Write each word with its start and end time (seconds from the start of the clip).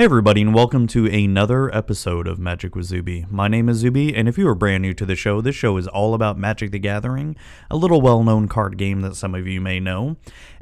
Hey 0.00 0.06
everybody 0.06 0.40
and 0.40 0.54
welcome 0.54 0.86
to 0.86 1.04
another 1.08 1.70
episode 1.76 2.26
of 2.26 2.38
Magic 2.38 2.74
with 2.74 2.86
Zuby. 2.86 3.26
My 3.28 3.48
name 3.48 3.68
is 3.68 3.76
Zuby 3.76 4.16
and 4.16 4.30
if 4.30 4.38
you 4.38 4.48
are 4.48 4.54
brand 4.54 4.80
new 4.80 4.94
to 4.94 5.04
the 5.04 5.14
show, 5.14 5.42
this 5.42 5.54
show 5.54 5.76
is 5.76 5.86
all 5.86 6.14
about 6.14 6.38
Magic 6.38 6.70
the 6.70 6.78
Gathering, 6.78 7.36
a 7.70 7.76
little 7.76 8.00
well-known 8.00 8.48
card 8.48 8.78
game 8.78 9.02
that 9.02 9.14
some 9.14 9.34
of 9.34 9.46
you 9.46 9.60
may 9.60 9.78
know. 9.78 10.16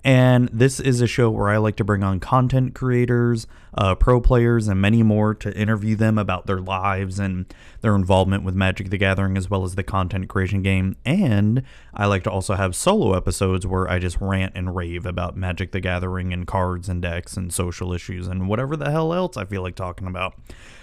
And 0.05 0.49
this 0.53 0.79
is 0.79 1.01
a 1.01 1.07
show 1.07 1.29
where 1.31 1.49
I 1.49 1.57
like 1.57 1.77
to 1.77 1.85
bring 1.85 2.05
on 2.05 2.21
content 2.21 2.75
creators, 2.75 3.47
uh, 3.75 3.95
pro 3.97 4.21
players, 4.21 4.69
and 4.69 4.81
many 4.81 5.03
more 5.03 5.35
to 5.35 5.57
interview 5.57 5.97
them 5.97 6.19
about 6.19 6.47
their 6.47 6.61
lives 6.61 7.19
and 7.19 7.53
their 7.81 7.97
involvement 7.97 8.45
with 8.45 8.55
Magic 8.55 8.91
the 8.91 8.99
Gathering, 8.99 9.37
as 9.37 9.51
well 9.51 9.65
as 9.65 9.75
the 9.75 9.83
content 9.83 10.29
creation 10.29 10.63
game. 10.63 10.97
And 11.05 11.63
I 11.93 12.07
like 12.07 12.23
to 12.25 12.31
also 12.31 12.55
have 12.55 12.77
solo 12.77 13.15
episodes 13.15 13.67
where 13.67 13.91
I 13.91 13.99
just 13.99 14.21
rant 14.21 14.53
and 14.55 14.77
rave 14.77 15.05
about 15.05 15.37
Magic 15.37 15.73
the 15.73 15.81
Gathering 15.81 16.33
and 16.33 16.47
cards 16.47 16.89
and 16.89 17.03
decks 17.03 17.37
and 17.37 17.53
social 17.53 17.93
issues 17.93 18.29
and 18.29 18.49
whatever 18.49 18.77
the 18.77 18.91
hell 18.91 19.13
else 19.13 19.37
I 19.37 19.45
feel 19.45 19.63
like 19.63 19.75
talking 19.75 20.07
about. 20.07 20.35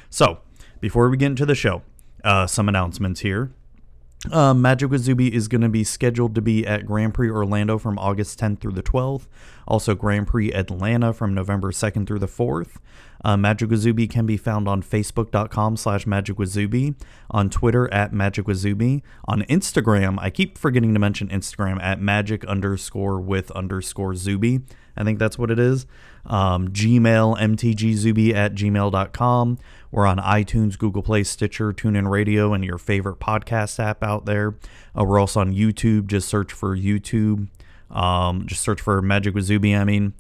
So, 0.10 0.40
before 0.82 1.10
we 1.10 1.18
get 1.18 1.28
into 1.28 1.46
the 1.46 1.56
show, 1.56 1.84
uh, 2.24 2.48
some 2.48 2.68
announcements 2.68 3.22
here. 3.22 3.52
Uh, 4.32 4.54
Magic 4.54 4.90
with 4.90 5.02
Zuby 5.02 5.34
is 5.34 5.48
going 5.48 5.62
to 5.62 5.70
be 5.70 5.84
scheduled 5.84 6.36
to 6.36 6.42
be 6.42 6.66
at 6.66 6.86
Grand 6.86 7.14
Prix 7.14 7.30
Orlando 7.30 7.78
from 7.78 7.98
August 8.00 8.40
10th 8.40 8.60
through 8.60 8.74
the 8.74 8.84
12th. 8.84 9.28
Also, 9.68 9.96
Grand 9.96 10.28
Prix 10.28 10.52
Atlanta 10.52 11.14
from 11.14 11.34
November 11.34 11.72
2nd 11.72 12.08
through 12.08 12.20
the 12.20 12.28
4th. 12.28 12.78
Uh, 13.24 13.38
Magic 13.38 13.70
with 13.70 13.80
Zuby 13.80 14.08
can 14.08 14.26
be 14.26 14.38
found 14.38 14.68
on 14.68 14.84
Facebook.com 14.84 15.78
slash 15.78 16.06
Magic 16.06 16.38
with 16.38 16.50
Zuby, 16.50 16.94
on 17.32 17.50
Twitter 17.50 17.92
at 17.94 18.14
Magic 18.14 18.48
with 18.48 18.58
Zuby, 18.58 19.04
on 19.26 19.42
Instagram. 19.44 20.18
I 20.20 20.30
keep 20.30 20.58
forgetting 20.58 20.94
to 20.94 21.00
mention 21.00 21.30
Instagram 21.30 21.82
at 21.82 22.00
Magic 22.00 22.46
underscore 22.46 23.20
with 23.20 23.50
underscore 23.52 24.16
Zuby. 24.16 24.62
I 24.98 25.04
think 25.04 25.20
that's 25.20 25.38
what 25.38 25.52
it 25.52 25.60
is. 25.60 25.86
Um, 26.26 26.70
Gmail, 26.70 27.38
mtgzuby 27.38 28.34
at 28.34 28.54
gmail.com. 28.56 29.58
We're 29.96 30.08
on 30.08 30.18
iTunes, 30.18 30.78
Google 30.78 31.02
Play, 31.02 31.24
Stitcher, 31.24 31.72
TuneIn 31.72 32.10
Radio, 32.10 32.54
and 32.54 32.66
your 32.66 32.78
favorite 32.78 33.18
podcast 33.22 33.80
app 33.80 34.04
out 34.04 34.26
there. 34.26 34.56
Uh, 34.94 35.06
we're 35.06 35.18
also 35.18 35.40
on 35.40 35.54
YouTube. 35.54 36.08
Just 36.08 36.28
search 36.28 36.52
for 36.52 36.76
YouTube. 36.76 37.48
Um, 37.90 38.46
just 38.46 38.62
search 38.62 38.82
for 38.82 39.02
Magic 39.02 39.34
with 39.34 39.46
Zuby, 39.46 39.74
I 39.74 39.86
mean. 39.86 40.12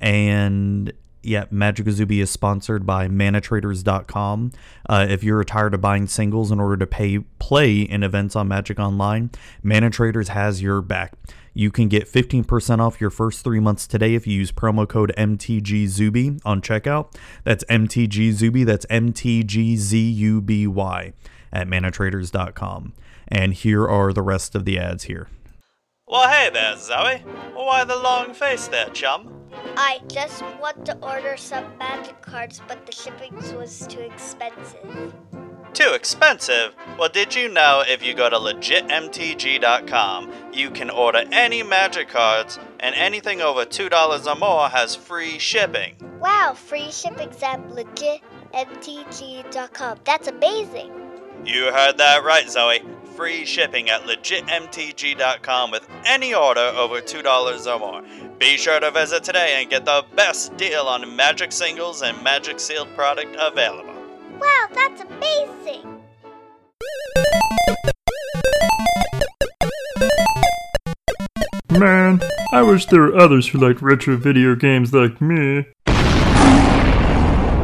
And 0.00 0.94
yeah, 1.22 1.44
Magic 1.50 1.88
Zuby 1.88 2.20
is 2.20 2.30
sponsored 2.30 2.86
by 2.86 3.08
manatraders.com. 3.08 4.52
Uh, 4.88 5.06
if 5.08 5.24
you're 5.24 5.44
tired 5.44 5.74
of 5.74 5.80
buying 5.80 6.06
singles 6.06 6.50
in 6.50 6.60
order 6.60 6.76
to 6.76 6.86
pay 6.86 7.18
play 7.38 7.80
in 7.80 8.02
events 8.02 8.36
on 8.36 8.48
Magic 8.48 8.78
Online, 8.78 9.30
Manatraders 9.64 10.28
has 10.28 10.62
your 10.62 10.80
back. 10.80 11.14
You 11.54 11.70
can 11.72 11.88
get 11.88 12.06
15% 12.06 12.78
off 12.78 13.00
your 13.00 13.10
first 13.10 13.42
three 13.42 13.58
months 13.58 13.88
today 13.88 14.14
if 14.14 14.26
you 14.26 14.34
use 14.34 14.52
promo 14.52 14.88
code 14.88 15.12
MTGZuby 15.18 16.40
on 16.44 16.62
checkout. 16.62 17.12
That's 17.42 17.64
MTGZuby, 17.64 18.64
that's 18.64 18.86
MTGZUBY 18.86 19.92
at 21.52 21.66
manatraders.com. 21.66 22.92
And 23.26 23.54
here 23.54 23.88
are 23.88 24.12
the 24.12 24.22
rest 24.22 24.54
of 24.54 24.64
the 24.64 24.78
ads 24.78 25.04
here. 25.04 25.28
Well, 26.10 26.26
hey 26.28 26.50
there, 26.50 26.76
Zoe. 26.78 27.18
Why 27.54 27.84
the 27.84 27.96
long 27.96 28.32
face 28.32 28.68
there, 28.68 28.88
chum? 28.90 29.34
I 29.76 30.00
just 30.08 30.42
want 30.58 30.86
to 30.86 30.96
order 31.02 31.36
some 31.36 31.76
magic 31.76 32.22
cards, 32.22 32.62
but 32.66 32.86
the 32.86 32.92
shipping 32.92 33.36
was 33.56 33.86
too 33.86 34.00
expensive. 34.00 35.12
Too 35.74 35.92
expensive? 35.92 36.74
Well, 36.98 37.10
did 37.10 37.34
you 37.34 37.50
know 37.50 37.84
if 37.86 38.02
you 38.02 38.14
go 38.14 38.30
to 38.30 38.36
legitmtg.com, 38.36 40.32
you 40.54 40.70
can 40.70 40.88
order 40.88 41.24
any 41.30 41.62
magic 41.62 42.08
cards, 42.08 42.58
and 42.80 42.94
anything 42.94 43.42
over 43.42 43.66
$2 43.66 44.26
or 44.26 44.34
more 44.36 44.70
has 44.70 44.96
free 44.96 45.38
shipping? 45.38 45.96
Wow, 46.20 46.54
free 46.54 46.90
shipping's 46.90 47.42
at 47.42 47.68
legitmtg.com. 47.68 49.98
That's 50.04 50.28
amazing. 50.28 50.90
You 51.44 51.70
heard 51.70 51.98
that 51.98 52.24
right, 52.24 52.48
Zoe. 52.48 52.82
Free 53.18 53.44
shipping 53.44 53.90
at 53.90 54.02
legitmtg.com 54.02 55.72
with 55.72 55.88
any 56.06 56.34
order 56.34 56.60
over 56.60 57.00
$2 57.00 57.66
or 57.66 57.78
more. 57.80 58.04
Be 58.38 58.56
sure 58.56 58.78
to 58.78 58.92
visit 58.92 59.24
today 59.24 59.56
and 59.60 59.68
get 59.68 59.84
the 59.84 60.04
best 60.14 60.56
deal 60.56 60.82
on 60.82 61.16
Magic 61.16 61.50
singles 61.50 62.02
and 62.02 62.22
Magic 62.22 62.60
sealed 62.60 62.86
product 62.94 63.34
available. 63.36 63.92
Wow, 64.38 64.68
that's 64.72 65.00
amazing. 65.00 66.00
Man, 71.70 72.20
I 72.52 72.62
wish 72.62 72.86
there 72.86 73.00
were 73.00 73.16
others 73.16 73.48
who 73.48 73.58
liked 73.58 73.82
retro 73.82 74.16
video 74.16 74.54
games 74.54 74.94
like 74.94 75.20
me. 75.20 75.66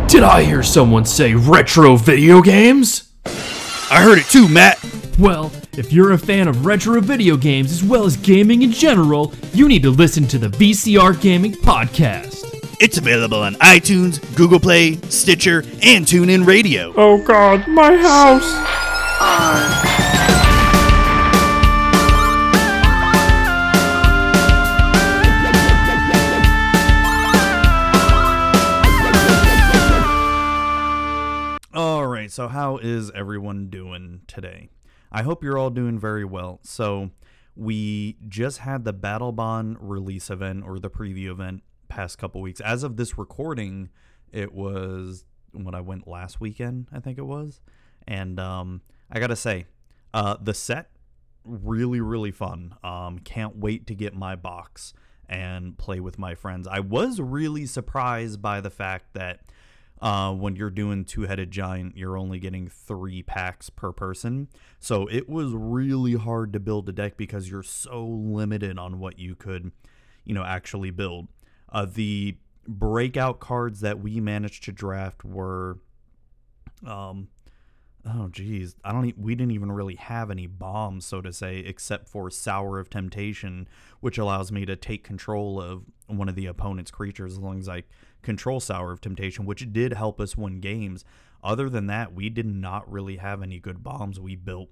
Did 0.08 0.24
I 0.24 0.42
hear 0.44 0.64
someone 0.64 1.04
say 1.04 1.36
retro 1.36 1.94
video 1.94 2.42
games? 2.42 3.12
I 3.24 4.02
heard 4.02 4.18
it 4.18 4.26
too, 4.26 4.48
Matt. 4.48 4.84
Well, 5.18 5.52
if 5.78 5.92
you're 5.92 6.12
a 6.12 6.18
fan 6.18 6.48
of 6.48 6.66
retro 6.66 7.00
video 7.00 7.36
games 7.36 7.70
as 7.70 7.84
well 7.84 8.04
as 8.04 8.16
gaming 8.16 8.62
in 8.62 8.72
general, 8.72 9.32
you 9.52 9.68
need 9.68 9.82
to 9.84 9.90
listen 9.90 10.26
to 10.26 10.38
the 10.38 10.48
VCR 10.48 11.20
Gaming 11.20 11.52
Podcast. 11.52 12.42
It's 12.80 12.98
available 12.98 13.38
on 13.38 13.54
iTunes, 13.54 14.18
Google 14.34 14.58
Play, 14.58 14.96
Stitcher, 15.02 15.60
and 15.84 16.04
TuneIn 16.04 16.44
Radio. 16.44 16.92
Oh 16.96 17.22
god, 17.22 17.68
my 17.68 17.94
house! 17.94 18.42
All 31.72 32.06
right, 32.08 32.32
so 32.32 32.48
how 32.48 32.78
is 32.78 33.12
everyone 33.12 33.68
doing 33.70 34.22
today? 34.26 34.70
I 35.14 35.22
hope 35.22 35.42
you're 35.42 35.56
all 35.56 35.70
doing 35.70 35.98
very 35.98 36.24
well. 36.24 36.60
So, 36.62 37.10
we 37.56 38.16
just 38.28 38.58
had 38.58 38.84
the 38.84 38.92
Battlebond 38.92 39.76
release 39.78 40.28
event 40.28 40.64
or 40.66 40.78
the 40.78 40.90
preview 40.90 41.30
event 41.30 41.62
past 41.88 42.18
couple 42.18 42.40
weeks. 42.40 42.60
As 42.60 42.82
of 42.82 42.96
this 42.96 43.16
recording, 43.16 43.90
it 44.32 44.52
was 44.52 45.24
when 45.52 45.74
I 45.74 45.80
went 45.80 46.08
last 46.08 46.40
weekend, 46.40 46.88
I 46.92 46.98
think 46.98 47.16
it 47.16 47.26
was. 47.26 47.60
And 48.08 48.40
um, 48.40 48.82
I 49.10 49.20
got 49.20 49.28
to 49.28 49.36
say, 49.36 49.66
uh, 50.12 50.36
the 50.42 50.54
set 50.54 50.90
really 51.44 52.00
really 52.00 52.30
fun. 52.30 52.74
Um, 52.82 53.18
can't 53.18 53.56
wait 53.56 53.86
to 53.88 53.94
get 53.94 54.14
my 54.14 54.34
box 54.34 54.94
and 55.28 55.76
play 55.78 56.00
with 56.00 56.18
my 56.18 56.34
friends. 56.34 56.66
I 56.66 56.80
was 56.80 57.20
really 57.20 57.66
surprised 57.66 58.42
by 58.42 58.60
the 58.60 58.70
fact 58.70 59.14
that 59.14 59.40
uh, 60.04 60.30
when 60.34 60.54
you're 60.54 60.68
doing 60.68 61.02
two 61.02 61.22
headed 61.22 61.50
giant, 61.50 61.96
you're 61.96 62.18
only 62.18 62.38
getting 62.38 62.68
three 62.68 63.22
packs 63.22 63.70
per 63.70 63.90
person. 63.90 64.48
So 64.78 65.06
it 65.06 65.30
was 65.30 65.52
really 65.54 66.12
hard 66.12 66.52
to 66.52 66.60
build 66.60 66.90
a 66.90 66.92
deck 66.92 67.16
because 67.16 67.48
you're 67.50 67.62
so 67.62 68.06
limited 68.06 68.78
on 68.78 68.98
what 68.98 69.18
you 69.18 69.34
could, 69.34 69.72
you 70.26 70.34
know, 70.34 70.44
actually 70.44 70.90
build. 70.90 71.28
Uh, 71.72 71.86
the 71.86 72.36
breakout 72.68 73.40
cards 73.40 73.80
that 73.80 73.98
we 73.98 74.20
managed 74.20 74.64
to 74.64 74.72
draft 74.72 75.24
were, 75.24 75.78
um, 76.86 77.28
oh 78.04 78.28
geez, 78.28 78.76
I 78.84 78.92
don't. 78.92 79.06
E- 79.06 79.14
we 79.16 79.34
didn't 79.34 79.52
even 79.52 79.72
really 79.72 79.96
have 79.96 80.30
any 80.30 80.46
bombs, 80.46 81.06
so 81.06 81.22
to 81.22 81.32
say, 81.32 81.60
except 81.60 82.08
for 82.08 82.30
Sower 82.30 82.78
of 82.78 82.90
Temptation, 82.90 83.66
which 84.00 84.18
allows 84.18 84.52
me 84.52 84.66
to 84.66 84.76
take 84.76 85.02
control 85.02 85.58
of 85.58 85.84
one 86.08 86.28
of 86.28 86.34
the 86.34 86.44
opponent's 86.44 86.90
creatures 86.90 87.32
as 87.32 87.38
long 87.38 87.58
as 87.58 87.70
I 87.70 87.84
control 88.24 88.60
Sower 88.60 88.92
of 88.92 89.00
Temptation, 89.00 89.46
which 89.46 89.72
did 89.72 89.92
help 89.92 90.20
us 90.20 90.36
win 90.36 90.60
games. 90.60 91.04
Other 91.42 91.68
than 91.68 91.86
that, 91.86 92.14
we 92.14 92.28
did 92.28 92.46
not 92.46 92.90
really 92.90 93.16
have 93.16 93.42
any 93.42 93.60
good 93.60 93.82
bombs 93.82 94.18
we 94.18 94.34
built. 94.34 94.70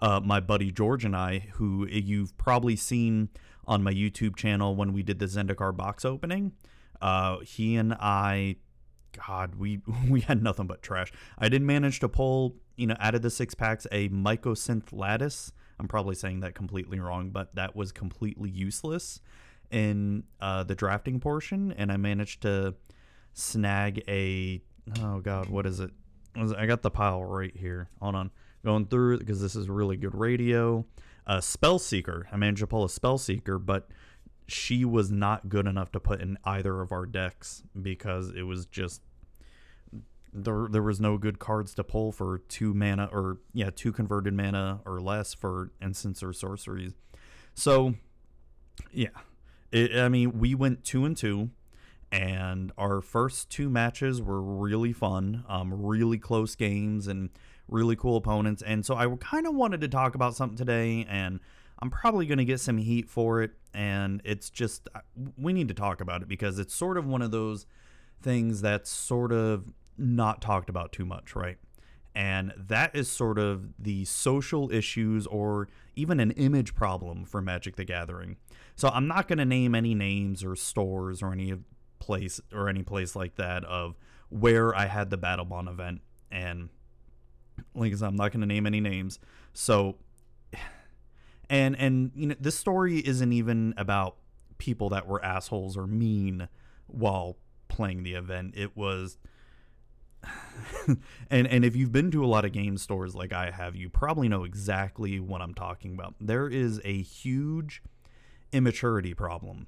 Uh, 0.00 0.20
my 0.20 0.40
buddy 0.40 0.70
George 0.70 1.04
and 1.04 1.14
I, 1.14 1.48
who 1.54 1.86
you've 1.86 2.36
probably 2.38 2.76
seen 2.76 3.28
on 3.66 3.82
my 3.82 3.92
YouTube 3.92 4.36
channel 4.36 4.74
when 4.74 4.92
we 4.92 5.02
did 5.02 5.18
the 5.18 5.26
Zendikar 5.26 5.76
box 5.76 6.04
opening, 6.04 6.52
uh, 7.00 7.38
he 7.40 7.76
and 7.76 7.94
I, 7.94 8.56
God, 9.26 9.56
we 9.56 9.80
we 10.08 10.20
had 10.20 10.42
nothing 10.42 10.66
but 10.66 10.82
trash. 10.82 11.12
I 11.38 11.48
did 11.48 11.62
manage 11.62 12.00
to 12.00 12.08
pull, 12.08 12.56
you 12.76 12.86
know, 12.86 12.96
out 12.98 13.14
of 13.14 13.22
the 13.22 13.30
six 13.30 13.54
packs 13.54 13.86
a 13.92 14.08
Mycosynth 14.08 14.92
Lattice. 14.92 15.52
I'm 15.78 15.88
probably 15.88 16.14
saying 16.14 16.40
that 16.40 16.54
completely 16.54 17.00
wrong, 17.00 17.30
but 17.30 17.54
that 17.54 17.74
was 17.74 17.92
completely 17.92 18.50
useless 18.50 19.20
in 19.72 20.24
uh, 20.40 20.62
the 20.64 20.74
drafting 20.74 21.18
portion, 21.18 21.72
and 21.72 21.90
I 21.90 21.96
managed 21.96 22.42
to 22.42 22.74
snag 23.32 24.04
a 24.08 24.62
oh 25.00 25.20
god, 25.20 25.48
what 25.48 25.66
is 25.66 25.80
it? 25.80 25.90
I 26.36 26.66
got 26.66 26.82
the 26.82 26.90
pile 26.90 27.24
right 27.24 27.54
here. 27.56 27.88
Hold 28.00 28.14
on, 28.14 28.30
going 28.64 28.86
through 28.86 29.18
because 29.18 29.40
this 29.40 29.56
is 29.56 29.68
really 29.68 29.96
good 29.96 30.14
radio. 30.14 30.84
A 31.26 31.36
Spellseeker. 31.36 32.24
I 32.32 32.36
managed 32.36 32.60
to 32.60 32.66
pull 32.66 32.84
a 32.84 32.88
Spellseeker, 32.88 33.64
but 33.64 33.88
she 34.48 34.84
was 34.84 35.10
not 35.10 35.48
good 35.48 35.66
enough 35.66 35.92
to 35.92 36.00
put 36.00 36.20
in 36.20 36.36
either 36.44 36.80
of 36.80 36.92
our 36.92 37.06
decks 37.06 37.62
because 37.80 38.30
it 38.30 38.42
was 38.42 38.66
just 38.66 39.02
there, 40.32 40.66
there 40.70 40.82
was 40.82 41.00
no 41.00 41.18
good 41.18 41.38
cards 41.38 41.74
to 41.74 41.84
pull 41.84 42.10
for 42.12 42.38
two 42.48 42.74
mana 42.74 43.08
or 43.12 43.38
yeah 43.52 43.70
two 43.74 43.92
converted 43.92 44.34
mana 44.34 44.80
or 44.84 45.00
less 45.00 45.34
for 45.34 45.70
instants 45.80 46.22
or 46.22 46.32
sorceries 46.32 46.94
so 47.54 47.94
yeah 48.90 49.08
it, 49.72 49.96
i 49.96 50.08
mean 50.08 50.38
we 50.38 50.54
went 50.54 50.84
two 50.84 51.04
and 51.04 51.16
two 51.16 51.50
and 52.12 52.72
our 52.76 53.00
first 53.00 53.48
two 53.48 53.70
matches 53.70 54.20
were 54.20 54.42
really 54.42 54.92
fun, 54.92 55.44
um, 55.48 55.72
really 55.72 56.18
close 56.18 56.54
games, 56.54 57.06
and 57.08 57.30
really 57.68 57.96
cool 57.96 58.18
opponents. 58.18 58.62
And 58.62 58.84
so 58.84 58.94
I 58.94 59.08
kind 59.16 59.46
of 59.46 59.54
wanted 59.54 59.80
to 59.80 59.88
talk 59.88 60.14
about 60.14 60.36
something 60.36 60.58
today, 60.58 61.06
and 61.08 61.40
I'm 61.78 61.90
probably 61.90 62.26
going 62.26 62.38
to 62.38 62.44
get 62.44 62.60
some 62.60 62.76
heat 62.76 63.08
for 63.08 63.42
it. 63.42 63.52
And 63.72 64.20
it's 64.24 64.50
just, 64.50 64.88
we 65.38 65.54
need 65.54 65.68
to 65.68 65.74
talk 65.74 66.02
about 66.02 66.20
it 66.20 66.28
because 66.28 66.58
it's 66.58 66.74
sort 66.74 66.98
of 66.98 67.06
one 67.06 67.22
of 67.22 67.30
those 67.30 67.64
things 68.20 68.60
that's 68.60 68.90
sort 68.90 69.32
of 69.32 69.72
not 69.96 70.42
talked 70.42 70.68
about 70.68 70.92
too 70.92 71.06
much, 71.06 71.34
right? 71.34 71.56
And 72.14 72.52
that 72.58 72.94
is 72.94 73.10
sort 73.10 73.38
of 73.38 73.70
the 73.78 74.04
social 74.04 74.70
issues 74.70 75.26
or 75.26 75.68
even 75.96 76.20
an 76.20 76.32
image 76.32 76.74
problem 76.74 77.24
for 77.24 77.40
Magic 77.40 77.76
the 77.76 77.84
Gathering. 77.84 78.36
So 78.76 78.88
I'm 78.88 79.06
not 79.06 79.28
going 79.28 79.38
to 79.38 79.44
name 79.44 79.74
any 79.74 79.94
names 79.94 80.42
or 80.42 80.56
stores 80.56 81.22
or 81.22 81.32
any 81.32 81.54
place 81.98 82.40
or 82.52 82.68
any 82.68 82.82
place 82.82 83.14
like 83.14 83.36
that 83.36 83.64
of 83.64 83.96
where 84.28 84.74
I 84.74 84.86
had 84.86 85.10
the 85.10 85.18
Battlebond 85.18 85.70
event. 85.70 86.00
And 86.30 86.68
like 87.74 87.92
I 87.92 87.96
said, 87.96 88.08
I'm 88.08 88.16
not 88.16 88.32
going 88.32 88.40
to 88.40 88.46
name 88.46 88.66
any 88.66 88.80
names. 88.80 89.18
So, 89.52 89.96
and 91.50 91.76
and 91.78 92.12
you 92.14 92.26
know, 92.28 92.34
this 92.40 92.58
story 92.58 92.98
isn't 92.98 93.32
even 93.32 93.74
about 93.76 94.16
people 94.58 94.88
that 94.90 95.06
were 95.06 95.22
assholes 95.24 95.76
or 95.76 95.86
mean 95.86 96.48
while 96.86 97.36
playing 97.68 98.02
the 98.02 98.14
event. 98.14 98.54
It 98.56 98.76
was. 98.76 99.18
and 101.30 101.46
and 101.48 101.64
if 101.64 101.74
you've 101.74 101.90
been 101.90 102.10
to 102.12 102.24
a 102.24 102.26
lot 102.26 102.44
of 102.44 102.52
game 102.52 102.78
stores 102.78 103.14
like 103.14 103.32
I 103.32 103.50
have, 103.50 103.74
you 103.74 103.90
probably 103.90 104.28
know 104.28 104.44
exactly 104.44 105.18
what 105.18 105.40
I'm 105.40 105.54
talking 105.54 105.94
about. 105.94 106.14
There 106.20 106.48
is 106.48 106.80
a 106.84 107.02
huge 107.02 107.82
immaturity 108.52 109.14
problem 109.14 109.66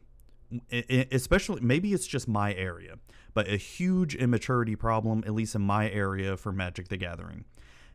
especially 1.10 1.60
maybe 1.60 1.92
it's 1.92 2.06
just 2.06 2.28
my 2.28 2.54
area, 2.54 2.98
but 3.32 3.48
a 3.48 3.56
huge 3.56 4.14
immaturity 4.14 4.76
problem, 4.76 5.22
at 5.26 5.34
least 5.34 5.54
in 5.54 5.62
my 5.62 5.90
area 5.90 6.36
for 6.36 6.52
Magic 6.52 6.88
the 6.88 6.96
Gathering. 6.96 7.44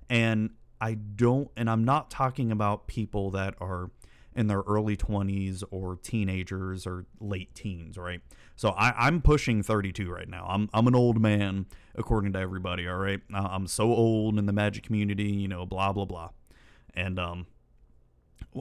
And 0.09 0.51
I 0.81 0.95
don't, 0.95 1.49
and 1.55 1.69
I'm 1.69 1.83
not 1.83 2.09
talking 2.09 2.51
about 2.51 2.87
people 2.87 3.31
that 3.31 3.55
are 3.59 3.91
in 4.35 4.47
their 4.47 4.61
early 4.61 4.95
20s 4.95 5.63
or 5.71 5.97
teenagers 5.97 6.85
or 6.87 7.05
late 7.19 7.53
teens, 7.55 7.97
right? 7.97 8.21
So 8.55 8.69
I, 8.69 9.07
am 9.07 9.21
pushing 9.21 9.63
32 9.63 10.09
right 10.09 10.29
now. 10.29 10.45
I'm, 10.47 10.69
I'm 10.73 10.87
an 10.87 10.95
old 10.95 11.19
man, 11.19 11.65
according 11.95 12.33
to 12.33 12.39
everybody, 12.39 12.87
all 12.87 12.97
right? 12.97 13.19
I'm 13.33 13.67
so 13.67 13.93
old 13.93 14.37
in 14.37 14.45
the 14.45 14.53
Magic 14.53 14.83
community, 14.83 15.31
you 15.31 15.47
know, 15.47 15.65
blah, 15.65 15.91
blah, 15.91 16.05
blah. 16.05 16.29
And 16.93 17.19
um, 17.19 17.47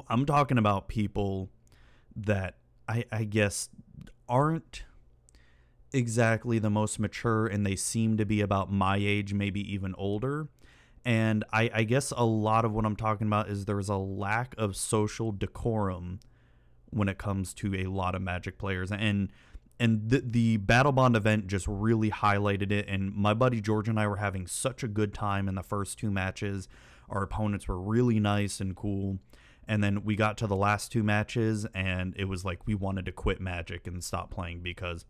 I'm 0.09 0.27
talking 0.27 0.59
about 0.59 0.89
people 0.89 1.51
that 2.17 2.57
I, 2.89 3.05
I 3.13 3.25
guess 3.25 3.69
aren't 4.29 4.85
exactly 5.93 6.59
the 6.59 6.71
most 6.71 6.99
mature 6.99 7.47
and 7.47 7.65
they 7.65 7.77
seem 7.77 8.17
to 8.19 8.27
be 8.27 8.41
about 8.41 8.71
my 8.71 8.97
age, 9.01 9.33
maybe 9.33 9.61
even 9.73 9.95
older. 9.97 10.49
And 11.05 11.45
I, 11.53 11.71
I 11.73 11.83
guess 11.85 12.13
a 12.17 12.25
lot 12.25 12.65
of 12.65 12.73
what 12.73 12.85
I'm 12.85 12.97
talking 12.97 13.27
about 13.27 13.49
is 13.49 13.65
there's 13.65 13.89
a 13.89 13.97
lack 13.97 14.55
of 14.59 14.77
social 14.77 15.33
decorum 15.33 16.21
when 16.91 17.09
it 17.09 17.19
comes 17.19 17.55
to 17.55 17.75
a 17.77 17.85
lot 17.85 18.15
of 18.15 18.23
Magic 18.23 18.59
players. 18.59 18.91
And 18.91 19.31
and 19.81 20.11
the, 20.11 20.21
the 20.27 20.59
Battlebond 20.59 21.17
event 21.17 21.47
just 21.47 21.67
really 21.69 22.11
highlighted 22.11 22.73
it. 22.73 22.89
And 22.89 23.15
my 23.15 23.33
buddy 23.33 23.61
George 23.61 23.89
and 23.89 23.99
I 23.99 24.09
were 24.09 24.17
having 24.17 24.49
such 24.49 24.83
a 24.83 24.89
good 24.89 25.15
time 25.15 25.49
in 25.49 25.55
the 25.55 25.63
first 25.63 25.99
two 25.99 26.11
matches. 26.11 26.69
Our 27.09 27.23
opponents 27.23 27.69
were 27.69 27.81
really 27.81 28.19
nice 28.19 28.61
and 28.61 28.75
cool. 28.75 29.19
And 29.69 29.85
then 29.85 30.03
we 30.03 30.17
got 30.17 30.39
to 30.39 30.47
the 30.47 30.57
last 30.57 30.91
two 30.91 31.03
matches, 31.03 31.67
and 31.75 32.15
it 32.17 32.25
was 32.25 32.43
like 32.43 32.67
we 32.67 32.75
wanted 32.75 33.05
to 33.05 33.13
quit 33.13 33.39
Magic 33.39 33.87
and 33.87 34.03
stop 34.03 34.31
playing 34.31 34.61
because 34.61 35.05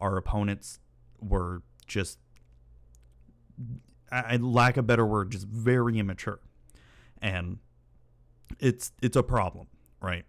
our 0.00 0.16
opponents 0.16 0.78
were 1.20 1.62
just, 1.88 2.20
I 4.12 4.36
lack 4.36 4.76
a 4.76 4.82
better 4.82 5.04
word, 5.04 5.32
just 5.32 5.48
very 5.48 5.98
immature, 5.98 6.38
and 7.20 7.58
it's 8.60 8.92
it's 9.02 9.16
a 9.16 9.24
problem, 9.24 9.66
right? 10.00 10.24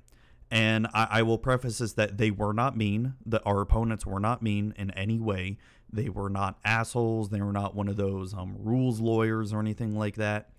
And 0.50 0.88
I, 0.88 1.07
I 1.12 1.21
will 1.21 1.38
preface 1.38 1.77
this 1.77 1.94
that 1.94 2.18
they 2.18 2.31
were 2.31 2.53
not 2.53 2.75
mean. 2.75 3.13
That 3.27 3.44
our 3.45 3.62
opponents 3.62 4.07
were 4.07 4.19
not 4.19 4.41
mean 4.41 4.73
in 4.75 4.89
any 4.91 5.19
way. 5.19 5.57
They 5.94 6.09
were 6.09 6.30
not 6.30 6.57
assholes. 6.65 7.30
They 7.30 7.41
were 7.41 7.51
not 7.51 7.75
one 7.75 7.88
of 7.88 7.95
those 7.97 8.33
um, 8.33 8.56
rules 8.57 9.00
lawyers 9.00 9.53
or 9.53 9.59
anything 9.59 9.95
like 9.95 10.15
that. 10.15 10.50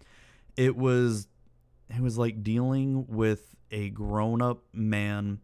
It 0.57 0.77
was 0.77 1.27
it 1.91 2.01
was 2.01 2.19
like 2.19 2.43
dealing 2.43 3.07
with 3.09 3.55
a 3.71 3.91
grown-up 3.91 4.63
man 4.73 5.41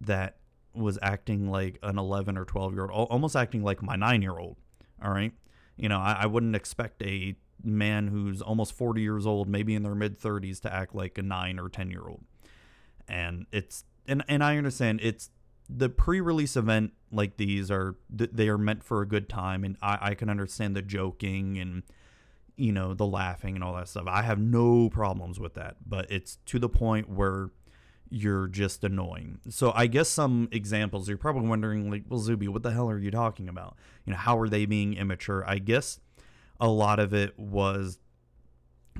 that 0.00 0.36
was 0.74 0.98
acting 1.02 1.50
like 1.50 1.78
an 1.82 1.98
11 1.98 2.36
or 2.36 2.44
12 2.44 2.74
year 2.74 2.88
old 2.90 3.08
almost 3.10 3.36
acting 3.36 3.62
like 3.62 3.82
my 3.82 3.96
nine 3.96 4.22
year 4.22 4.38
old 4.38 4.56
all 5.02 5.10
right? 5.10 5.32
You 5.76 5.88
know 5.88 5.98
I, 5.98 6.18
I, 6.20 6.26
wouldn't 6.26 6.54
expect 6.54 7.02
a 7.02 7.36
man 7.62 8.08
who's 8.08 8.40
almost 8.40 8.72
40 8.74 9.00
years 9.00 9.26
old 9.26 9.48
maybe 9.48 9.74
in 9.74 9.82
their 9.82 9.94
mid 9.94 10.20
30s 10.20 10.60
to 10.62 10.72
act 10.72 10.94
like 10.94 11.18
a 11.18 11.22
9 11.22 11.58
or 11.58 11.68
10 11.68 11.90
year 11.90 12.02
old 12.06 12.22
and 13.08 13.46
it's 13.52 13.84
and, 14.06 14.22
and 14.28 14.44
i 14.44 14.56
understand 14.56 15.00
it's 15.02 15.30
the 15.68 15.88
pre-release 15.88 16.56
event 16.56 16.92
like 17.10 17.36
these 17.36 17.70
are 17.70 17.96
they 18.10 18.48
are 18.48 18.58
meant 18.58 18.84
for 18.84 19.00
a 19.00 19.06
good 19.06 19.28
time 19.28 19.64
and 19.64 19.76
i, 19.82 19.98
I 20.00 20.14
can 20.14 20.28
understand 20.28 20.76
the 20.76 20.82
joking 20.82 21.58
and 21.58 21.82
you 22.56 22.72
know, 22.72 22.94
the 22.94 23.06
laughing 23.06 23.54
and 23.54 23.64
all 23.64 23.74
that 23.74 23.88
stuff. 23.88 24.04
I 24.06 24.22
have 24.22 24.38
no 24.38 24.88
problems 24.88 25.40
with 25.40 25.54
that, 25.54 25.76
but 25.86 26.10
it's 26.10 26.38
to 26.46 26.58
the 26.58 26.68
point 26.68 27.08
where 27.08 27.50
you're 28.10 28.46
just 28.46 28.84
annoying. 28.84 29.40
So 29.48 29.72
I 29.74 29.86
guess 29.86 30.08
some 30.08 30.48
examples 30.52 31.08
you're 31.08 31.18
probably 31.18 31.48
wondering 31.48 31.90
like, 31.90 32.04
well, 32.08 32.20
Zuby, 32.20 32.46
what 32.46 32.62
the 32.62 32.70
hell 32.70 32.88
are 32.88 32.98
you 32.98 33.10
talking 33.10 33.48
about? 33.48 33.76
You 34.04 34.12
know, 34.12 34.18
how 34.18 34.38
are 34.38 34.48
they 34.48 34.66
being 34.66 34.94
immature? 34.94 35.44
I 35.46 35.58
guess 35.58 35.98
a 36.60 36.68
lot 36.68 37.00
of 37.00 37.12
it 37.12 37.36
was, 37.38 37.98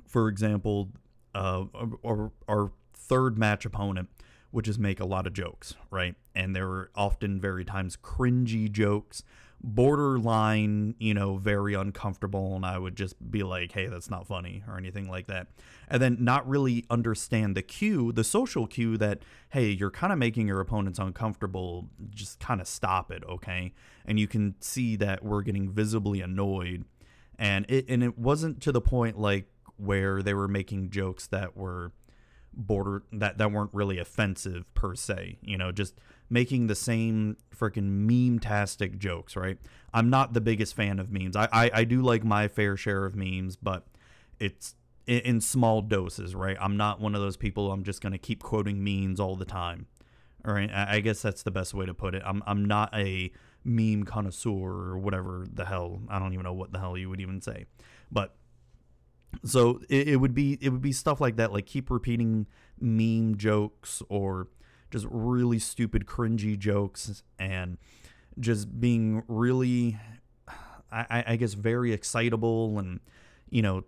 for 0.06 0.28
example, 0.28 0.90
uh, 1.34 1.64
our, 2.04 2.32
our 2.48 2.72
third 2.92 3.38
match 3.38 3.64
opponent 3.64 4.08
would 4.50 4.64
just 4.64 4.78
make 4.78 4.98
a 5.00 5.04
lot 5.04 5.26
of 5.26 5.32
jokes, 5.32 5.74
right? 5.90 6.14
And 6.34 6.54
there 6.54 6.66
were 6.66 6.90
often 6.94 7.40
very 7.40 7.64
times 7.64 7.96
cringy 7.96 8.70
jokes 8.70 9.22
borderline, 9.64 10.94
you 10.98 11.14
know, 11.14 11.38
very 11.38 11.72
uncomfortable. 11.72 12.54
And 12.54 12.66
I 12.66 12.78
would 12.78 12.96
just 12.96 13.30
be 13.30 13.42
like, 13.42 13.72
hey, 13.72 13.86
that's 13.86 14.10
not 14.10 14.26
funny 14.26 14.62
or 14.68 14.76
anything 14.76 15.08
like 15.08 15.26
that. 15.28 15.46
And 15.88 16.02
then 16.02 16.18
not 16.20 16.46
really 16.46 16.84
understand 16.90 17.56
the 17.56 17.62
cue, 17.62 18.12
the 18.12 18.24
social 18.24 18.66
cue 18.66 18.98
that, 18.98 19.22
hey, 19.48 19.70
you're 19.70 19.90
kind 19.90 20.12
of 20.12 20.18
making 20.18 20.46
your 20.46 20.60
opponents 20.60 20.98
uncomfortable. 20.98 21.88
Just 22.10 22.40
kind 22.40 22.60
of 22.60 22.68
stop 22.68 23.10
it, 23.10 23.24
okay? 23.26 23.72
And 24.04 24.20
you 24.20 24.28
can 24.28 24.54
see 24.60 24.96
that 24.96 25.24
we're 25.24 25.42
getting 25.42 25.70
visibly 25.70 26.20
annoyed. 26.20 26.84
And 27.38 27.64
it, 27.70 27.86
and 27.88 28.04
it 28.04 28.18
wasn't 28.18 28.60
to 28.62 28.72
the 28.72 28.82
point 28.82 29.18
like 29.18 29.46
where 29.76 30.22
they 30.22 30.34
were 30.34 30.46
making 30.46 30.90
jokes 30.90 31.26
that 31.28 31.56
were 31.56 31.92
border 32.52 33.02
that 33.12 33.38
that 33.38 33.50
weren't 33.50 33.70
really 33.72 33.98
offensive 33.98 34.72
per 34.74 34.94
se 34.94 35.36
you 35.42 35.58
know 35.58 35.72
just 35.72 35.94
making 36.30 36.66
the 36.66 36.74
same 36.74 37.36
freaking 37.54 38.06
meme-tastic 38.06 38.98
jokes, 38.98 39.36
right? 39.36 39.58
I'm 39.92 40.10
not 40.10 40.32
the 40.32 40.40
biggest 40.40 40.74
fan 40.74 40.98
of 40.98 41.10
memes. 41.10 41.36
I, 41.36 41.48
I, 41.52 41.70
I 41.72 41.84
do 41.84 42.02
like 42.02 42.24
my 42.24 42.48
fair 42.48 42.76
share 42.76 43.04
of 43.04 43.14
memes, 43.14 43.56
but 43.56 43.86
it's 44.40 44.74
in, 45.06 45.20
in 45.20 45.40
small 45.40 45.82
doses, 45.82 46.34
right? 46.34 46.56
I'm 46.60 46.76
not 46.76 47.00
one 47.00 47.14
of 47.14 47.20
those 47.20 47.36
people 47.36 47.70
I'm 47.70 47.84
just 47.84 48.00
going 48.00 48.12
to 48.12 48.18
keep 48.18 48.42
quoting 48.42 48.82
memes 48.82 49.20
all 49.20 49.36
the 49.36 49.44
time. 49.44 49.86
Right, 50.46 50.70
I, 50.70 50.96
I 50.96 51.00
guess 51.00 51.22
that's 51.22 51.42
the 51.42 51.50
best 51.50 51.72
way 51.72 51.86
to 51.86 51.94
put 51.94 52.14
it. 52.14 52.22
I'm, 52.22 52.42
I'm 52.46 52.66
not 52.66 52.94
a 52.94 53.32
meme 53.64 54.04
connoisseur 54.04 54.50
or 54.50 54.98
whatever 54.98 55.46
the 55.50 55.64
hell. 55.64 56.02
I 56.10 56.18
don't 56.18 56.34
even 56.34 56.44
know 56.44 56.52
what 56.52 56.70
the 56.70 56.78
hell 56.78 56.98
you 56.98 57.08
would 57.08 57.20
even 57.20 57.40
say. 57.40 57.64
But 58.12 58.34
so 59.42 59.80
it, 59.88 60.08
it 60.08 60.16
would 60.16 60.34
be 60.34 60.58
it 60.60 60.68
would 60.68 60.82
be 60.82 60.92
stuff 60.92 61.18
like 61.20 61.36
that 61.36 61.50
like 61.50 61.64
keep 61.64 61.90
repeating 61.90 62.46
meme 62.78 63.36
jokes 63.36 64.02
or 64.10 64.48
just 64.94 65.08
really 65.10 65.58
stupid, 65.58 66.06
cringy 66.06 66.56
jokes 66.56 67.24
and 67.36 67.78
just 68.38 68.78
being 68.78 69.24
really, 69.26 69.98
I, 70.92 71.24
I 71.26 71.36
guess, 71.36 71.54
very 71.54 71.92
excitable 71.92 72.78
and, 72.78 73.00
you 73.50 73.60
know, 73.60 73.82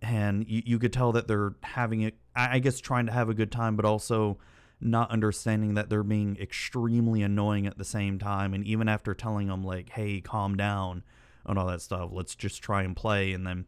and 0.00 0.48
you, 0.48 0.62
you 0.64 0.78
could 0.78 0.92
tell 0.92 1.10
that 1.10 1.26
they're 1.26 1.56
having 1.64 2.02
it, 2.02 2.14
I 2.36 2.60
guess, 2.60 2.78
trying 2.78 3.06
to 3.06 3.12
have 3.12 3.28
a 3.28 3.34
good 3.34 3.50
time, 3.50 3.74
but 3.74 3.84
also 3.84 4.38
not 4.80 5.10
understanding 5.10 5.74
that 5.74 5.90
they're 5.90 6.04
being 6.04 6.36
extremely 6.40 7.24
annoying 7.24 7.66
at 7.66 7.76
the 7.76 7.84
same 7.84 8.20
time. 8.20 8.54
And 8.54 8.64
even 8.64 8.88
after 8.88 9.12
telling 9.12 9.48
them, 9.48 9.64
like, 9.64 9.88
hey, 9.88 10.20
calm 10.20 10.56
down 10.56 11.02
and 11.44 11.58
all 11.58 11.66
that 11.66 11.80
stuff, 11.80 12.10
let's 12.12 12.36
just 12.36 12.62
try 12.62 12.84
and 12.84 12.94
play. 12.94 13.32
And 13.32 13.44
then, 13.44 13.64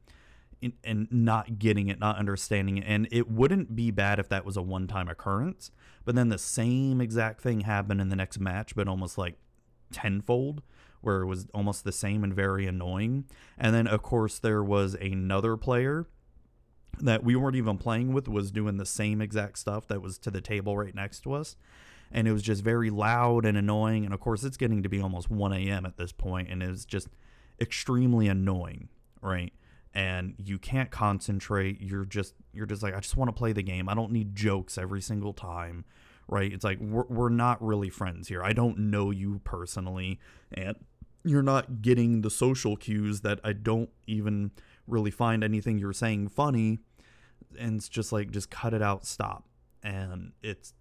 and 0.83 1.09
not 1.11 1.59
getting 1.59 1.88
it, 1.88 1.99
not 1.99 2.17
understanding 2.17 2.79
it. 2.79 2.85
And 2.87 3.09
it 3.11 3.31
wouldn't 3.31 3.77
be 3.77 3.91
bad 3.91 4.19
if 4.19 4.29
that 4.29 4.45
was 4.45 4.57
a 4.57 4.62
one 4.62 4.87
time 4.87 5.09
occurrence. 5.09 5.71
But 6.05 6.15
then 6.15 6.29
the 6.29 6.38
same 6.38 7.00
exact 7.00 7.41
thing 7.41 7.61
happened 7.61 8.00
in 8.00 8.09
the 8.09 8.17
next 8.17 8.41
match, 8.41 8.75
but 8.75 8.88
almost 8.88 9.19
like 9.19 9.37
tenfold, 9.93 10.62
where 11.00 11.23
it 11.23 11.27
was 11.27 11.47
almost 11.55 11.85
the 11.85 11.93
same 11.93 12.25
and 12.25 12.35
very 12.35 12.67
annoying. 12.67 13.25
And 13.57 13.75
then, 13.75 13.87
of 13.87 14.03
course, 14.03 14.38
there 14.38 14.65
was 14.65 14.95
another 14.95 15.57
player 15.57 16.07
that 17.00 17.23
we 17.23 17.37
weren't 17.37 17.57
even 17.57 17.79
playing 17.79 18.12
with 18.12 18.27
was 18.27 18.50
doing 18.50 18.77
the 18.77 18.87
same 18.87 19.21
exact 19.21 19.59
stuff 19.59 19.87
that 19.87 20.03
was 20.03 20.19
to 20.19 20.31
the 20.31 20.41
table 20.41 20.77
right 20.77 20.95
next 20.95 21.21
to 21.21 21.33
us 21.33 21.57
and 22.11 22.27
it 22.27 22.33
was 22.33 22.43
just 22.43 22.62
very 22.62 22.91
loud 22.91 23.45
and 23.45 23.57
annoying. 23.57 24.05
And 24.05 24.15
of 24.15 24.21
course, 24.21 24.45
it's 24.45 24.57
getting 24.57 24.83
to 24.83 24.88
be 24.88 25.00
almost 25.00 25.31
1 25.31 25.53
a.m. 25.53 25.85
at 25.85 25.97
this 25.97 26.12
point, 26.12 26.49
and 26.50 26.62
it's 26.62 26.85
just 26.85 27.09
extremely 27.61 28.29
annoying, 28.29 28.88
right? 29.21 29.53
And 29.95 30.35
you 30.38 30.59
can't 30.59 30.90
concentrate. 30.90 31.80
You're 31.80 32.04
just 32.04 32.35
you're 32.52 32.66
just 32.66 32.83
like 32.83 32.95
I 32.95 33.00
just 33.00 33.16
want 33.16 33.28
to 33.28 33.33
play 33.33 33.52
the 33.52 33.62
game. 33.62 33.88
I 33.88 33.95
don't 33.95 34.12
need 34.12 34.37
jokes 34.37 34.78
every 34.78 35.00
single 35.00 35.33
time, 35.33 35.85
right? 36.28 36.52
It's 36.52 36.64
like 36.64 36.78
we're 36.80 37.07
we're 37.09 37.28
not 37.30 37.62
really 37.64 37.90
friends 37.90 38.28
here. 38.28 38.42
I 38.42 38.52
don't 38.52 38.78
know 38.78 39.11
you 39.11 39.40
personally, 39.45 40.21
and 40.52 40.76
you're 41.25 41.42
not 41.42 41.83
getting 41.83 42.21
the 42.23 42.30
social 42.30 42.76
cues 42.76 43.23
that 43.23 43.40
I 43.42 43.52
don't 43.52 43.90
even 44.07 44.50
really 44.87 45.11
find 45.11 45.42
anything 45.42 45.78
you're 45.78 45.92
saying 45.92 46.28
funny. 46.28 46.78
And 47.59 47.76
it's 47.76 47.88
just 47.88 48.12
like 48.12 48.30
just 48.30 48.50
cut 48.50 48.75
it 48.75 48.83
out, 48.83 49.07
stop. 49.07 49.45
And 49.83 50.33
it's 50.42 50.75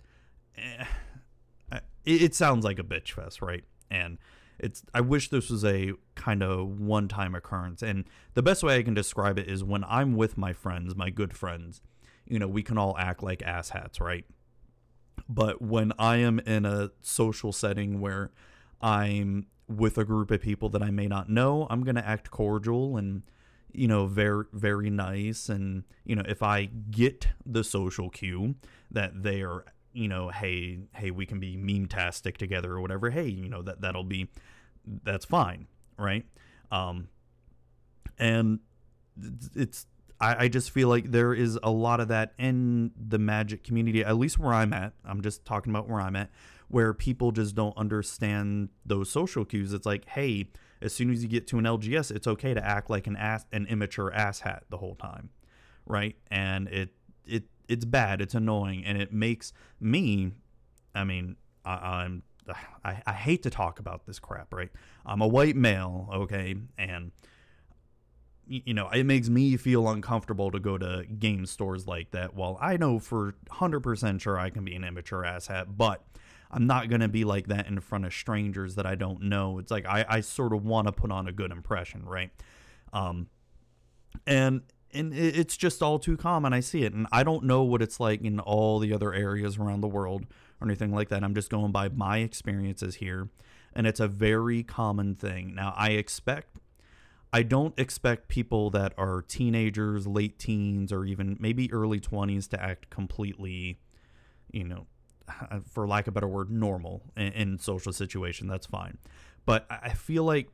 eh, 0.58 0.86
it, 2.08 2.22
it 2.22 2.36
sounds 2.36 2.64
like 2.64 2.80
a 2.80 2.84
bitch 2.84 3.12
fest, 3.12 3.42
right? 3.42 3.64
And 3.92 4.18
it's 4.60 4.84
I 4.94 5.02
wish 5.02 5.30
this 5.30 5.50
was 5.50 5.64
a 5.64 5.94
kind 6.16 6.42
of 6.42 6.80
one 6.80 7.08
time 7.08 7.36
occurrence. 7.36 7.82
And 7.82 8.06
the 8.34 8.44
best 8.44 8.64
way 8.64 8.78
I 8.78 8.84
can 8.84 8.94
describe 8.94 9.38
it 9.38 9.48
is 9.48 9.64
when 9.64 9.84
I'm 9.84 10.16
with 10.16 10.38
my 10.38 10.54
friends, 10.54 10.96
my 10.96 11.10
good 11.10 11.36
friends, 11.36 11.82
you 12.26 12.40
know, 12.40 12.48
we 12.48 12.64
can 12.64 12.78
all 12.78 12.96
act 12.98 13.24
like 13.24 13.40
asshats, 13.40 14.00
right? 14.00 14.26
But 15.30 15.62
when 15.62 15.94
I 16.00 16.18
am 16.18 16.40
in 16.40 16.66
a 16.66 16.92
social 17.02 17.52
setting 17.52 18.00
where 18.00 18.32
I'm 18.82 19.48
with 19.68 19.98
a 19.98 20.06
group 20.06 20.32
of 20.32 20.42
people 20.42 20.70
that 20.70 20.82
I 20.82 20.92
may 20.92 21.08
not 21.08 21.30
know, 21.30 21.68
I'm 21.70 21.84
going 21.84 21.96
to 21.96 22.08
act 22.08 22.32
cordial 22.32 22.98
and 22.98 23.24
you 23.74 23.88
know 23.88 24.08
very 24.08 24.46
very 24.54 24.90
nice 24.90 25.50
and 25.50 25.84
you 26.06 26.16
know 26.16 26.24
if 26.28 26.42
I 26.42 26.66
get 26.66 27.28
the 27.46 27.64
social 27.64 28.10
cue 28.10 28.56
that 28.90 29.24
they 29.24 29.42
are 29.42 29.66
you 29.98 30.08
know 30.08 30.30
hey 30.30 30.80
hey 30.96 31.12
we 31.12 31.26
can 31.26 31.40
be 31.40 31.58
meme 31.58 31.88
tastic 31.88 32.38
together 32.38 32.74
or 32.74 32.82
whatever. 32.82 33.10
Hey 33.10 33.28
you 33.28 33.50
know 33.50 33.62
that 33.62 33.82
that'll 33.82 34.04
be 34.04 34.28
that's 35.04 35.26
fine 35.26 35.68
right? 35.98 36.26
Um 36.72 37.10
and 38.18 38.60
it's 39.56 39.88
I, 40.20 40.46
I 40.46 40.48
just 40.48 40.72
feel 40.72 40.90
like 40.90 41.12
there 41.12 41.34
is 41.34 41.60
a 41.62 41.70
lot 41.70 42.00
of 42.00 42.08
that 42.08 42.34
in 42.40 42.92
the 42.98 43.20
magic 43.20 43.64
community 43.64 44.04
at 44.04 44.18
least 44.18 44.40
where 44.40 44.54
i'm 44.54 44.74
at. 44.74 44.94
I'm 45.06 45.22
just 45.22 45.46
talking 45.46 45.72
about 45.72 45.88
where 45.90 46.02
i'm 46.02 46.16
at 46.16 46.30
where 46.70 46.94
people 46.94 47.32
just 47.32 47.56
don't 47.56 47.78
understand 47.78 48.70
those 48.86 49.10
social 49.10 49.46
cues. 49.46 49.74
It's 49.74 49.86
like 49.86 50.08
hey 50.10 50.50
as 50.82 50.94
soon 50.94 51.12
as 51.12 51.24
you 51.24 51.30
get 51.30 51.48
to 51.48 51.58
an 51.58 51.66
lgs 51.66 52.12
it's 52.12 52.28
okay 52.28 52.54
to 52.54 52.64
act 52.64 52.90
like 52.90 53.08
an 53.08 53.16
ass 53.16 53.46
an 53.52 53.66
immature 53.66 54.12
asshat 54.16 54.62
the 54.70 54.78
whole 54.78 54.96
time 54.96 55.30
right? 55.88 56.16
And 56.30 56.68
it 56.68 56.90
it 57.26 57.44
it's 57.68 57.86
bad 57.86 58.22
it's 58.22 58.36
annoying 58.36 58.86
and 58.86 59.02
it 59.02 59.12
makes 59.14 59.54
me 59.80 60.32
i 60.96 61.04
mean 61.04 61.36
I, 61.66 62.04
i'm 62.04 62.24
I, 62.86 63.02
I 63.06 63.12
hate 63.12 63.44
to 63.44 63.50
talk 63.50 63.80
about 63.80 64.06
this 64.06 64.20
crap 64.20 64.54
right 64.54 64.70
i'm 65.06 65.22
a 65.22 65.28
white 65.28 65.56
male 65.56 66.10
okay 66.14 66.56
and 66.78 67.12
you 68.50 68.74
know, 68.74 68.90
it 68.90 69.04
makes 69.04 69.30
me 69.30 69.58
feel 69.58 69.90
uncomfortable 69.90 70.52
to 70.52 70.60
go 70.60 70.78
to 70.78 71.06
game 71.20 71.46
stores 71.46 71.86
like 71.86 72.12
that. 72.12 72.36
Well, 72.36 72.58
I 72.62 72.78
know 72.78 73.00
for 73.00 73.36
100% 73.52 74.22
sure 74.22 74.40
I 74.40 74.50
can 74.50 74.64
be 74.64 74.76
an 74.76 74.84
immature 74.84 75.24
asshat, 75.24 75.66
but 75.76 76.04
I'm 76.50 76.66
not 76.66 76.90
going 76.90 77.02
to 77.02 77.10
be 77.10 77.26
like 77.26 77.48
that 77.48 77.68
in 77.68 77.80
front 77.82 78.06
of 78.06 78.14
strangers 78.14 78.76
that 78.76 78.86
I 78.86 78.96
don't 78.96 79.24
know. 79.24 79.60
It's 79.60 79.72
like 79.72 79.86
I, 79.86 80.06
I 80.08 80.22
sort 80.22 80.54
of 80.54 80.66
want 80.66 80.88
to 80.88 80.94
put 80.94 81.12
on 81.12 81.28
a 81.28 81.32
good 81.32 81.52
impression, 81.52 82.06
right? 82.06 82.32
Um, 82.94 83.28
and 84.26 84.62
and 84.94 85.14
it's 85.14 85.58
just 85.58 85.82
all 85.82 86.00
too 86.00 86.18
common. 86.18 86.54
I 86.54 86.60
see 86.60 86.84
it, 86.84 86.94
and 86.94 87.08
I 87.12 87.24
don't 87.24 87.44
know 87.44 87.64
what 87.64 87.82
it's 87.82 88.00
like 88.00 88.22
in 88.22 88.40
all 88.40 88.80
the 88.80 88.94
other 88.94 89.14
areas 89.14 89.58
around 89.58 89.82
the 89.82 89.88
world 89.88 90.26
or 90.60 90.68
anything 90.68 90.94
like 90.94 91.10
that. 91.10 91.24
I'm 91.24 91.36
just 91.36 91.50
going 91.50 91.72
by 91.72 91.90
my 91.90 92.20
experiences 92.20 92.96
here, 92.96 93.30
and 93.74 93.86
it's 93.86 94.00
a 94.00 94.08
very 94.08 94.64
common 94.64 95.16
thing. 95.16 95.56
Now, 95.56 95.74
I 95.76 95.92
expect 95.92 96.58
I 97.34 97.44
don't 97.44 97.78
expect 97.78 98.30
people 98.30 98.70
that 98.72 98.94
are 98.98 99.22
teenagers, 99.22 100.08
late 100.08 100.40
teens, 100.40 100.92
or 100.92 101.06
even 101.06 101.38
maybe 101.40 101.72
early 101.74 102.00
20s 102.00 102.48
to 102.50 102.62
act 102.62 102.90
completely, 102.90 103.80
you 104.52 104.64
know, 104.64 104.88
for 105.70 105.88
lack 105.88 106.08
of 106.08 106.14
a 106.14 106.16
better 106.16 106.28
word, 106.28 106.50
normal 106.50 107.04
in, 107.16 107.34
in 107.34 107.60
social 107.60 107.92
situation. 107.92 108.48
That's 108.48 108.66
fine. 108.66 108.98
But 109.46 109.66
I 109.70 109.90
feel 109.90 110.24
like 110.24 110.50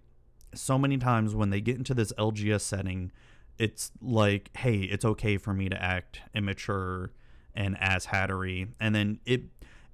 so 0.53 0.77
many 0.77 0.97
times 0.97 1.35
when 1.35 1.51
they 1.51 1.61
get 1.61 1.77
into 1.77 1.93
this 1.93 2.11
LGS 2.13 2.61
setting, 2.61 3.11
it's 3.57 3.91
like, 4.01 4.50
hey, 4.57 4.79
it's 4.79 5.05
okay 5.05 5.38
for 5.38 5.53
me 5.53 5.69
to 5.69 5.81
act 5.81 6.22
immature 6.33 7.12
and 7.55 7.77
ass 7.79 8.07
hattery. 8.07 8.69
And 8.79 8.95
then 8.95 9.19
it, 9.25 9.43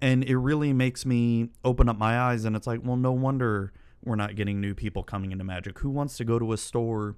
and 0.02 0.24
it 0.24 0.38
really 0.38 0.74
makes 0.74 1.06
me 1.06 1.50
open 1.64 1.90
up 1.90 1.98
my 1.98 2.20
eyes. 2.20 2.46
And 2.46 2.56
it's 2.56 2.68
like, 2.68 2.82
well, 2.84 2.98
no 2.98 3.12
wonder 3.12 3.74
we're 4.04 4.16
not 4.16 4.36
getting 4.36 4.62
new 4.62 4.74
people 4.74 5.04
coming 5.04 5.32
into 5.32 5.44
Magic. 5.44 5.80
Who 5.80 5.90
wants 5.90 6.18
to 6.18 6.24
go 6.24 6.40
to 6.40 6.54
a 6.54 6.58
store 6.58 7.18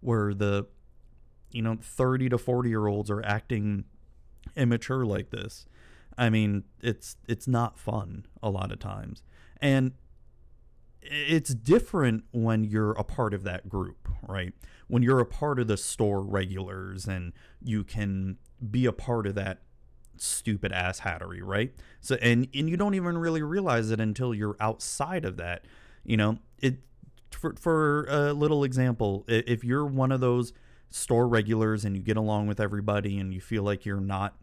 where 0.00 0.34
the 0.34 0.66
you 1.50 1.62
know 1.62 1.76
30 1.80 2.30
to 2.30 2.38
40 2.38 2.68
year 2.68 2.86
olds 2.86 3.10
are 3.10 3.22
acting 3.22 3.84
immature 4.56 5.04
like 5.04 5.30
this? 5.30 5.66
I 6.16 6.30
mean, 6.30 6.64
it's 6.80 7.16
it's 7.28 7.46
not 7.46 7.78
fun 7.78 8.26
a 8.42 8.50
lot 8.50 8.72
of 8.72 8.78
times. 8.78 9.22
And 9.60 9.92
it's 11.02 11.54
different 11.54 12.24
when 12.32 12.64
you're 12.64 12.92
a 12.92 13.04
part 13.04 13.34
of 13.34 13.44
that 13.44 13.68
group, 13.68 14.08
right? 14.26 14.52
When 14.88 15.02
you're 15.02 15.20
a 15.20 15.26
part 15.26 15.58
of 15.58 15.66
the 15.66 15.76
store 15.76 16.22
regulars 16.22 17.06
and 17.06 17.32
you 17.62 17.84
can 17.84 18.38
be 18.70 18.86
a 18.86 18.92
part 18.92 19.26
of 19.26 19.34
that 19.34 19.62
stupid 20.16 20.72
ass 20.72 21.00
hattery, 21.00 21.40
right? 21.42 21.74
So 22.00 22.16
and 22.16 22.48
and 22.54 22.68
you 22.68 22.76
don't 22.76 22.94
even 22.94 23.18
really 23.18 23.42
realize 23.42 23.90
it 23.90 24.00
until 24.00 24.34
you're 24.34 24.56
outside 24.60 25.24
of 25.24 25.36
that 25.38 25.64
you 26.04 26.16
know, 26.16 26.38
it 26.58 26.78
for 27.30 27.54
for 27.58 28.04
a 28.08 28.32
little 28.32 28.64
example, 28.64 29.24
if 29.28 29.64
you're 29.64 29.86
one 29.86 30.12
of 30.12 30.20
those 30.20 30.52
store 30.90 31.26
regulars 31.26 31.84
and 31.84 31.96
you 31.96 32.02
get 32.02 32.16
along 32.16 32.46
with 32.46 32.60
everybody 32.60 33.18
and 33.18 33.32
you 33.32 33.40
feel 33.40 33.62
like 33.62 33.86
you're 33.86 34.00
not 34.00 34.36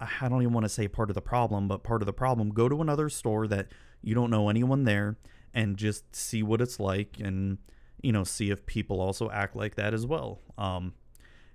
I 0.00 0.28
don't 0.28 0.40
even 0.40 0.54
want 0.54 0.64
to 0.64 0.70
say 0.70 0.88
part 0.88 1.10
of 1.10 1.14
the 1.14 1.20
problem, 1.20 1.68
but 1.68 1.82
part 1.82 2.00
of 2.00 2.06
the 2.06 2.12
problem, 2.12 2.50
go 2.50 2.68
to 2.68 2.80
another 2.80 3.10
store 3.10 3.46
that 3.48 3.68
you 4.02 4.14
don't 4.14 4.30
know 4.30 4.48
anyone 4.48 4.84
there 4.84 5.16
and 5.54 5.76
just 5.76 6.14
see 6.14 6.42
what 6.42 6.60
it's 6.60 6.78
like 6.80 7.16
and 7.20 7.58
you 8.02 8.12
know, 8.12 8.24
see 8.24 8.50
if 8.50 8.64
people 8.64 9.00
also 9.00 9.30
act 9.30 9.54
like 9.54 9.74
that 9.74 9.94
as 9.94 10.06
well. 10.06 10.40
Um 10.56 10.94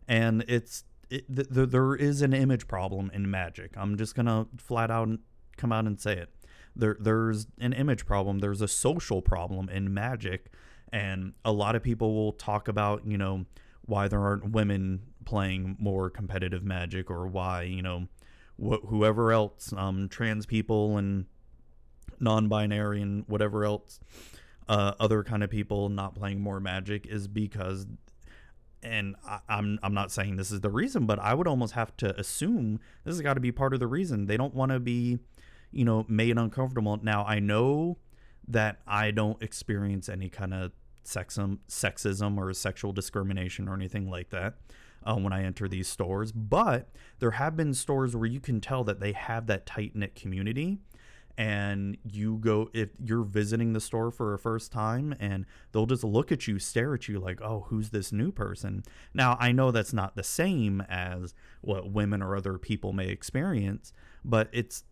and 0.08 0.44
it's 0.48 0.84
it, 1.10 1.34
th- 1.34 1.50
th- 1.54 1.70
there 1.70 1.96
is 1.96 2.22
an 2.22 2.34
image 2.34 2.68
problem 2.68 3.12
in 3.14 3.30
magic. 3.30 3.76
I'm 3.78 3.98
just 3.98 4.16
to 4.16 4.48
flat 4.58 4.92
out 4.92 5.10
come 5.58 5.72
out 5.72 5.86
and 5.86 6.00
say 6.00 6.18
it 6.18 6.30
there 6.76 6.98
there's 7.00 7.48
an 7.60 7.74
image 7.74 8.06
problem 8.06 8.40
there's 8.40 8.62
a 8.62 8.68
social 8.68 9.22
problem 9.22 9.70
in 9.70 9.94
magic 9.94 10.52
and 10.92 11.34
a 11.44 11.52
lot 11.52 11.76
of 11.76 11.84
people 11.84 12.14
will 12.14 12.34
talk 12.34 12.68
about 12.68 13.06
you 13.06 13.18
know 13.18 13.46
why 13.86 14.08
there 14.08 14.22
aren't 14.22 14.52
women 14.52 15.02
playing 15.26 15.76
more 15.80 16.10
competitive 16.10 16.64
magic 16.64 17.10
or 17.10 17.28
why 17.28 17.64
you 17.64 17.82
know 17.82 18.08
wh- 18.62 18.86
whoever 18.88 19.32
else 19.32 19.74
um, 19.78 20.10
trans 20.10 20.46
people 20.46 20.98
and 20.98 21.26
non-binary 22.20 23.02
and 23.02 23.24
whatever 23.28 23.66
else 23.66 24.00
uh, 24.68 24.94
other 25.00 25.24
kind 25.24 25.44
of 25.44 25.50
people 25.50 25.90
not 25.90 26.16
playing 26.16 26.40
more 26.40 26.60
magic 26.60 27.06
is 27.08 27.28
because 27.28 27.86
and 28.82 29.16
I, 29.28 29.40
I'm 29.50 29.80
I'm 29.82 29.94
not 29.94 30.12
saying 30.12 30.36
this 30.36 30.52
is 30.52 30.62
the 30.62 30.70
reason, 30.70 31.06
but 31.06 31.18
I 31.20 31.34
would 31.34 31.48
almost 31.48 31.74
have 31.74 31.96
to 31.98 32.20
assume 32.20 32.80
this 33.04 33.16
has 33.16 33.22
got 33.22 33.34
to 33.34 33.40
be 33.40 33.52
part 33.52 33.74
of 33.74 33.80
the 33.80 33.88
reason. 33.88 34.28
They 34.28 34.38
don't 34.38 34.54
want 34.54 34.72
to 34.72 34.80
be 34.80 35.20
you 35.76 35.84
know, 35.84 36.06
made 36.08 36.38
uncomfortable. 36.38 36.98
Now, 37.04 37.26
I 37.26 37.40
know 37.40 37.98
that 38.48 38.80
I 38.88 39.12
don't 39.12 39.42
experience 39.44 40.08
any 40.08 40.30
kind 40.30 40.54
of 40.54 40.72
sexism, 41.04 41.60
sexism 41.68 42.38
or 42.38 42.52
sexual 42.54 42.94
discrimination 42.94 43.68
or 43.68 43.74
anything 43.74 44.10
like 44.10 44.30
that 44.30 44.56
uh, 45.06 45.16
when 45.16 45.34
I 45.34 45.44
enter 45.44 45.68
these 45.68 45.90
stores, 45.90 46.32
but 46.32 46.90
there 47.20 47.32
have 47.32 47.58
been 47.58 47.74
stores 47.74 48.16
where 48.16 48.26
you 48.26 48.40
can 48.40 48.62
tell 48.62 48.86
that 48.86 49.02
they 49.02 49.12
have 49.12 49.48
that 49.48 49.66
tight 49.66 49.96
knit 49.96 50.16
community. 50.16 50.80
And 51.38 51.98
you 52.10 52.38
go, 52.38 52.70
if 52.74 52.90
you're 53.04 53.24
visiting 53.24 53.74
the 53.74 53.82
store 53.82 54.10
for 54.10 54.34
a 54.34 54.40
first 54.40 54.72
time, 54.72 55.14
and 55.20 55.46
they'll 55.72 55.86
just 55.86 56.04
look 56.04 56.32
at 56.32 56.48
you, 56.48 56.60
stare 56.60 56.94
at 56.94 57.10
you 57.10 57.20
like, 57.20 57.42
oh, 57.42 57.66
who's 57.70 57.90
this 57.90 58.14
new 58.14 58.32
person? 58.32 58.84
Now, 59.14 59.36
I 59.40 59.52
know 59.52 59.72
that's 59.72 59.92
not 59.92 60.16
the 60.16 60.24
same 60.24 60.82
as 60.88 61.34
what 61.60 61.92
women 61.92 62.22
or 62.22 62.38
other 62.38 62.58
people 62.58 62.94
may 62.94 63.10
experience, 63.10 63.92
but 64.24 64.50
it's 64.54 64.86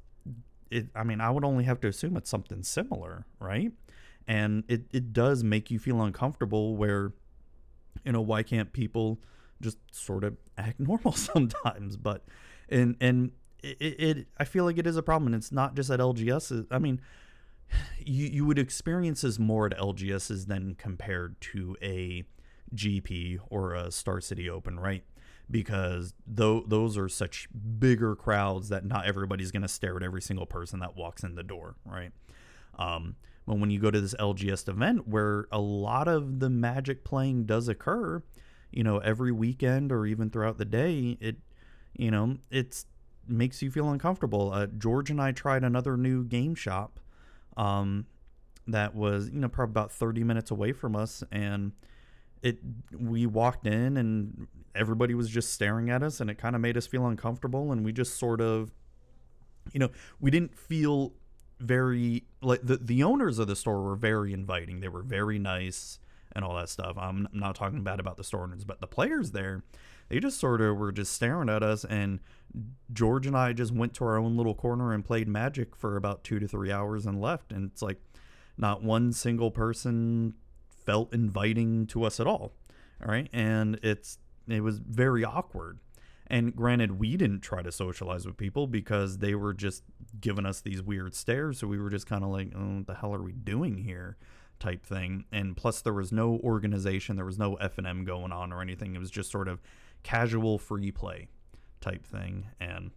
it 0.74 0.88
I 0.96 1.04
mean, 1.04 1.22
I 1.22 1.30
would 1.30 1.46
only 1.46 1.64
have 1.64 1.80
to 1.82 1.88
assume 1.88 2.18
it's 2.18 2.30
something 2.30 2.64
similar, 2.64 3.26
right? 3.40 3.72
And 4.28 4.64
it, 4.68 4.86
it 4.92 5.14
does 5.14 5.44
make 5.44 5.70
you 5.70 5.80
feel 5.80 6.02
uncomfortable 6.02 6.76
where, 6.76 7.14
you 8.04 8.12
know, 8.12 8.22
why 8.22 8.44
can't 8.44 8.74
people 8.74 9.20
just 9.62 9.78
sort 9.92 10.24
of 10.24 10.38
act 10.58 10.80
normal 10.80 11.14
sometimes? 11.14 11.96
But 11.96 12.26
and 12.70 12.96
and 13.00 13.32
it, 13.64 14.00
it 14.00 14.28
I 14.38 14.44
feel 14.46 14.66
like 14.66 14.78
it 14.78 14.88
is 14.88 14.98
a 14.98 15.04
problem 15.04 15.34
and 15.34 15.36
it's 15.36 15.52
not 15.52 15.76
just 15.76 15.90
at 15.90 16.00
LGS. 16.00 16.68
I 16.72 16.80
mean, 16.80 17.02
you 18.00 18.28
you 18.28 18.46
would 18.46 18.60
experience 18.60 19.22
this 19.22 19.40
more 19.40 19.66
at 19.68 19.78
LGSs 19.78 20.48
than 20.48 20.76
compared 20.76 21.40
to 21.42 21.76
a 21.82 22.24
GP 22.76 23.40
or 23.50 23.74
a 23.74 23.92
Star 23.92 24.20
City 24.22 24.50
Open, 24.50 24.80
right? 24.80 25.04
because 25.50 26.14
though 26.26 26.64
those 26.68 26.98
are 26.98 27.10
such 27.10 27.48
bigger 27.80 28.16
crowds 28.16 28.70
that 28.70 28.86
not 28.86 29.06
everybody's 29.06 29.52
going 29.52 29.62
to 29.62 29.68
stare 29.68 29.96
at 29.98 30.04
every 30.04 30.22
single 30.22 30.46
person 30.46 30.80
that 30.80 30.96
walks 30.96 31.24
in 31.24 31.36
the 31.36 31.44
door, 31.44 31.76
right? 31.86 32.12
Um, 32.80 33.16
but 33.46 33.60
when 33.60 33.70
you 33.70 33.80
go 33.80 33.92
to 33.92 34.00
this 34.00 34.16
LGS 34.16 34.68
event 34.70 35.08
where 35.08 35.48
a 35.52 35.60
lot 35.60 36.08
of 36.08 36.40
the 36.40 36.50
magic 36.50 37.04
playing 37.04 37.46
does 37.46 37.68
occur, 37.68 38.24
you 38.72 38.84
know, 38.84 39.00
every 39.00 39.32
weekend 39.32 39.92
or 39.92 40.06
even 40.06 40.30
throughout 40.30 40.58
the 40.58 40.66
day, 40.66 41.18
it, 41.20 41.38
you 41.94 42.10
know, 42.10 42.38
it's 42.50 42.86
makes 43.28 43.62
you 43.62 43.72
feel 43.72 43.90
uncomfortable. 43.90 44.52
Uh, 44.54 44.68
George 44.68 45.10
and 45.10 45.22
I 45.22 45.32
tried 45.32 45.64
another 45.64 45.98
new 45.98 46.24
game 46.24 46.56
shop, 46.56 47.00
um, 47.58 48.06
that 48.68 48.96
was 48.96 49.30
you 49.30 49.40
know 49.40 49.50
probably 49.50 49.72
about 49.72 49.92
thirty 49.92 50.24
minutes 50.24 50.52
away 50.52 50.72
from 50.72 50.96
us, 50.96 51.24
and 51.32 51.74
it 52.42 52.60
we 52.98 53.26
walked 53.26 53.68
in 53.68 53.98
and 53.98 54.48
everybody 54.76 55.14
was 55.14 55.30
just 55.30 55.52
staring 55.54 55.90
at 55.90 56.04
us, 56.04 56.20
and 56.20 56.30
it 56.30 56.38
kind 56.38 56.56
of 56.56 56.62
made 56.62 56.78
us 56.78 56.88
feel 56.88 57.06
uncomfortable, 57.06 57.72
and 57.72 57.86
we 57.86 57.92
just 57.92 58.18
sort 58.18 58.42
of, 58.42 58.72
you 59.72 59.80
know, 59.80 59.90
we 60.20 60.32
didn't 60.32 60.58
feel 60.58 61.14
very 61.60 62.24
like 62.42 62.62
the 62.64 62.78
the 62.78 63.04
owners 63.04 63.40
of 63.40 63.48
the 63.48 63.56
store 63.56 63.82
were 63.82 63.96
very 63.96 64.34
inviting. 64.34 64.80
They 64.80 64.90
were 64.90 65.04
very 65.04 65.40
nice 65.40 66.00
and 66.36 66.44
all 66.44 66.56
that 66.56 66.70
stuff. 66.70 66.98
I'm 66.98 67.28
not 67.32 67.56
talking 67.56 67.84
bad 67.84 68.00
about 68.00 68.18
the 68.18 68.24
store 68.24 68.44
owners, 68.44 68.64
but 68.64 68.82
the 68.82 68.88
players 68.88 69.32
there, 69.32 69.64
they 70.10 70.20
just 70.20 70.40
sort 70.40 70.62
of 70.62 70.78
were 70.78 70.92
just 70.92 71.14
staring 71.14 71.50
at 71.50 71.64
us. 71.64 71.86
And 71.86 72.20
George 72.92 73.26
and 73.26 73.36
I 73.36 73.54
just 73.54 73.72
went 73.72 73.94
to 73.96 74.06
our 74.06 74.18
own 74.18 74.38
little 74.38 74.56
corner 74.56 74.94
and 74.94 75.04
played 75.04 75.28
Magic 75.28 75.76
for 75.76 75.96
about 75.96 76.24
two 76.24 76.40
to 76.40 76.48
three 76.48 76.72
hours 76.72 77.06
and 77.06 77.22
left. 77.22 77.52
And 77.52 77.72
it's 77.72 77.82
like 77.82 78.02
not 78.58 78.84
one 78.84 79.12
single 79.12 79.52
person 79.52 80.36
felt 80.86 81.14
inviting 81.14 81.88
to 81.88 82.04
us 82.04 82.20
at 82.20 82.28
all. 82.28 82.54
All 83.02 83.12
right, 83.12 83.30
and 83.34 83.80
it's 83.84 84.18
it 84.48 84.62
was 84.62 84.80
very 84.80 85.26
awkward. 85.26 85.80
And 86.28 86.56
granted, 86.56 87.00
we 87.00 87.18
didn't 87.18 87.42
try 87.42 87.62
to 87.62 87.72
socialize 87.72 88.26
with 88.26 88.38
people 88.38 88.66
because 88.66 89.18
they 89.18 89.36
were 89.36 89.54
just 89.54 89.84
giving 90.20 90.46
us 90.46 90.62
these 90.62 90.82
weird 90.82 91.14
stares. 91.14 91.60
So 91.60 91.68
we 91.68 91.78
were 91.78 91.90
just 91.90 92.08
kind 92.08 92.24
of 92.24 92.30
like, 92.30 92.52
oh, 92.56 92.78
what 92.78 92.88
the 92.88 92.96
hell 92.96 93.14
are 93.14 93.22
we 93.22 93.34
doing 93.34 93.78
here? 93.78 94.18
type 94.60 94.86
thing. 94.86 95.26
And 95.32 95.58
plus, 95.58 95.82
there 95.82 95.94
was 95.94 96.12
no 96.12 96.40
organization, 96.44 97.16
there 97.16 97.26
was 97.26 97.38
no 97.38 97.58
FNM 97.58 98.06
going 98.06 98.32
on 98.32 98.54
or 98.54 98.62
anything. 98.62 98.96
It 98.96 99.00
was 99.00 99.12
just 99.12 99.30
sort 99.30 99.48
of 99.48 99.62
casual 100.04 100.58
free 100.58 100.92
play 100.92 101.28
type 101.82 102.06
thing. 102.06 102.48
And 102.60 102.92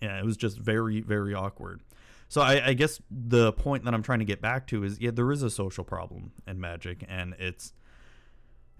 yeah, 0.00 0.18
it 0.18 0.24
was 0.24 0.36
just 0.36 0.58
very, 0.58 1.00
very 1.00 1.34
awkward. 1.34 1.82
So 2.28 2.40
I, 2.40 2.68
I, 2.68 2.72
guess 2.74 3.00
the 3.10 3.52
point 3.52 3.84
that 3.84 3.94
I'm 3.94 4.02
trying 4.02 4.18
to 4.18 4.24
get 4.24 4.40
back 4.40 4.66
to 4.68 4.82
is 4.82 5.00
yeah, 5.00 5.12
there 5.12 5.30
is 5.30 5.42
a 5.42 5.50
social 5.50 5.84
problem 5.84 6.32
in 6.46 6.60
Magic, 6.60 7.04
and 7.08 7.34
it's 7.38 7.72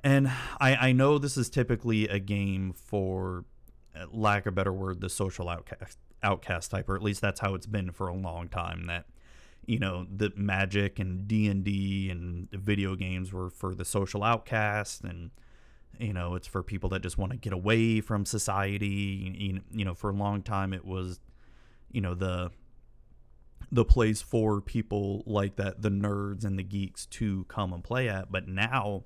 and 0.03 0.29
I 0.61 0.89
I 0.89 0.93
know 0.93 1.19
this 1.19 1.37
is 1.37 1.49
typically 1.49 2.09
a 2.09 2.19
game 2.19 2.73
for 2.73 3.45
uh, 3.95 4.07
lack 4.11 4.47
of 4.47 4.53
a 4.53 4.57
better 4.57 4.73
word, 4.73 5.01
the 5.01 5.09
social 5.09 5.49
outcast 5.49 5.99
outcast 6.25 6.73
type, 6.73 6.89
or 6.89 6.97
at 6.97 7.03
least 7.03 7.21
that's 7.21 7.39
how 7.39 7.55
it's 7.55 7.67
been 7.67 7.93
for 7.93 8.09
a 8.09 8.15
long 8.15 8.49
time. 8.49 8.87
That 8.87 9.07
you 9.65 9.79
know 9.79 10.07
the 10.13 10.33
Magic 10.35 10.99
and 10.99 11.29
D 11.29 11.47
and 11.49 11.63
D 11.63 12.11
and 12.11 12.51
video 12.51 12.97
games 12.97 13.33
were 13.33 13.49
for 13.49 13.77
the 13.77 13.85
social 13.85 14.25
outcast 14.25 15.03
and 15.05 15.31
you 15.99 16.13
know 16.13 16.35
it's 16.35 16.47
for 16.47 16.63
people 16.63 16.91
that 16.91 17.03
just 17.03 17.19
want 17.19 17.33
to 17.33 17.39
get 17.39 17.53
away 17.53 18.01
from 18.01 18.25
society 18.25 19.61
you 19.71 19.85
know 19.85 19.95
for 19.95 20.11
a 20.11 20.15
long 20.15 20.43
time 20.43 20.73
it 20.73 20.85
was 20.85 21.21
you 21.91 22.01
know 22.01 22.15
the 22.15 22.51
the 23.71 23.85
place 23.85 24.23
for 24.23 24.61
people 24.61 25.23
like 25.27 25.57
that, 25.57 25.83
the 25.83 25.91
nerds 25.91 26.45
and 26.45 26.59
the 26.59 26.63
geeks 26.63 27.07
to 27.07 27.45
come 27.45 27.73
and 27.73 27.83
play 27.83 28.09
at. 28.09 28.31
But 28.31 28.49
now 28.49 29.05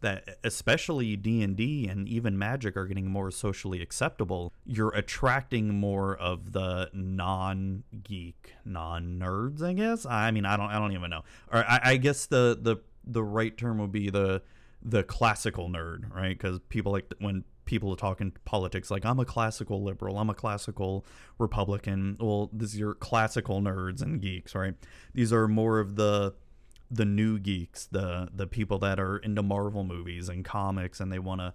that 0.00 0.38
especially 0.44 1.16
D&D 1.16 1.88
and 1.88 2.06
even 2.06 2.38
Magic 2.38 2.76
are 2.76 2.86
getting 2.86 3.08
more 3.08 3.30
socially 3.30 3.80
acceptable, 3.80 4.52
you're 4.66 4.94
attracting 4.94 5.74
more 5.74 6.16
of 6.16 6.52
the 6.52 6.90
non-geek, 6.92 8.54
non-nerds, 8.64 9.62
I 9.62 9.72
guess. 9.72 10.04
I 10.04 10.30
mean, 10.30 10.44
I 10.44 10.56
don't 10.56 10.70
I 10.70 10.78
don't 10.78 10.92
even 10.92 11.10
know. 11.10 11.22
Or 11.50 11.64
I, 11.64 11.80
I 11.84 11.96
guess 11.96 12.26
the 12.26 12.58
the 12.60 12.76
the 13.06 13.22
right 13.22 13.56
term 13.56 13.78
would 13.78 13.92
be 13.92 14.10
the 14.10 14.42
the 14.84 15.02
classical 15.02 15.68
nerd, 15.68 16.14
right? 16.14 16.36
Because 16.36 16.60
people 16.68 16.92
like 16.92 17.12
when 17.18 17.44
people 17.64 17.90
are 17.92 17.96
talking 17.96 18.32
politics 18.44 18.90
like 18.90 19.04
I'm 19.04 19.18
a 19.18 19.24
classical 19.24 19.82
liberal, 19.82 20.18
I'm 20.18 20.30
a 20.30 20.34
classical 20.34 21.04
Republican. 21.38 22.16
Well, 22.20 22.50
these 22.52 22.80
are 22.80 22.94
classical 22.94 23.60
nerds 23.62 24.02
and 24.02 24.20
geeks, 24.20 24.54
right? 24.54 24.74
These 25.14 25.32
are 25.32 25.48
more 25.48 25.80
of 25.80 25.96
the 25.96 26.34
the 26.90 27.04
new 27.04 27.38
geeks, 27.38 27.86
the 27.86 28.28
the 28.34 28.46
people 28.46 28.78
that 28.80 29.00
are 29.00 29.18
into 29.18 29.42
Marvel 29.42 29.84
movies 29.84 30.28
and 30.28 30.44
comics 30.44 31.00
and 31.00 31.10
they 31.10 31.18
want 31.18 31.40
to 31.40 31.54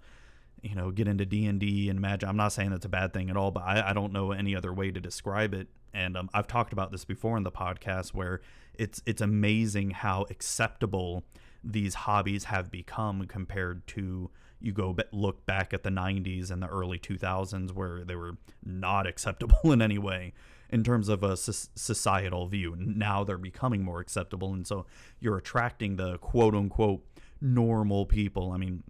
you 0.61 0.75
know 0.75 0.91
get 0.91 1.07
into 1.07 1.25
D&D 1.25 1.89
and 1.89 2.01
magic. 2.01 2.27
I'm 2.27 2.37
not 2.37 2.51
saying 2.51 2.71
that's 2.71 2.85
a 2.85 2.89
bad 2.89 3.13
thing 3.13 3.29
at 3.29 3.37
all, 3.37 3.51
but 3.51 3.63
I, 3.63 3.91
I 3.91 3.93
don't 3.93 4.11
know 4.11 4.31
any 4.31 4.55
other 4.55 4.73
way 4.73 4.91
to 4.91 4.99
describe 4.99 5.53
it. 5.53 5.67
And 5.93 6.17
um, 6.17 6.29
I've 6.33 6.47
talked 6.47 6.73
about 6.73 6.91
this 6.91 7.05
before 7.05 7.37
in 7.37 7.43
the 7.43 7.51
podcast 7.51 8.13
where 8.13 8.41
it's 8.73 9.01
it's 9.05 9.21
amazing 9.21 9.91
how 9.91 10.25
acceptable 10.29 11.23
these 11.63 11.93
hobbies 11.93 12.45
have 12.45 12.71
become 12.71 13.25
compared 13.25 13.85
to 13.87 14.29
you 14.61 14.73
go 14.73 14.95
look 15.11 15.45
back 15.45 15.73
at 15.73 15.83
the 15.83 15.89
90s 15.89 16.51
and 16.51 16.61
the 16.61 16.67
early 16.67 16.99
2000s 16.99 17.71
where 17.73 18.03
they 18.03 18.15
were 18.15 18.37
not 18.63 19.07
acceptable 19.11 19.71
in 19.71 19.81
any 19.81 19.97
way 19.97 20.33
in 20.69 20.83
terms 20.83 21.09
of 21.09 21.23
a 21.23 21.35
societal 21.35 22.45
view. 22.45 22.75
Now 22.77 23.23
they're 23.23 23.37
becoming 23.37 23.83
more 23.83 23.99
acceptable. 23.99 24.53
And 24.53 24.67
so 24.67 24.85
you're 25.19 25.37
attracting 25.37 25.95
the 25.95 26.17
quote 26.19 26.53
unquote 26.53 27.05
normal 27.41 28.05
people. 28.05 28.51
I 28.51 28.57
mean, 28.57 28.83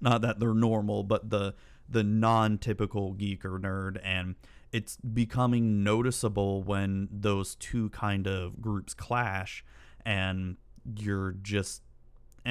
not 0.00 0.20
that 0.22 0.38
they're 0.38 0.54
normal, 0.54 1.02
but 1.02 1.30
the 1.30 1.54
the 1.88 2.04
non-typical 2.04 3.14
geek 3.14 3.44
or 3.44 3.58
nerd 3.58 3.98
and 4.04 4.36
it's 4.70 4.96
becoming 4.98 5.82
noticeable 5.82 6.62
when 6.62 7.08
those 7.10 7.56
two 7.56 7.90
kind 7.90 8.28
of 8.28 8.60
groups 8.60 8.94
clash 8.94 9.64
and 10.06 10.56
you're 10.96 11.32
just 11.42 11.82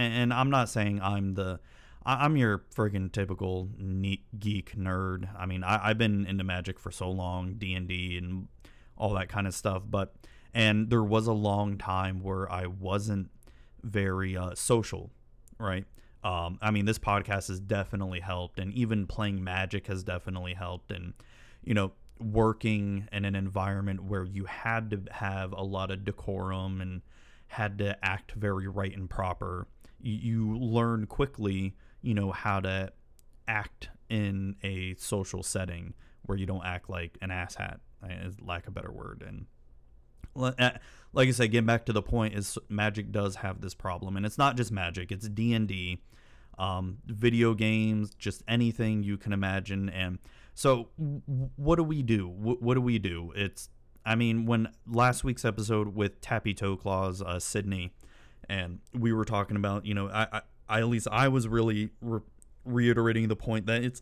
and 0.01 0.33
I'm 0.33 0.49
not 0.49 0.69
saying 0.69 1.01
I'm 1.01 1.33
the 1.33 1.59
I'm 2.05 2.37
your 2.37 2.59
friggin' 2.75 3.11
typical 3.11 3.69
geek 4.39 4.75
nerd. 4.75 5.29
I 5.37 5.45
mean, 5.45 5.63
I, 5.63 5.89
have 5.89 5.97
been 5.97 6.25
into 6.25 6.43
Magic 6.43 6.79
for 6.79 6.91
so 6.91 7.09
long, 7.11 7.55
D 7.57 7.73
and 7.73 7.87
D, 7.87 8.17
and 8.17 8.47
all 8.97 9.13
that 9.13 9.29
kind 9.29 9.45
of 9.45 9.53
stuff. 9.53 9.83
But 9.87 10.15
and 10.53 10.89
there 10.89 11.03
was 11.03 11.27
a 11.27 11.33
long 11.33 11.77
time 11.77 12.21
where 12.21 12.51
I 12.51 12.67
wasn't 12.67 13.29
very 13.83 14.35
uh, 14.35 14.55
social, 14.55 15.11
right? 15.59 15.85
Um, 16.23 16.57
I 16.61 16.71
mean, 16.71 16.85
this 16.85 16.99
podcast 16.99 17.47
has 17.47 17.59
definitely 17.59 18.21
helped, 18.21 18.59
and 18.59 18.73
even 18.73 19.05
playing 19.05 19.43
Magic 19.43 19.87
has 19.87 20.03
definitely 20.03 20.53
helped, 20.53 20.91
and 20.91 21.13
you 21.63 21.73
know, 21.73 21.91
working 22.19 23.07
in 23.11 23.25
an 23.25 23.35
environment 23.35 24.03
where 24.03 24.23
you 24.23 24.45
had 24.45 24.89
to 24.91 25.01
have 25.11 25.53
a 25.53 25.61
lot 25.61 25.91
of 25.91 26.03
decorum 26.03 26.81
and 26.81 27.01
had 27.47 27.77
to 27.79 28.05
act 28.05 28.31
very 28.33 28.67
right 28.67 28.95
and 28.95 29.09
proper. 29.09 29.67
You, 30.01 30.57
learn 30.57 31.05
quickly 31.05 31.75
you 32.01 32.13
know 32.13 32.31
how 32.31 32.59
to 32.61 32.91
act 33.47 33.89
in 34.09 34.55
a 34.63 34.95
social 34.95 35.43
setting 35.43 35.93
where 36.25 36.37
you 36.37 36.45
don't 36.45 36.65
act 36.65 36.89
like 36.89 37.17
an 37.21 37.29
asshat 37.29 37.77
is 38.09 38.39
lack 38.41 38.67
a 38.67 38.71
better 38.71 38.91
word. 38.91 39.23
And 39.27 39.45
like 41.11 41.27
i 41.27 41.31
said 41.31 41.51
getting 41.51 41.65
back 41.65 41.85
to 41.85 41.91
the 41.91 42.03
point 42.03 42.35
is 42.35 42.57
magic 42.69 43.11
does 43.11 43.37
have 43.37 43.61
this 43.61 43.73
problem. 43.73 44.15
And 44.15 44.25
it's 44.25 44.37
not 44.37 44.55
just 44.55 44.71
magic 44.71 45.11
it's 45.11 45.27
d&d 45.27 46.01
um, 46.57 46.97
video 47.05 47.53
games 47.53 48.13
just 48.15 48.43
anything 48.47 49.01
you 49.01 49.17
can 49.17 49.31
imagine. 49.31 49.89
And 49.89 50.19
so 50.53 50.89
what 51.55 51.77
do 51.77 51.83
we 51.83 52.03
do? 52.03 52.27
What 52.27 52.73
do 52.73 52.81
we 52.81 52.99
do? 52.99 53.33
It's 53.35 53.69
i 54.05 54.15
mean 54.15 54.45
when 54.45 54.69
last 54.87 55.23
week's 55.23 55.43
episode 55.43 55.95
with 55.95 56.21
Tappy 56.21 56.53
Toeclaws 56.53 57.21
uh, 57.21 57.39
sydney 57.39 57.91
and 58.49 58.79
we 58.93 59.13
were 59.13 59.25
talking 59.25 59.55
about 59.55 59.85
you 59.85 59.93
know 59.93 60.09
I, 60.09 60.41
I 60.67 60.79
at 60.79 60.87
least 60.87 61.07
I 61.11 61.27
was 61.27 61.47
really 61.47 61.91
re- 62.01 62.21
reiterating 62.65 63.27
the 63.27 63.35
point 63.35 63.67
that 63.67 63.83
it's 63.83 64.01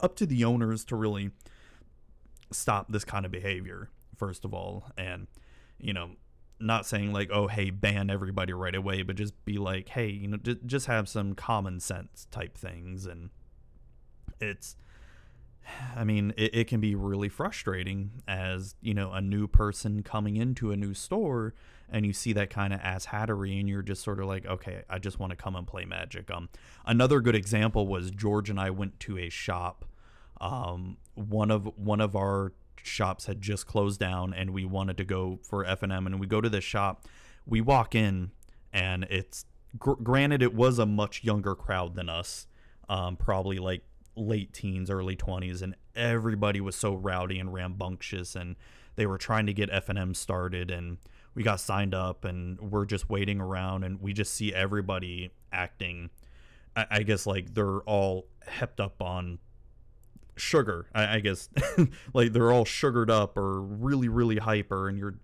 up 0.00 0.16
to 0.16 0.26
the 0.26 0.44
owners 0.44 0.84
to 0.86 0.96
really 0.96 1.30
stop 2.52 2.92
this 2.92 3.04
kind 3.04 3.24
of 3.24 3.32
behavior 3.32 3.90
first 4.16 4.44
of 4.44 4.52
all. 4.52 4.90
And 4.98 5.26
you 5.78 5.92
know 5.92 6.10
not 6.58 6.86
saying 6.86 7.12
like 7.12 7.30
oh 7.32 7.46
hey 7.48 7.70
ban 7.70 8.08
everybody 8.08 8.50
right 8.52 8.74
away 8.74 9.02
but 9.02 9.14
just 9.14 9.44
be 9.44 9.58
like 9.58 9.90
hey 9.90 10.08
you 10.08 10.26
know 10.26 10.38
j- 10.38 10.56
just 10.64 10.86
have 10.86 11.06
some 11.06 11.34
common 11.34 11.80
sense 11.80 12.26
type 12.30 12.58
things. 12.58 13.06
And 13.06 13.30
it's 14.40 14.76
I 15.96 16.04
mean, 16.04 16.32
it, 16.36 16.54
it, 16.54 16.66
can 16.68 16.80
be 16.80 16.94
really 16.94 17.28
frustrating 17.28 18.22
as, 18.28 18.74
you 18.80 18.94
know, 18.94 19.12
a 19.12 19.20
new 19.20 19.46
person 19.46 20.02
coming 20.02 20.36
into 20.36 20.70
a 20.70 20.76
new 20.76 20.94
store 20.94 21.54
and 21.88 22.04
you 22.04 22.12
see 22.12 22.32
that 22.34 22.50
kind 22.50 22.72
of 22.72 22.80
ass 22.80 23.06
hattery 23.06 23.58
and 23.58 23.68
you're 23.68 23.82
just 23.82 24.02
sort 24.02 24.20
of 24.20 24.26
like, 24.26 24.46
okay, 24.46 24.82
I 24.88 24.98
just 24.98 25.18
want 25.18 25.30
to 25.30 25.36
come 25.36 25.56
and 25.56 25.66
play 25.66 25.84
magic. 25.84 26.30
Um, 26.30 26.48
another 26.84 27.20
good 27.20 27.34
example 27.34 27.86
was 27.86 28.10
George 28.10 28.50
and 28.50 28.60
I 28.60 28.70
went 28.70 28.98
to 29.00 29.18
a 29.18 29.28
shop. 29.28 29.84
Um, 30.40 30.98
one 31.14 31.50
of 31.50 31.66
one 31.76 32.00
of 32.00 32.14
our 32.14 32.52
shops 32.82 33.26
had 33.26 33.40
just 33.40 33.66
closed 33.66 33.98
down 33.98 34.34
and 34.34 34.50
we 34.50 34.64
wanted 34.64 34.96
to 34.98 35.04
go 35.04 35.38
for 35.42 35.64
FNM 35.64 36.06
and 36.06 36.20
we 36.20 36.26
go 36.26 36.40
to 36.40 36.48
this 36.48 36.64
shop. 36.64 37.06
We 37.46 37.60
walk 37.60 37.94
in 37.94 38.32
and 38.72 39.04
it's 39.04 39.46
gr- 39.78 39.92
granted 39.94 40.42
it 40.42 40.54
was 40.54 40.78
a 40.78 40.86
much 40.86 41.24
younger 41.24 41.54
crowd 41.54 41.94
than 41.94 42.08
us. 42.08 42.46
Um, 42.88 43.16
probably 43.16 43.58
like 43.58 43.82
late 44.16 44.52
teens, 44.52 44.90
early 44.90 45.16
20s, 45.16 45.62
and 45.62 45.76
everybody 45.94 46.60
was 46.60 46.74
so 46.74 46.94
rowdy 46.94 47.38
and 47.38 47.52
rambunctious, 47.52 48.34
and 48.34 48.56
they 48.96 49.06
were 49.06 49.18
trying 49.18 49.46
to 49.46 49.52
get 49.52 49.70
FNM 49.70 50.16
started, 50.16 50.70
and 50.70 50.98
we 51.34 51.42
got 51.42 51.60
signed 51.60 51.94
up, 51.94 52.24
and 52.24 52.60
we're 52.60 52.86
just 52.86 53.08
waiting 53.08 53.40
around, 53.40 53.84
and 53.84 54.00
we 54.00 54.12
just 54.12 54.34
see 54.34 54.54
everybody 54.54 55.30
acting. 55.52 56.10
I, 56.74 56.86
I 56.90 57.02
guess 57.02 57.26
like 57.26 57.54
they're 57.54 57.80
all 57.80 58.26
hepped 58.48 58.80
up 58.80 59.02
on 59.02 59.38
sugar. 60.36 60.86
I, 60.94 61.16
I 61.16 61.20
guess 61.20 61.48
like 62.14 62.32
they're 62.32 62.52
all 62.52 62.64
sugared 62.64 63.10
up 63.10 63.36
or 63.36 63.60
really 63.60 64.08
really 64.08 64.38
hyper, 64.38 64.88
and 64.88 64.98
you're 64.98 65.14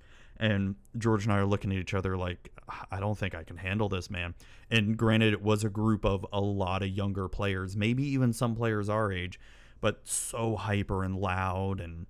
and 0.42 0.74
George 0.98 1.24
and 1.24 1.32
I 1.32 1.38
are 1.38 1.46
looking 1.46 1.70
at 1.70 1.78
each 1.78 1.94
other 1.94 2.16
like, 2.16 2.50
I 2.90 3.00
don't 3.00 3.16
think 3.16 3.34
I 3.34 3.44
can 3.44 3.56
handle 3.56 3.88
this, 3.88 4.10
man. 4.10 4.34
And 4.70 4.96
granted, 4.96 5.32
it 5.32 5.42
was 5.42 5.64
a 5.64 5.68
group 5.68 6.04
of 6.04 6.26
a 6.32 6.40
lot 6.40 6.82
of 6.82 6.88
younger 6.88 7.28
players, 7.28 7.76
maybe 7.76 8.04
even 8.04 8.32
some 8.32 8.54
players 8.54 8.88
our 8.88 9.12
age, 9.12 9.38
but 9.80 10.00
so 10.04 10.56
hyper 10.56 11.04
and 11.04 11.16
loud. 11.16 11.80
And 11.80 12.06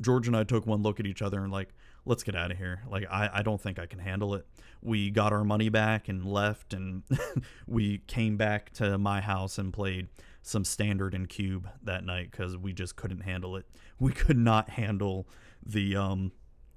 George 0.00 0.26
and 0.26 0.36
I 0.36 0.44
took 0.44 0.66
one 0.66 0.82
look 0.82 1.00
at 1.00 1.06
each 1.06 1.22
other 1.22 1.42
and 1.42 1.52
like, 1.52 1.70
let's 2.04 2.22
get 2.22 2.34
out 2.34 2.50
of 2.50 2.58
here. 2.58 2.82
Like, 2.88 3.04
I, 3.10 3.30
I 3.32 3.42
don't 3.42 3.60
think 3.60 3.78
I 3.78 3.86
can 3.86 3.98
handle 3.98 4.34
it. 4.34 4.46
We 4.82 5.10
got 5.10 5.32
our 5.32 5.44
money 5.44 5.68
back 5.68 6.08
and 6.08 6.26
left, 6.26 6.74
and 6.74 7.04
we 7.68 7.98
came 7.98 8.36
back 8.36 8.72
to 8.74 8.98
my 8.98 9.20
house 9.20 9.58
and 9.58 9.72
played 9.72 10.08
some 10.42 10.64
standard 10.64 11.14
and 11.14 11.28
cube 11.28 11.68
that 11.84 12.04
night 12.04 12.30
because 12.32 12.56
we 12.56 12.72
just 12.72 12.96
couldn't 12.96 13.20
handle 13.20 13.56
it. 13.56 13.66
We 14.00 14.12
could 14.12 14.36
not 14.36 14.70
handle 14.70 15.28
the 15.64 15.94
um 15.94 16.32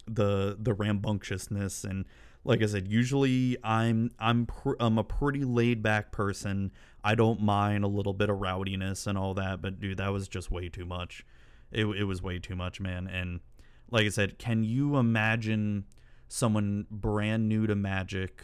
the 0.08 0.56
the 0.60 0.74
rambunctiousness 0.74 1.84
and 1.84 2.06
like 2.46 2.62
I 2.62 2.68
said, 2.68 2.88
usually 2.88 3.58
I'm 3.64 4.12
I'm 4.20 4.46
pr- 4.46 4.76
I'm 4.80 4.98
a 4.98 5.04
pretty 5.04 5.44
laid 5.44 5.82
back 5.82 6.12
person. 6.12 6.72
I 7.04 7.16
don't 7.16 7.42
mind 7.42 7.84
a 7.84 7.88
little 7.88 8.14
bit 8.14 8.30
of 8.30 8.38
rowdiness 8.38 9.08
and 9.08 9.18
all 9.18 9.34
that, 9.34 9.62
but 9.62 9.80
dude, 9.80 9.98
that 9.98 10.14
was 10.14 10.28
just 10.28 10.52
way 10.52 10.70
too 10.70 10.86
much. 10.86 11.26
It 11.72 11.86
it 11.86 12.04
was 12.04 12.22
way 12.22 12.38
too 12.40 12.56
much, 12.56 12.80
man. 12.80 13.08
And 13.08 13.42
like 13.90 14.06
I 14.06 14.10
said, 14.10 14.38
can 14.38 14.64
you 14.64 14.98
imagine 14.98 15.86
someone 16.28 16.86
brand 16.92 17.50
new 17.50 17.66
to 17.68 17.76
Magic 17.76 18.44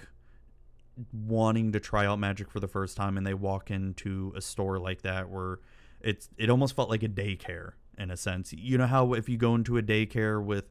wanting 1.13 1.71
to 1.71 1.79
try 1.79 2.05
out 2.05 2.19
Magic 2.19 2.49
for 2.49 2.59
the 2.59 2.67
first 2.67 2.97
time 2.97 3.17
and 3.17 3.25
they 3.25 3.33
walk 3.33 3.71
into 3.71 4.33
a 4.35 4.41
store 4.41 4.77
like 4.79 5.03
that 5.03 5.29
where 5.29 5.59
it's 6.01 6.27
it 6.37 6.49
almost 6.49 6.75
felt 6.75 6.89
like 6.89 7.03
a 7.03 7.07
daycare 7.07 7.73
in 7.99 8.09
a 8.09 8.17
sense. 8.17 8.51
You 8.51 8.79
know 8.79 8.87
how 8.87 9.13
if 9.13 9.29
you 9.29 9.37
go 9.37 9.53
into 9.53 9.77
a 9.77 9.83
daycare 9.83 10.43
with 10.43 10.65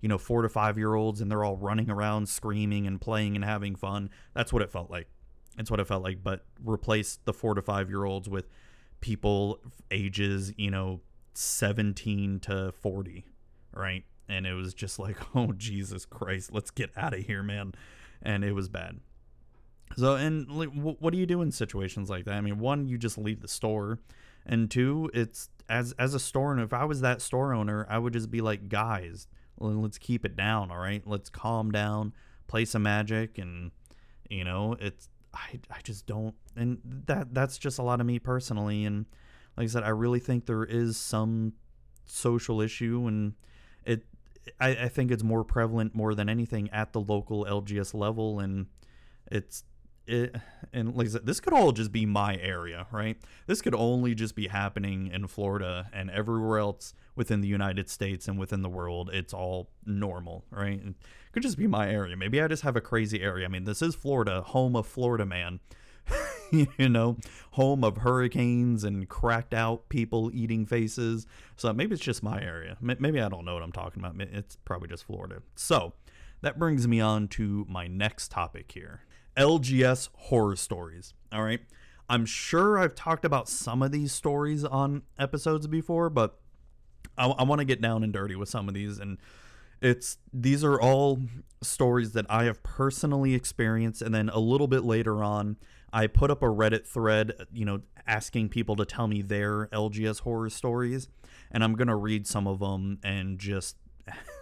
you 0.00 0.08
know, 0.08 0.18
four 0.18 0.42
to 0.42 0.48
five 0.48 0.78
year 0.78 0.94
olds 0.94 1.20
and 1.20 1.30
they're 1.30 1.44
all 1.44 1.56
running 1.56 1.90
around 1.90 2.28
screaming 2.28 2.86
and 2.86 3.00
playing 3.00 3.36
and 3.36 3.44
having 3.44 3.74
fun. 3.76 4.10
That's 4.34 4.52
what 4.52 4.62
it 4.62 4.70
felt 4.70 4.90
like. 4.90 5.08
That's 5.56 5.70
what 5.70 5.80
it 5.80 5.86
felt 5.86 6.02
like. 6.02 6.22
But 6.22 6.44
replace 6.64 7.18
the 7.24 7.32
four 7.32 7.54
to 7.54 7.62
five 7.62 7.88
year 7.88 8.04
olds 8.04 8.28
with 8.28 8.48
people 9.00 9.60
ages, 9.90 10.52
you 10.56 10.70
know, 10.70 11.00
17 11.34 12.40
to 12.40 12.72
40, 12.72 13.24
right? 13.74 14.04
And 14.28 14.46
it 14.46 14.54
was 14.54 14.74
just 14.74 14.98
like, 14.98 15.16
oh, 15.34 15.52
Jesus 15.52 16.04
Christ, 16.04 16.52
let's 16.52 16.70
get 16.70 16.90
out 16.96 17.14
of 17.14 17.20
here, 17.20 17.42
man. 17.42 17.72
And 18.22 18.44
it 18.44 18.52
was 18.52 18.68
bad. 18.68 19.00
So, 19.96 20.14
and 20.14 20.48
like, 20.50 20.68
what 20.68 21.12
do 21.12 21.18
you 21.18 21.26
do 21.26 21.42
in 21.42 21.50
situations 21.50 22.08
like 22.08 22.24
that? 22.26 22.34
I 22.34 22.40
mean, 22.40 22.58
one, 22.58 22.86
you 22.86 22.96
just 22.96 23.18
leave 23.18 23.40
the 23.40 23.48
store, 23.48 23.98
and 24.46 24.70
two, 24.70 25.10
it's 25.12 25.48
as 25.68 25.92
as 25.98 26.14
a 26.14 26.20
store 26.20 26.52
owner. 26.52 26.62
If 26.62 26.72
I 26.72 26.84
was 26.84 27.00
that 27.00 27.20
store 27.20 27.52
owner, 27.52 27.86
I 27.90 27.98
would 27.98 28.12
just 28.12 28.30
be 28.30 28.40
like, 28.40 28.68
guys, 28.68 29.26
let's 29.60 29.98
keep 29.98 30.24
it 30.24 30.36
down 30.36 30.70
all 30.70 30.78
right? 30.78 31.02
Let's 31.06 31.30
calm 31.30 31.70
down 31.70 32.12
play 32.50 32.64
some 32.64 32.82
magic 32.82 33.38
and 33.38 33.70
you 34.28 34.42
know 34.42 34.74
it's 34.80 35.08
i 35.32 35.60
i 35.70 35.80
just 35.84 36.04
don't 36.04 36.34
and 36.56 36.78
that 36.84 37.32
that's 37.32 37.56
just 37.56 37.78
a 37.78 37.82
lot 37.82 38.00
of 38.00 38.06
me 38.06 38.18
personally 38.18 38.84
and 38.84 39.06
like 39.56 39.64
i 39.64 39.66
said 39.68 39.84
i 39.84 39.88
really 39.88 40.18
think 40.18 40.46
there 40.46 40.64
is 40.64 40.96
some 40.96 41.52
social 42.06 42.60
issue 42.60 43.04
and 43.06 43.34
it 43.84 44.02
i, 44.58 44.70
I 44.70 44.88
think 44.88 45.12
it's 45.12 45.22
more 45.22 45.44
prevalent 45.44 45.94
more 45.94 46.12
than 46.12 46.28
anything 46.28 46.68
at 46.70 46.92
the 46.92 47.00
local 47.00 47.44
lgs 47.44 47.94
level 47.94 48.40
and 48.40 48.66
it's 49.30 49.62
it, 50.06 50.36
and 50.72 50.94
like 50.96 51.06
I 51.06 51.10
said, 51.10 51.26
this 51.26 51.40
could 51.40 51.52
all 51.52 51.72
just 51.72 51.92
be 51.92 52.06
my 52.06 52.36
area, 52.36 52.86
right? 52.90 53.16
This 53.46 53.62
could 53.62 53.74
only 53.74 54.14
just 54.14 54.34
be 54.34 54.48
happening 54.48 55.10
in 55.12 55.26
Florida 55.26 55.88
and 55.92 56.10
everywhere 56.10 56.58
else 56.58 56.94
within 57.16 57.40
the 57.40 57.48
United 57.48 57.88
States 57.88 58.28
and 58.28 58.38
within 58.38 58.62
the 58.62 58.68
world, 58.68 59.10
it's 59.12 59.34
all 59.34 59.70
normal, 59.84 60.44
right? 60.50 60.80
It 60.82 60.94
could 61.32 61.42
just 61.42 61.58
be 61.58 61.66
my 61.66 61.90
area. 61.90 62.16
Maybe 62.16 62.40
I 62.40 62.48
just 62.48 62.62
have 62.62 62.76
a 62.76 62.80
crazy 62.80 63.20
area. 63.20 63.46
I 63.46 63.48
mean, 63.48 63.64
this 63.64 63.82
is 63.82 63.94
Florida, 63.94 64.42
home 64.42 64.76
of 64.76 64.86
Florida 64.86 65.26
man. 65.26 65.60
you 66.50 66.88
know, 66.88 67.16
home 67.52 67.84
of 67.84 67.98
hurricanes 67.98 68.82
and 68.82 69.08
cracked 69.08 69.54
out 69.54 69.88
people 69.88 70.30
eating 70.34 70.66
faces. 70.66 71.26
So 71.56 71.72
maybe 71.72 71.94
it's 71.94 72.02
just 72.02 72.22
my 72.22 72.42
area. 72.42 72.76
Maybe 72.80 73.20
I 73.20 73.28
don't 73.28 73.44
know 73.44 73.54
what 73.54 73.62
I'm 73.62 73.70
talking 73.70 74.02
about. 74.02 74.20
It's 74.20 74.56
probably 74.64 74.88
just 74.88 75.04
Florida. 75.04 75.42
So 75.54 75.92
that 76.40 76.58
brings 76.58 76.88
me 76.88 77.00
on 77.00 77.28
to 77.28 77.64
my 77.68 77.86
next 77.86 78.30
topic 78.30 78.72
here 78.72 79.02
LGS 79.40 80.10
horror 80.14 80.54
stories. 80.54 81.14
All 81.32 81.42
right. 81.42 81.60
I'm 82.10 82.26
sure 82.26 82.78
I've 82.78 82.94
talked 82.94 83.24
about 83.24 83.48
some 83.48 83.82
of 83.82 83.90
these 83.90 84.12
stories 84.12 84.64
on 84.64 85.02
episodes 85.18 85.66
before, 85.66 86.10
but 86.10 86.38
I, 87.16 87.26
I 87.26 87.44
want 87.44 87.60
to 87.60 87.64
get 87.64 87.80
down 87.80 88.04
and 88.04 88.12
dirty 88.12 88.36
with 88.36 88.50
some 88.50 88.68
of 88.68 88.74
these. 88.74 88.98
And 88.98 89.16
it's 89.80 90.18
these 90.32 90.62
are 90.62 90.78
all 90.78 91.20
stories 91.62 92.12
that 92.12 92.26
I 92.28 92.44
have 92.44 92.62
personally 92.62 93.34
experienced. 93.34 94.02
And 94.02 94.14
then 94.14 94.28
a 94.28 94.38
little 94.38 94.68
bit 94.68 94.84
later 94.84 95.24
on, 95.24 95.56
I 95.90 96.06
put 96.06 96.30
up 96.30 96.42
a 96.42 96.46
Reddit 96.46 96.86
thread, 96.86 97.32
you 97.50 97.64
know, 97.64 97.80
asking 98.06 98.50
people 98.50 98.76
to 98.76 98.84
tell 98.84 99.06
me 99.06 99.22
their 99.22 99.68
LGS 99.68 100.20
horror 100.20 100.50
stories. 100.50 101.08
And 101.50 101.64
I'm 101.64 101.74
going 101.74 101.88
to 101.88 101.96
read 101.96 102.26
some 102.26 102.46
of 102.46 102.58
them 102.58 102.98
and 103.02 103.38
just 103.38 103.76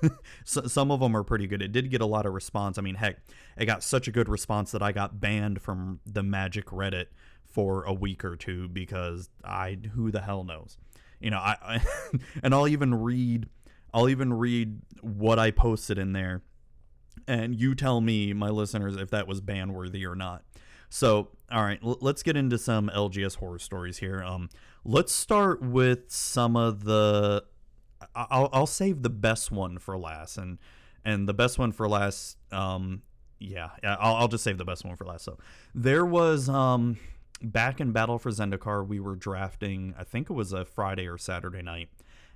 some 0.45 0.91
of 0.91 1.01
them 1.01 1.17
are 1.17 1.25
pretty 1.25 1.47
good. 1.47 1.63
It 1.63 1.73
did 1.73 1.91
get 1.91 2.01
a 2.01 2.07
lot 2.07 2.27
of 2.27 2.33
response. 2.33 2.79
I 2.79 2.83
mean, 2.83 2.95
heck, 2.95 3.19
it 3.57 3.67
got 3.67 3.83
such 3.83 4.09
a 4.09 4.13
good 4.13 4.29
response 4.29 4.71
that 4.73 4.83
I 4.83 4.93
got 4.93 5.21
banned 5.21 5.61
from 5.61 6.01
the 6.07 6.23
Magic 6.23 6.67
Reddit 6.67 7.07
for 7.45 7.85
a 7.85 7.93
week 7.93 8.25
or 8.25 8.37
two 8.37 8.69
because 8.69 9.31
I 9.45 9.79
who 9.95 10.11
the 10.11 10.21
hell 10.21 10.45
knows. 10.45 10.77
You 11.21 11.31
know, 11.31 11.39
I, 11.39 11.57
I 11.63 11.81
and 12.43 12.55
I'll 12.55 12.69
even 12.69 12.95
read 12.95 13.49
I'll 13.93 14.09
even 14.09 14.33
read 14.33 14.81
what 15.01 15.39
I 15.39 15.51
posted 15.51 15.99
in 15.99 16.13
there 16.13 16.43
and 17.27 17.55
you 17.55 17.75
tell 17.75 18.01
me 18.01 18.33
my 18.33 18.51
listeners 18.51 18.97
if 18.97 19.11
that 19.11 19.27
was 19.27 19.41
ban 19.41 19.73
worthy 19.73 20.07
or 20.07 20.15
not. 20.15 20.45
So, 20.91 21.29
all 21.51 21.63
right, 21.63 21.81
l- 21.85 21.99
let's 22.01 22.23
get 22.23 22.37
into 22.37 22.59
some 22.59 22.91
LGS 22.95 23.37
horror 23.37 23.59
stories 23.59 23.99
here. 23.99 24.23
Um 24.23 24.51
let's 24.85 25.13
start 25.13 25.63
with 25.63 26.11
some 26.11 26.57
of 26.57 26.85
the 26.85 27.45
I'll, 28.15 28.49
I'll 28.53 28.67
save 28.67 29.03
the 29.03 29.11
best 29.11 29.51
one 29.51 29.79
for 29.79 29.99
last, 29.99 30.39
and 30.39 30.59
and 31.05 31.29
the 31.29 31.35
best 31.35 31.59
one 31.59 31.73
for 31.73 31.89
last, 31.89 32.37
um, 32.53 33.03
yeah, 33.39 33.71
I'll, 33.83 34.17
I'll 34.17 34.29
just 34.29 34.45
save 34.45 34.59
the 34.59 34.65
best 34.65 34.85
one 34.85 34.97
for 34.97 35.05
last. 35.05 35.25
So 35.25 35.39
there 35.75 36.05
was 36.05 36.49
um 36.49 36.99
back 37.43 37.81
in 37.81 37.93
Battle 37.93 38.19
for 38.19 38.31
Zendikar, 38.31 38.87
we 38.87 39.01
were 39.01 39.17
drafting. 39.17 39.95
I 39.99 40.05
think 40.05 40.31
it 40.31 40.35
was 40.35 40.53
a 40.53 40.65
Friday 40.65 41.07
or 41.07 41.19
Saturday 41.19 41.63
night, 41.63 41.89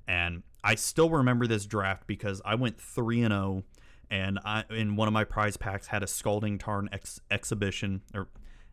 and 0.07 0.43
I 0.65 0.75
still 0.75 1.11
remember 1.11 1.47
this 1.47 1.67
draft 1.67 2.07
because 2.07 2.41
I 2.45 2.55
went 2.55 2.81
three 2.81 3.23
and 3.23 3.33
zero, 3.33 3.43
oh, 3.43 3.65
and 4.11 4.39
I 4.45 4.65
in 4.71 4.97
one 4.97 5.09
of 5.09 5.15
my 5.15 5.25
prize 5.25 5.57
packs 5.57 5.89
had 5.89 6.03
a 6.03 6.07
Scalding 6.07 6.59
Tarn 6.59 6.89
ex- 6.93 7.21
exhibition 7.31 8.03
or 8.15 8.29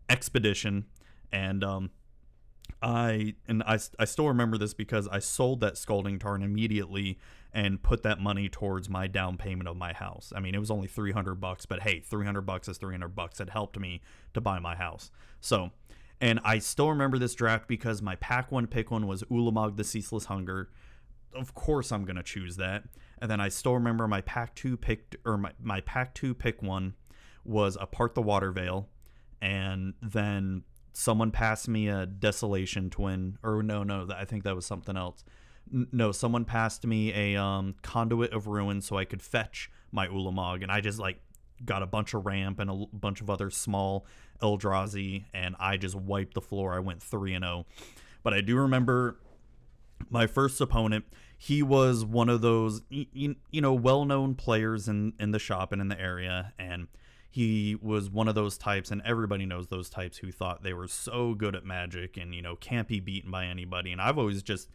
expedition, 0.10 0.86
and 1.32 1.64
um, 1.64 1.92
I 2.82 3.36
and 3.48 3.62
I, 3.64 3.80
I 3.98 4.06
still 4.06 4.28
remember 4.28 4.58
this 4.58 4.74
because 4.74 5.08
I 5.08 5.20
sold 5.20 5.60
that 5.62 5.78
scalding 5.78 6.20
tarn 6.20 6.42
immediately 6.42 7.20
and 7.54 7.82
put 7.82 8.04
that 8.04 8.20
money 8.20 8.48
towards 8.48 8.90
my 8.90 9.08
down 9.08 9.38
payment 9.38 9.68
of 9.68 9.76
my 9.76 9.92
house. 9.92 10.32
I 10.36 10.40
mean, 10.40 10.56
it 10.56 10.60
was 10.60 10.72
only 10.72 10.88
300 10.88 11.36
bucks, 11.36 11.66
but 11.66 11.82
hey, 11.82 12.00
300 12.00 12.42
bucks 12.42 12.68
is 12.68 12.78
300 12.78 13.10
bucks. 13.10 13.40
It 13.40 13.50
helped 13.50 13.80
me 13.80 14.02
to 14.34 14.42
buy 14.42 14.60
my 14.60 14.76
house. 14.76 15.12
So, 15.42 15.72
and 16.22 16.40
I 16.44 16.60
still 16.60 16.90
remember 16.90 17.18
this 17.18 17.34
draft 17.34 17.68
because 17.68 18.02
my 18.02 18.16
pack 18.16 18.52
one 18.52 18.68
pick 18.68 18.92
one 18.92 19.08
was 19.08 19.24
Ulamog 19.24 19.78
the 19.78 19.84
Ceaseless 19.84 20.26
Hunger. 20.26 20.70
Of 21.34 21.54
course, 21.54 21.92
I'm 21.92 22.06
gonna 22.06 22.24
choose 22.24 22.56
that. 22.58 22.84
And 23.22 23.30
then 23.30 23.42
I 23.42 23.50
still 23.50 23.74
remember 23.74 24.08
my 24.08 24.22
pack 24.22 24.56
two 24.56 24.78
pick 24.78 25.18
or 25.26 25.38
my, 25.38 25.52
my 25.62 25.82
pack 25.82 26.14
two 26.14 26.34
pick 26.34 26.62
one 26.62 26.94
was 27.44 27.78
a 27.82 27.88
Part 27.88 28.16
the 28.16 28.22
Waterveil. 28.22 28.86
And 29.42 29.94
then 30.02 30.64
someone 31.00 31.32
passed 31.32 31.70
me 31.70 31.88
a 31.88 32.06
desolation 32.06 32.90
twin 32.90 33.38
or 33.42 33.64
no 33.64 33.84
no 33.84 34.06
i 34.16 34.26
think 34.26 34.44
that 34.44 34.54
was 34.54 34.66
something 34.66 34.98
else. 34.98 35.24
No 35.72 36.12
someone 36.12 36.44
passed 36.46 36.86
me 36.86 37.14
a 37.14 37.42
um, 37.42 37.76
conduit 37.82 38.34
of 38.34 38.48
ruin 38.48 38.82
so 38.82 38.98
i 38.98 39.06
could 39.06 39.22
fetch 39.22 39.72
my 39.92 40.08
ulamog 40.08 40.62
and 40.62 40.72
i 40.72 40.82
just 40.82 41.00
like 41.00 41.22
got 41.64 41.84
a 41.84 41.88
bunch 41.88 42.14
of 42.14 42.26
ramp 42.26 42.60
and 42.60 42.70
a 42.70 42.86
bunch 42.92 43.22
of 43.22 43.30
other 43.30 43.50
small 43.50 44.06
eldrazi 44.42 45.24
and 45.34 45.56
i 45.60 45.78
just 45.78 45.96
wiped 45.96 46.34
the 46.34 46.42
floor. 46.42 46.74
I 46.74 46.80
went 46.80 47.02
3 47.02 47.34
and 47.34 47.46
0 47.46 47.66
but 48.22 48.34
i 48.34 48.42
do 48.42 48.58
remember 48.58 49.20
my 50.10 50.28
first 50.28 50.60
opponent 50.60 51.06
he 51.38 51.64
was 51.64 52.04
one 52.04 52.28
of 52.28 52.42
those 52.42 52.82
you, 52.90 53.36
you 53.52 53.62
know 53.62 53.74
well-known 53.74 54.36
players 54.36 54.90
in 54.90 55.14
in 55.18 55.32
the 55.32 55.40
shop 55.40 55.72
and 55.72 55.82
in 55.82 55.88
the 55.88 56.00
area 56.00 56.54
and 56.60 56.88
he 57.30 57.78
was 57.82 58.10
one 58.10 58.28
of 58.28 58.36
those 58.36 58.58
types, 58.58 58.92
and 58.92 59.02
everybody 59.06 59.46
knows 59.46 59.68
those 59.68 59.90
types 59.90 60.18
who 60.18 60.32
thought 60.32 60.64
they 60.64 60.74
were 60.74 60.88
so 60.88 61.36
good 61.36 61.56
at 61.56 61.64
magic 61.64 62.18
and 62.18 62.34
you 62.34 62.42
know 62.42 62.56
can't 62.56 62.88
be 62.88 63.00
beaten 63.00 63.30
by 63.30 63.46
anybody. 63.46 63.92
And 63.92 64.02
I've 64.02 64.18
always 64.18 64.42
just 64.42 64.70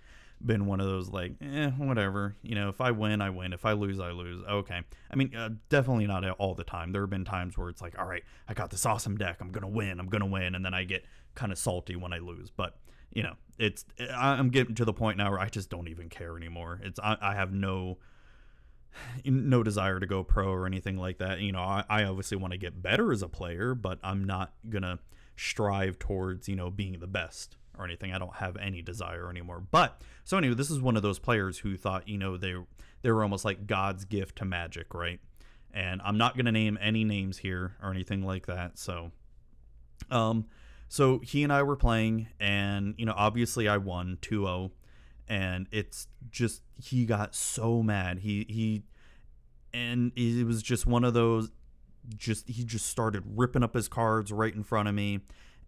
been 0.44 0.66
one 0.66 0.80
of 0.80 0.86
those 0.86 1.08
like, 1.08 1.32
eh, 1.40 1.70
whatever. 1.70 2.36
You 2.42 2.54
know, 2.54 2.68
if 2.68 2.80
I 2.80 2.92
win, 2.92 3.20
I 3.20 3.30
win. 3.30 3.52
If 3.52 3.64
I 3.64 3.72
lose, 3.72 3.98
I 3.98 4.10
lose. 4.10 4.44
Okay. 4.44 4.80
I 5.10 5.16
mean, 5.16 5.34
uh, 5.34 5.50
definitely 5.68 6.06
not 6.06 6.28
all 6.38 6.54
the 6.54 6.64
time. 6.64 6.92
There 6.92 7.02
have 7.02 7.10
been 7.10 7.24
times 7.24 7.58
where 7.58 7.68
it's 7.68 7.82
like, 7.82 7.98
all 7.98 8.06
right, 8.06 8.22
I 8.48 8.54
got 8.54 8.70
this 8.70 8.86
awesome 8.86 9.16
deck. 9.16 9.38
I'm 9.40 9.50
gonna 9.50 9.68
win. 9.68 9.98
I'm 9.98 10.08
gonna 10.08 10.26
win, 10.26 10.54
and 10.54 10.64
then 10.64 10.74
I 10.74 10.84
get 10.84 11.04
kind 11.34 11.50
of 11.50 11.58
salty 11.58 11.96
when 11.96 12.12
I 12.12 12.18
lose. 12.18 12.50
But 12.50 12.76
you 13.12 13.22
know, 13.22 13.34
it's 13.58 13.84
I'm 14.12 14.50
getting 14.50 14.74
to 14.76 14.84
the 14.84 14.92
point 14.92 15.18
now 15.18 15.30
where 15.30 15.40
I 15.40 15.48
just 15.48 15.70
don't 15.70 15.88
even 15.88 16.08
care 16.08 16.36
anymore. 16.36 16.80
It's 16.84 17.00
I, 17.00 17.16
I 17.20 17.34
have 17.34 17.52
no 17.52 17.98
no 19.24 19.62
desire 19.62 20.00
to 20.00 20.06
go 20.06 20.22
pro 20.22 20.48
or 20.48 20.66
anything 20.66 20.96
like 20.96 21.18
that. 21.18 21.40
You 21.40 21.52
know, 21.52 21.60
I, 21.60 21.84
I 21.88 22.04
obviously 22.04 22.36
want 22.36 22.52
to 22.52 22.58
get 22.58 22.82
better 22.82 23.12
as 23.12 23.22
a 23.22 23.28
player, 23.28 23.74
but 23.74 23.98
I'm 24.02 24.24
not 24.24 24.52
gonna 24.68 24.98
strive 25.36 25.98
towards 25.98 26.48
you 26.48 26.56
know 26.56 26.70
being 26.70 26.98
the 27.00 27.06
best 27.06 27.56
or 27.78 27.84
anything. 27.84 28.12
I 28.12 28.18
don't 28.18 28.36
have 28.36 28.56
any 28.56 28.82
desire 28.82 29.28
anymore. 29.28 29.62
But 29.70 30.00
so 30.24 30.38
anyway, 30.38 30.54
this 30.54 30.70
is 30.70 30.80
one 30.80 30.96
of 30.96 31.02
those 31.02 31.18
players 31.18 31.58
who 31.58 31.76
thought 31.76 32.08
you 32.08 32.18
know 32.18 32.36
they 32.36 32.54
they 33.02 33.10
were 33.10 33.22
almost 33.22 33.44
like 33.44 33.66
God's 33.66 34.04
gift 34.04 34.36
to 34.36 34.44
Magic, 34.44 34.94
right? 34.94 35.20
And 35.72 36.00
I'm 36.04 36.18
not 36.18 36.36
gonna 36.36 36.52
name 36.52 36.78
any 36.80 37.04
names 37.04 37.38
here 37.38 37.76
or 37.82 37.90
anything 37.90 38.24
like 38.24 38.46
that. 38.46 38.78
So, 38.78 39.10
um, 40.10 40.46
so 40.88 41.18
he 41.18 41.42
and 41.42 41.52
I 41.52 41.62
were 41.62 41.76
playing, 41.76 42.28
and 42.38 42.94
you 42.96 43.06
know, 43.06 43.14
obviously 43.16 43.68
I 43.68 43.78
won 43.78 44.18
2-0 44.22 44.70
and 45.28 45.66
it's 45.70 46.08
just 46.30 46.62
he 46.76 47.06
got 47.06 47.34
so 47.34 47.82
mad. 47.82 48.20
He 48.20 48.46
he 48.48 48.82
and 49.72 50.12
it 50.16 50.46
was 50.46 50.62
just 50.62 50.86
one 50.86 51.04
of 51.04 51.14
those 51.14 51.50
just 52.16 52.48
he 52.48 52.64
just 52.64 52.86
started 52.86 53.22
ripping 53.26 53.62
up 53.62 53.74
his 53.74 53.88
cards 53.88 54.30
right 54.30 54.54
in 54.54 54.62
front 54.62 54.88
of 54.88 54.94
me 54.94 55.20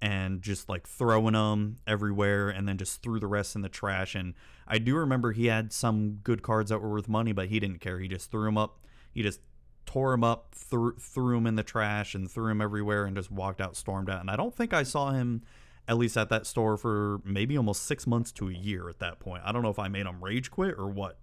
and 0.03 0.42
just 0.42 0.69
like 0.69 0.87
throwing 0.87 1.33
them 1.33 1.77
everywhere 1.87 2.51
and 2.51 2.69
then 2.69 2.77
just 2.77 3.03
threw 3.03 3.19
the 3.19 3.27
rest 3.27 3.57
in 3.57 3.62
the 3.62 3.69
trash 3.69 4.14
and 4.14 4.35
I 4.69 4.79
do 4.79 4.95
remember 4.97 5.33
he 5.33 5.47
had 5.47 5.73
some 5.73 6.21
good 6.23 6.42
cards 6.42 6.69
that 6.71 6.81
were 6.81 6.90
worth 6.90 7.09
money 7.09 7.33
but 7.33 7.49
he 7.49 7.59
didn't 7.59 7.81
care. 7.81 7.99
He 7.99 8.09
just 8.09 8.31
threw 8.31 8.45
them 8.45 8.59
up. 8.59 8.85
He 9.12 9.23
just 9.23 9.40
tore 9.87 10.11
them 10.11 10.25
up, 10.25 10.55
threw 10.55 10.97
threw 10.97 11.37
them 11.37 11.47
in 11.47 11.57
the 11.57 11.62
trash 11.62 12.14
and 12.14 12.31
threw 12.31 12.49
them 12.49 12.61
everywhere 12.61 13.07
and 13.07 13.16
just 13.16 13.31
walked 13.31 13.61
out, 13.61 13.77
stormed 13.77 14.11
out. 14.11 14.21
And 14.21 14.31
I 14.31 14.37
don't 14.37 14.55
think 14.55 14.75
I 14.75 14.83
saw 14.83 15.12
him 15.12 15.42
at 15.88 15.96
least 15.99 16.16
at 16.16 16.29
that 16.31 16.46
store 16.46 16.77
for 16.77 17.20
maybe 17.25 17.57
almost 17.57 17.85
six 17.85 18.07
months 18.07 18.33
to 18.33 18.49
a 18.49 18.53
year 18.53 18.88
at 18.88 18.99
that 18.99 19.20
point. 19.20 19.42
I 19.44 19.53
don't 19.53 19.62
know 19.62 19.70
if 19.70 19.79
I 19.79 19.88
made 19.88 20.07
him 20.07 20.22
rage 20.22 20.51
quit 20.51 20.75
or 20.77 20.88
what. 20.88 21.18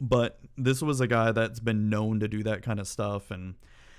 But 0.00 0.40
this 0.56 0.80
was 0.80 1.00
a 1.00 1.06
guy 1.06 1.32
that's 1.32 1.60
been 1.60 1.90
known 1.90 2.20
to 2.20 2.28
do 2.28 2.42
that 2.44 2.62
kind 2.62 2.80
of 2.80 2.88
stuff. 2.88 3.30
And 3.30 3.56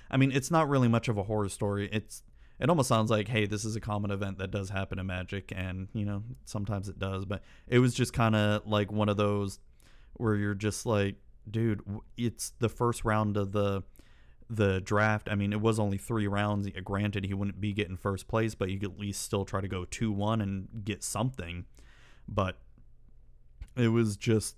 I 0.09 0.17
mean, 0.17 0.31
it's 0.31 0.49
not 0.49 0.67
really 0.67 0.87
much 0.87 1.07
of 1.09 1.17
a 1.17 1.23
horror 1.23 1.49
story. 1.49 1.89
It's, 1.91 2.23
it 2.59 2.69
almost 2.69 2.89
sounds 2.89 3.11
like, 3.11 3.27
hey, 3.27 3.45
this 3.45 3.65
is 3.65 3.75
a 3.75 3.79
common 3.79 4.09
event 4.09 4.39
that 4.39 4.49
does 4.49 4.69
happen 4.69 4.97
in 4.97 5.05
Magic. 5.05 5.53
And, 5.55 5.89
you 5.93 6.05
know, 6.05 6.23
sometimes 6.45 6.89
it 6.89 6.97
does. 6.97 7.25
But 7.25 7.43
it 7.67 7.79
was 7.79 7.93
just 7.93 8.13
kind 8.13 8.35
of 8.35 8.65
like 8.65 8.91
one 8.91 9.09
of 9.09 9.17
those 9.17 9.59
where 10.13 10.35
you're 10.35 10.55
just 10.55 10.87
like, 10.87 11.15
dude, 11.49 11.81
it's 12.17 12.53
the 12.59 12.69
first 12.69 13.05
round 13.05 13.37
of 13.37 13.51
the 13.51 13.83
the 14.51 14.81
draft. 14.81 15.29
I 15.31 15.35
mean, 15.35 15.53
it 15.53 15.61
was 15.61 15.79
only 15.79 15.97
three 15.97 16.27
rounds. 16.27 16.67
Granted, 16.83 17.25
he 17.25 17.33
wouldn't 17.33 17.61
be 17.61 17.71
getting 17.73 17.95
first 17.95 18.27
place, 18.27 18.53
but 18.53 18.69
you 18.69 18.79
could 18.79 18.91
at 18.91 18.99
least 18.99 19.21
still 19.21 19.45
try 19.45 19.61
to 19.61 19.67
go 19.67 19.85
2 19.85 20.11
1 20.11 20.41
and 20.41 20.67
get 20.83 21.03
something. 21.03 21.65
But 22.27 22.57
it 23.77 23.87
was 23.87 24.17
just, 24.17 24.57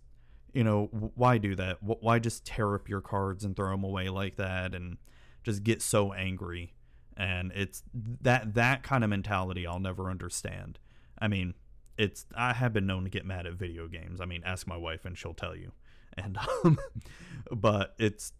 you 0.51 0.63
know, 0.63 0.87
why 1.15 1.37
do 1.37 1.55
that? 1.55 1.77
Why 1.81 2.19
just 2.19 2.45
tear 2.45 2.73
up 2.73 2.89
your 2.89 3.01
cards 3.01 3.45
and 3.45 3.55
throw 3.55 3.69
them 3.71 3.83
away 3.83 4.09
like 4.09 4.37
that 4.37 4.73
and 4.73 4.97
just 5.43 5.63
get 5.63 5.81
so 5.81 6.11
angry? 6.11 6.73
And 7.15 7.51
it's 7.53 7.83
that 8.21 8.55
that 8.55 8.81
kind 8.81 9.03
of 9.03 9.11
mentality 9.11 9.67
I'll 9.67 9.79
never 9.79 10.09
understand. 10.09 10.79
I 11.19 11.27
mean, 11.27 11.53
it's 11.99 12.25
I 12.35 12.53
have 12.53 12.73
been 12.73 12.87
known 12.87 13.03
to 13.03 13.11
get 13.11 13.25
mad 13.25 13.45
at 13.45 13.53
video 13.53 13.87
games. 13.87 14.19
I 14.19 14.25
mean, 14.25 14.41
ask 14.43 14.65
my 14.65 14.77
wife 14.77 15.05
and 15.05 15.15
she'll 15.15 15.35
tell 15.35 15.55
you. 15.55 15.71
And 16.17 16.39
um, 16.63 16.79
but 17.51 17.93
it's 17.99 18.33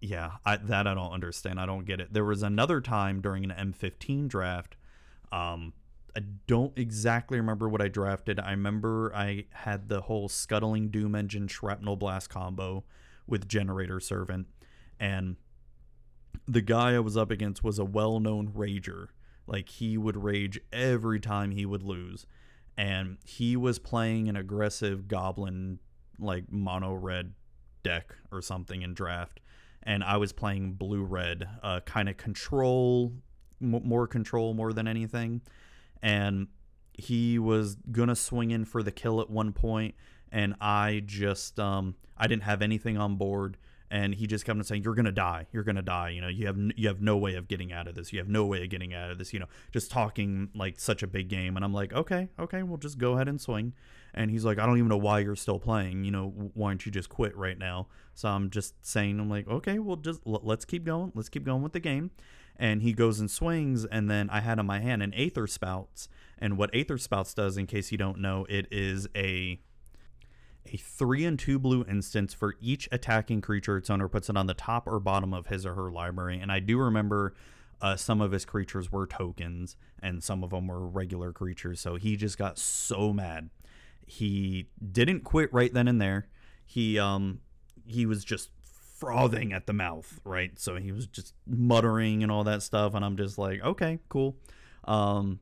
yeah, 0.00 0.32
I, 0.44 0.56
that 0.56 0.86
I 0.86 0.94
don't 0.94 1.12
understand. 1.12 1.60
I 1.60 1.66
don't 1.66 1.84
get 1.84 2.00
it. 2.00 2.12
There 2.12 2.24
was 2.24 2.42
another 2.42 2.80
time 2.80 3.20
during 3.20 3.44
an 3.44 3.72
M15 3.72 4.28
draft. 4.28 4.76
Um, 5.30 5.74
I 6.16 6.20
don't 6.46 6.76
exactly 6.76 7.38
remember 7.38 7.68
what 7.68 7.82
I 7.82 7.88
drafted. 7.88 8.40
I 8.40 8.50
remember 8.52 9.12
I 9.14 9.44
had 9.50 9.88
the 9.88 10.02
whole 10.02 10.28
scuttling 10.28 10.88
doom 10.88 11.14
engine 11.14 11.48
shrapnel 11.48 11.96
blast 11.96 12.30
combo 12.30 12.84
with 13.26 13.46
generator 13.46 14.00
servant, 14.00 14.48
and 14.98 15.36
the 16.48 16.62
guy 16.62 16.94
I 16.94 17.00
was 17.00 17.16
up 17.16 17.30
against 17.30 17.62
was 17.62 17.78
a 17.78 17.84
well-known 17.84 18.48
rager. 18.48 19.08
Like 19.46 19.68
he 19.68 19.96
would 19.96 20.16
rage 20.16 20.58
every 20.72 21.20
time 21.20 21.52
he 21.52 21.66
would 21.66 21.82
lose, 21.82 22.26
and 22.76 23.18
he 23.24 23.56
was 23.56 23.78
playing 23.78 24.28
an 24.28 24.36
aggressive 24.36 25.06
goblin 25.06 25.78
like 26.18 26.50
mono 26.50 26.92
red 26.92 27.34
deck 27.82 28.14
or 28.32 28.42
something 28.42 28.82
in 28.82 28.94
draft 28.94 29.40
and 29.82 30.04
I 30.04 30.16
was 30.16 30.32
playing 30.32 30.72
blue 30.74 31.02
red, 31.02 31.48
uh, 31.62 31.80
kind 31.80 32.08
of 32.08 32.16
control, 32.16 33.12
m- 33.60 33.82
more 33.84 34.06
control 34.06 34.54
more 34.54 34.72
than 34.72 34.86
anything. 34.86 35.40
And 36.02 36.48
he 36.92 37.38
was 37.38 37.76
gonna 37.90 38.16
swing 38.16 38.50
in 38.50 38.64
for 38.64 38.82
the 38.82 38.92
kill 38.92 39.20
at 39.20 39.30
one 39.30 39.52
point, 39.52 39.94
and 40.30 40.54
I 40.60 41.02
just 41.06 41.58
um, 41.58 41.94
I 42.16 42.26
didn't 42.26 42.42
have 42.42 42.62
anything 42.62 42.98
on 42.98 43.16
board, 43.16 43.56
and 43.90 44.14
he 44.14 44.26
just 44.26 44.44
kept 44.44 44.56
on 44.56 44.64
saying, 44.64 44.84
"You're 44.84 44.94
gonna 44.94 45.12
die. 45.12 45.46
You're 45.52 45.64
gonna 45.64 45.82
die. 45.82 46.10
You 46.10 46.20
know, 46.20 46.28
you 46.28 46.46
have 46.46 46.56
you 46.76 46.88
have 46.88 47.00
no 47.00 47.16
way 47.16 47.34
of 47.34 47.48
getting 47.48 47.72
out 47.72 47.88
of 47.88 47.94
this. 47.94 48.12
You 48.12 48.20
have 48.20 48.28
no 48.28 48.46
way 48.46 48.62
of 48.62 48.70
getting 48.70 48.94
out 48.94 49.10
of 49.10 49.18
this. 49.18 49.32
You 49.32 49.40
know, 49.40 49.48
just 49.72 49.90
talking 49.90 50.50
like 50.54 50.78
such 50.78 51.02
a 51.02 51.06
big 51.06 51.28
game." 51.28 51.56
And 51.56 51.64
I'm 51.64 51.74
like, 51.74 51.92
"Okay, 51.92 52.28
okay, 52.38 52.62
we'll 52.62 52.78
just 52.78 52.98
go 52.98 53.14
ahead 53.14 53.28
and 53.28 53.40
swing." 53.40 53.72
And 54.14 54.30
he's 54.30 54.44
like, 54.44 54.58
"I 54.58 54.66
don't 54.66 54.78
even 54.78 54.88
know 54.88 54.96
why 54.96 55.20
you're 55.20 55.36
still 55.36 55.58
playing. 55.58 56.04
You 56.04 56.12
know, 56.12 56.28
why 56.54 56.70
don't 56.70 56.86
you 56.86 56.92
just 56.92 57.08
quit 57.08 57.36
right 57.36 57.58
now?" 57.58 57.88
So 58.14 58.28
I'm 58.28 58.50
just 58.50 58.84
saying, 58.86 59.18
I'm 59.18 59.28
like, 59.28 59.48
"Okay, 59.48 59.78
well, 59.78 59.96
just 59.96 60.20
l- 60.26 60.40
let's 60.44 60.64
keep 60.64 60.84
going. 60.84 61.12
Let's 61.14 61.28
keep 61.28 61.44
going 61.44 61.62
with 61.62 61.72
the 61.72 61.80
game." 61.80 62.10
And 62.56 62.82
he 62.82 62.92
goes 62.92 63.20
and 63.20 63.30
swings, 63.30 63.86
and 63.86 64.10
then 64.10 64.28
I 64.30 64.40
had 64.40 64.58
in 64.58 64.66
my 64.66 64.80
hand 64.80 65.02
an 65.02 65.14
Aether 65.14 65.46
Spouts. 65.46 66.08
And 66.38 66.58
what 66.58 66.70
Aether 66.74 66.98
Spouts 66.98 67.32
does, 67.34 67.56
in 67.56 67.66
case 67.66 67.90
you 67.90 67.98
don't 67.98 68.18
know, 68.18 68.46
it 68.48 68.66
is 68.70 69.08
a 69.16 69.60
a 70.66 70.76
three 70.76 71.24
and 71.24 71.38
two 71.38 71.58
blue 71.58 71.84
instance 71.88 72.34
for 72.34 72.56
each 72.60 72.88
attacking 72.92 73.40
creature 73.40 73.76
its 73.76 73.90
owner 73.90 74.08
puts 74.08 74.28
it 74.28 74.36
on 74.36 74.46
the 74.46 74.54
top 74.54 74.86
or 74.86 75.00
bottom 75.00 75.32
of 75.32 75.46
his 75.46 75.64
or 75.64 75.74
her 75.74 75.90
library. 75.90 76.38
And 76.40 76.52
I 76.52 76.60
do 76.60 76.78
remember 76.78 77.34
uh, 77.80 77.96
some 77.96 78.20
of 78.20 78.32
his 78.32 78.44
creatures 78.44 78.92
were 78.92 79.06
tokens 79.06 79.76
and 80.02 80.22
some 80.22 80.44
of 80.44 80.50
them 80.50 80.66
were 80.66 80.86
regular 80.86 81.32
creatures. 81.32 81.80
So 81.80 81.96
he 81.96 82.16
just 82.16 82.36
got 82.36 82.58
so 82.58 83.12
mad. 83.12 83.50
He 84.06 84.68
didn't 84.92 85.20
quit 85.20 85.52
right 85.52 85.72
then 85.72 85.88
and 85.88 86.00
there. 86.00 86.28
He 86.64 86.98
um 86.98 87.40
he 87.86 88.06
was 88.06 88.24
just 88.24 88.50
frothing 89.00 89.52
at 89.52 89.66
the 89.66 89.72
mouth, 89.72 90.20
right? 90.24 90.58
So 90.58 90.76
he 90.76 90.92
was 90.92 91.06
just 91.06 91.34
muttering 91.46 92.22
and 92.22 92.30
all 92.30 92.44
that 92.44 92.62
stuff, 92.62 92.94
and 92.94 93.04
I'm 93.04 93.16
just 93.16 93.38
like, 93.38 93.62
okay, 93.62 93.98
cool. 94.08 94.36
Um, 94.84 95.40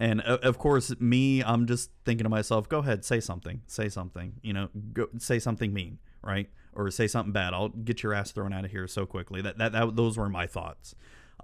and 0.00 0.22
of 0.22 0.56
course, 0.56 0.98
me, 0.98 1.44
I'm 1.44 1.66
just 1.66 1.90
thinking 2.06 2.24
to 2.24 2.30
myself, 2.30 2.70
go 2.70 2.78
ahead, 2.78 3.04
say 3.04 3.20
something, 3.20 3.60
say 3.66 3.90
something, 3.90 4.32
you 4.42 4.54
know, 4.54 4.70
go 4.94 5.08
say 5.18 5.38
something 5.38 5.74
mean, 5.74 5.98
right? 6.22 6.48
Or 6.72 6.90
say 6.90 7.06
something 7.06 7.32
bad. 7.32 7.52
I'll 7.52 7.68
get 7.68 8.02
your 8.02 8.14
ass 8.14 8.32
thrown 8.32 8.54
out 8.54 8.64
of 8.64 8.70
here 8.70 8.88
so 8.88 9.04
quickly. 9.04 9.42
That 9.42 9.58
that, 9.58 9.72
that 9.72 9.96
those 9.96 10.16
were 10.16 10.30
my 10.30 10.46
thoughts. 10.46 10.94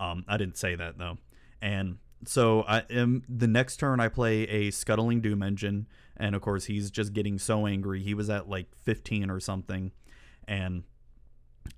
Um, 0.01 0.25
I 0.27 0.39
didn't 0.39 0.57
say 0.57 0.75
that 0.75 0.97
though, 0.97 1.19
and 1.61 1.99
so 2.25 2.63
I 2.63 2.85
am 2.89 3.25
the 3.29 3.47
next 3.47 3.77
turn 3.77 4.01
I 4.01 4.09
play 4.09 4.45
a 4.45 4.71
scuttling 4.71 5.21
doom 5.21 5.43
engine, 5.43 5.87
and 6.17 6.35
of 6.35 6.41
course 6.41 6.65
he's 6.65 6.91
just 6.91 7.13
getting 7.13 7.39
so 7.39 7.67
angry. 7.67 8.03
He 8.03 8.15
was 8.15 8.31
at 8.31 8.49
like 8.49 8.75
15 8.75 9.31
or 9.31 9.39
something, 9.39 9.93
and 10.49 10.85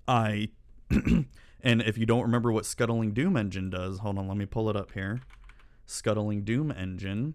I. 0.06 0.50
and 0.90 1.82
if 1.82 1.98
you 1.98 2.06
don't 2.06 2.22
remember 2.22 2.50
what 2.52 2.64
scuttling 2.64 3.12
doom 3.12 3.36
engine 3.36 3.68
does, 3.68 3.98
hold 3.98 4.16
on, 4.16 4.28
let 4.28 4.36
me 4.36 4.46
pull 4.46 4.70
it 4.70 4.76
up 4.76 4.92
here. 4.92 5.20
Scuttling 5.88 6.44
Doom 6.44 6.70
Engine 6.70 7.34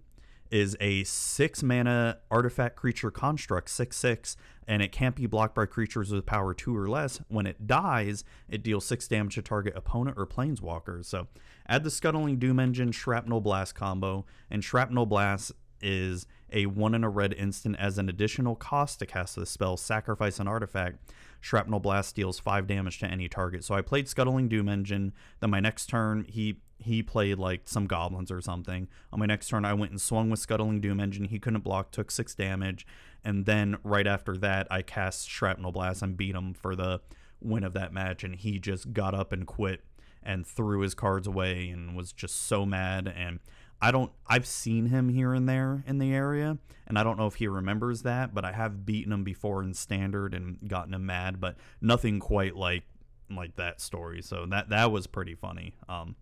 is 0.52 0.78
a 0.80 1.04
six 1.06 1.64
mana 1.64 2.20
artifact 2.30 2.76
creature 2.76 3.10
construct, 3.10 3.68
6 3.68 3.98
6, 3.98 4.38
and 4.68 4.84
it 4.84 4.92
can't 4.92 5.16
be 5.16 5.26
blocked 5.26 5.56
by 5.56 5.66
creatures 5.66 6.12
with 6.12 6.28
power 6.28 6.54
2 6.54 6.78
or 6.78 6.88
less. 6.88 7.20
When 7.30 7.48
it 7.48 7.66
dies, 7.66 8.24
it 8.48 8.62
deals 8.62 8.86
6 8.86 9.08
damage 9.08 9.34
to 9.36 9.42
target 9.42 9.74
opponent 9.76 10.18
or 10.20 10.28
planeswalker. 10.28 11.04
So 11.04 11.28
add 11.68 11.84
the 11.84 11.90
Scuttling 11.90 12.38
Doom 12.38 12.60
Engine 12.60 12.92
Shrapnel 12.92 13.42
Blast 13.42 13.74
combo, 13.74 14.26
and 14.52 14.64
Shrapnel 14.64 15.08
Blast 15.08 15.52
is 15.82 16.28
a 16.52 16.68
1 16.68 16.94
in 16.94 17.04
a 17.04 17.10
red 17.10 17.34
instant 17.34 17.76
as 17.80 17.98
an 17.98 18.08
additional 18.08 18.56
cost 18.56 19.00
to 19.00 19.08
cast 19.08 19.36
the 19.36 19.48
spell, 19.48 19.78
sacrifice 19.78 20.40
an 20.40 20.48
artifact. 20.48 21.00
Shrapnel 21.42 21.80
Blast 21.80 22.16
deals 22.16 22.40
5 22.40 22.68
damage 22.68 23.00
to 23.00 23.08
any 23.08 23.28
target. 23.28 23.64
So 23.64 23.74
I 23.74 23.82
played 23.82 24.08
Scuttling 24.08 24.48
Doom 24.48 24.70
Engine. 24.70 25.14
Then 25.40 25.50
my 25.50 25.60
next 25.60 25.88
turn, 25.88 26.26
he 26.30 26.60
he 26.84 27.04
played 27.04 27.38
like 27.38 27.62
some 27.66 27.88
goblins 27.88 28.32
or 28.32 28.42
something. 28.42 28.88
On 29.12 29.20
my 29.20 29.26
next 29.26 29.48
turn, 29.48 29.66
I 29.66 29.74
went 29.74 29.92
and 29.92 30.02
swung 30.02 30.30
with 30.30 30.40
Scuttling 30.40 30.82
Doom 30.82 31.00
Engine. 31.00 31.26
He 31.26 31.40
couldn't 31.40 31.64
block, 31.64 31.92
took 31.92 32.12
six 32.12 32.36
damage, 32.36 32.86
and 33.24 33.46
then 33.46 33.78
right 33.84 34.08
after 34.08 34.38
that, 34.38 34.68
I 34.70 34.82
cast 34.82 35.30
Shrapnel 35.30 35.72
Blast 35.72 36.02
and 36.02 36.18
beat 36.18 36.36
him 36.36 36.54
for 36.54 36.76
the 36.76 37.02
win 37.42 37.64
of 37.64 37.74
that 37.74 37.94
match, 37.94 38.24
and 38.24 38.36
he 38.36 38.60
just 38.60 38.94
got 38.94 39.14
up 39.14 39.32
and 39.32 39.48
quit 39.48 39.82
and 40.22 40.48
threw 40.48 40.82
his 40.82 40.94
cards 40.94 41.28
away 41.28 41.70
and 41.70 41.96
was 41.96 42.14
just 42.14 42.48
so 42.48 42.66
mad. 42.66 43.12
And 43.14 43.40
I 43.82 43.92
don't, 43.92 44.12
I've 44.28 44.46
seen 44.46 44.86
him 44.86 45.10
here 45.10 45.34
and 45.34 45.48
there 45.48 45.84
in 45.86 45.98
the 45.98 46.14
area, 46.14 46.58
and 46.88 46.98
I 46.98 47.04
don't 47.04 47.18
know 47.18 47.28
if 47.28 47.36
he 47.36 47.48
remembers 47.48 48.04
that, 48.04 48.34
but 48.34 48.46
I 48.46 48.54
have 48.54 48.86
beaten 48.86 49.12
him 49.12 49.24
before 49.24 49.62
in 49.62 49.74
standard 49.74 50.34
and 50.34 50.58
gotten 50.68 50.94
him 50.94 51.06
mad, 51.06 51.42
but 51.42 51.58
nothing 51.82 52.20
quite 52.20 52.56
like 52.56 52.84
like 53.30 53.56
that 53.56 53.82
story. 53.82 54.22
So 54.22 54.46
that 54.48 54.70
that 54.70 54.92
was 54.92 55.08
pretty 55.08 55.36
funny. 55.36 55.74
Um, 55.90 56.16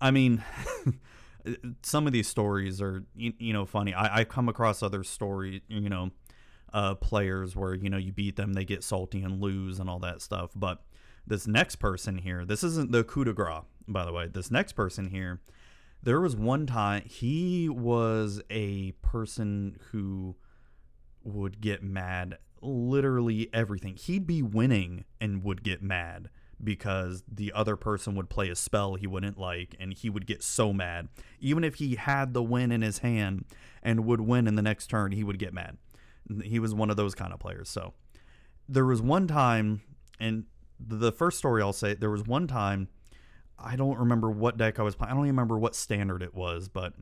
I 0.00 0.10
mean. 0.10 0.42
some 1.82 2.06
of 2.06 2.12
these 2.12 2.26
stories 2.26 2.80
are 2.80 3.04
you, 3.14 3.32
you 3.38 3.52
know 3.52 3.66
funny. 3.66 3.92
I, 3.92 4.20
I 4.20 4.24
come 4.24 4.48
across 4.48 4.82
other 4.82 5.04
stories 5.04 5.60
you 5.68 5.88
know 5.88 6.10
uh, 6.72 6.94
players 6.94 7.54
where 7.54 7.74
you 7.74 7.90
know 7.90 7.98
you 7.98 8.12
beat 8.12 8.36
them 8.36 8.54
they 8.54 8.64
get 8.64 8.82
salty 8.82 9.22
and 9.22 9.40
lose 9.40 9.78
and 9.78 9.88
all 9.88 9.98
that 10.00 10.22
stuff. 10.22 10.50
But 10.56 10.82
this 11.26 11.46
next 11.46 11.76
person 11.76 12.18
here 12.18 12.44
this 12.44 12.64
isn't 12.64 12.92
the 12.92 13.04
coup 13.04 13.24
de 13.24 13.32
grace 13.32 13.62
by 13.86 14.04
the 14.04 14.12
way. 14.12 14.28
This 14.28 14.50
next 14.50 14.72
person 14.72 15.10
here 15.10 15.40
there 16.02 16.20
was 16.20 16.36
one 16.36 16.66
time 16.66 17.02
he 17.06 17.68
was 17.68 18.42
a 18.50 18.92
person 19.02 19.78
who 19.90 20.36
would 21.22 21.60
get 21.60 21.82
mad 21.82 22.38
literally 22.60 23.48
everything. 23.52 23.96
He'd 23.96 24.26
be 24.26 24.42
winning 24.42 25.04
and 25.20 25.42
would 25.44 25.62
get 25.62 25.82
mad 25.82 26.28
because 26.62 27.22
the 27.30 27.52
other 27.52 27.76
person 27.76 28.14
would 28.14 28.28
play 28.28 28.48
a 28.48 28.54
spell 28.54 28.94
he 28.94 29.06
wouldn't 29.06 29.38
like 29.38 29.74
and 29.78 29.92
he 29.92 30.08
would 30.08 30.26
get 30.26 30.42
so 30.42 30.72
mad. 30.72 31.08
Even 31.40 31.64
if 31.64 31.76
he 31.76 31.96
had 31.96 32.34
the 32.34 32.42
win 32.42 32.70
in 32.70 32.82
his 32.82 32.98
hand 32.98 33.44
and 33.82 34.04
would 34.04 34.20
win 34.20 34.46
in 34.46 34.54
the 34.54 34.62
next 34.62 34.88
turn 34.88 35.12
he 35.12 35.24
would 35.24 35.38
get 35.38 35.52
mad. 35.52 35.76
He 36.42 36.58
was 36.58 36.74
one 36.74 36.90
of 36.90 36.96
those 36.96 37.14
kind 37.14 37.32
of 37.32 37.40
players. 37.40 37.68
So 37.68 37.94
there 38.68 38.84
was 38.84 39.02
one 39.02 39.26
time 39.26 39.82
and 40.18 40.44
the 40.78 41.12
first 41.12 41.38
story 41.38 41.62
I'll 41.62 41.72
say 41.72 41.94
there 41.94 42.10
was 42.10 42.24
one 42.24 42.46
time 42.46 42.88
I 43.58 43.76
don't 43.76 43.98
remember 43.98 44.30
what 44.30 44.56
deck 44.56 44.78
I 44.78 44.82
was 44.82 44.94
playing 44.94 45.12
I 45.12 45.14
don't 45.14 45.24
even 45.24 45.36
remember 45.36 45.58
what 45.58 45.74
standard 45.74 46.22
it 46.22 46.34
was 46.34 46.68
but 46.68 46.94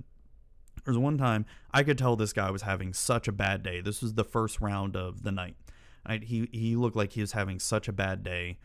there 0.85 0.93
was 0.93 0.99
one 0.99 1.19
time 1.19 1.47
I 1.73 1.83
could 1.83 1.99
tell 1.99 2.17
this 2.17 2.33
guy 2.33 2.51
was 2.51 2.63
having 2.63 2.93
such 2.93 3.29
a 3.29 3.33
bad 3.33 3.63
day. 3.63 3.81
This 3.81 4.03
was 4.03 4.15
the 4.15 4.25
first 4.25 4.61
round 4.61 4.97
of 4.97 5.23
the 5.23 5.33
night. 5.33 5.57
Right? 6.09 6.25
he 6.25 6.49
he 6.51 6.75
looked 6.75 6.97
like 6.97 7.13
he 7.13 7.21
was 7.21 7.33
having 7.33 7.61
such 7.61 7.87
a 7.87 7.93
bad 7.93 8.25
day 8.25 8.59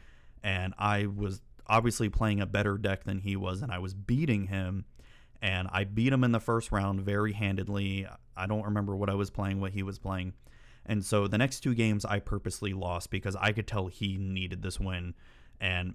and 0.43 0.73
I 0.77 1.05
was 1.05 1.41
obviously 1.67 2.09
playing 2.09 2.41
a 2.41 2.45
better 2.45 2.77
deck 2.77 3.03
than 3.03 3.19
he 3.19 3.35
was, 3.35 3.61
and 3.61 3.71
I 3.71 3.79
was 3.79 3.93
beating 3.93 4.47
him. 4.47 4.85
And 5.41 5.67
I 5.71 5.83
beat 5.83 6.11
him 6.11 6.23
in 6.23 6.31
the 6.31 6.39
first 6.39 6.71
round 6.71 7.01
very 7.01 7.33
handedly. 7.33 8.07
I 8.35 8.47
don't 8.47 8.63
remember 8.63 8.95
what 8.95 9.09
I 9.09 9.13
was 9.13 9.29
playing, 9.29 9.61
what 9.61 9.73
he 9.73 9.83
was 9.83 9.99
playing. 9.99 10.33
And 10.85 11.05
so 11.05 11.27
the 11.27 11.37
next 11.37 11.59
two 11.59 11.75
games 11.75 12.05
I 12.05 12.19
purposely 12.19 12.73
lost 12.73 13.11
because 13.11 13.35
I 13.35 13.51
could 13.51 13.67
tell 13.67 13.87
he 13.87 14.17
needed 14.17 14.63
this 14.63 14.79
win. 14.79 15.13
And 15.59 15.93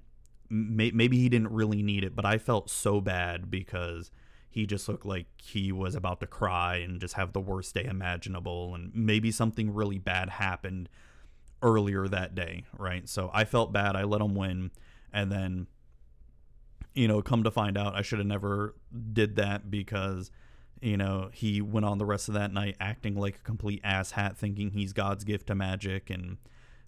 may- 0.48 0.92
maybe 0.92 1.18
he 1.18 1.28
didn't 1.28 1.50
really 1.50 1.83
need 1.83 2.05
it, 2.05 2.14
but 2.14 2.24
I 2.24 2.38
felt 2.38 2.70
so 2.70 3.00
bad 3.00 3.50
because 3.50 4.12
he 4.48 4.66
just 4.66 4.88
looked 4.88 5.07
like 5.07 5.26
he 5.42 5.72
was 5.72 5.94
about 5.94 6.20
to 6.20 6.26
cry 6.26 6.76
and 6.76 7.00
just 7.00 7.14
have 7.14 7.33
the 7.33 7.40
worst 7.40 7.74
day 7.74 7.85
imaginable. 7.85 8.74
And 8.74 8.94
maybe 8.94 9.31
something 9.33 9.72
really 9.72 9.98
bad 9.98 10.28
happened 10.28 10.88
earlier 11.62 12.09
that 12.09 12.35
day, 12.35 12.64
right? 12.77 13.09
So 13.09 13.31
I 13.33 13.44
felt 13.44 13.72
bad. 13.72 13.96
I 13.96 14.05
let 14.05 14.20
him 14.20 14.35
win, 14.35 14.70
and 15.12 15.31
then, 15.31 15.66
you 16.94 17.09
know, 17.09 17.22
come 17.22 17.44
to 17.44 17.51
find 17.51 17.79
out, 17.79 17.94
I 17.94 18.03
should 18.03 18.18
have 18.18 18.27
never 18.27 18.75
did 19.12 19.37
that 19.37 19.70
because, 19.70 20.31
you 20.81 20.96
know, 20.96 21.31
he 21.33 21.61
went 21.61 21.87
on 21.87 21.98
the 21.98 22.05
rest 22.05 22.29
of 22.29 22.35
that 22.35 22.53
night 22.53 22.77
acting 22.81 23.16
like 23.16 23.37
a 23.37 23.42
complete 23.42 23.83
asshat, 23.83 24.37
thinking 24.37 24.70
he's 24.70 24.92
God's 24.92 25.25
gift 25.25 25.46
to 25.48 25.55
magic, 25.55 26.11
and 26.11 26.38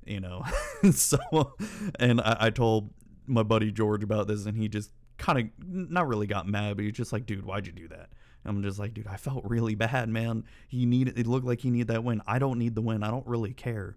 you 0.04 0.20
know, 0.20 0.44
so, 0.92 1.54
and 1.98 2.20
I, 2.20 2.36
I 2.40 2.50
told 2.50 2.90
my 3.26 3.42
buddy 3.42 3.70
George 3.72 4.02
about 4.02 4.28
this, 4.28 4.46
and 4.46 4.56
he 4.56 4.68
just 4.68 4.90
kind 5.16 5.38
of 5.38 5.46
not 5.66 6.08
really 6.08 6.26
got 6.26 6.46
mad, 6.46 6.76
but 6.76 6.84
he's 6.84 6.94
just 6.94 7.12
like, 7.12 7.26
dude, 7.26 7.44
why'd 7.44 7.66
you 7.66 7.72
do 7.72 7.88
that? 7.88 8.10
I'm 8.44 8.62
just 8.62 8.78
like, 8.78 8.94
dude, 8.94 9.06
I 9.06 9.16
felt 9.16 9.44
really 9.44 9.74
bad, 9.74 10.08
man. 10.08 10.44
He 10.68 10.86
needed. 10.86 11.18
It 11.18 11.26
looked 11.26 11.46
like 11.46 11.60
he 11.60 11.70
needed 11.70 11.88
that 11.88 12.04
win. 12.04 12.20
I 12.26 12.38
don't 12.38 12.58
need 12.58 12.74
the 12.74 12.82
win. 12.82 13.02
I 13.02 13.10
don't 13.10 13.26
really 13.26 13.54
care. 13.54 13.96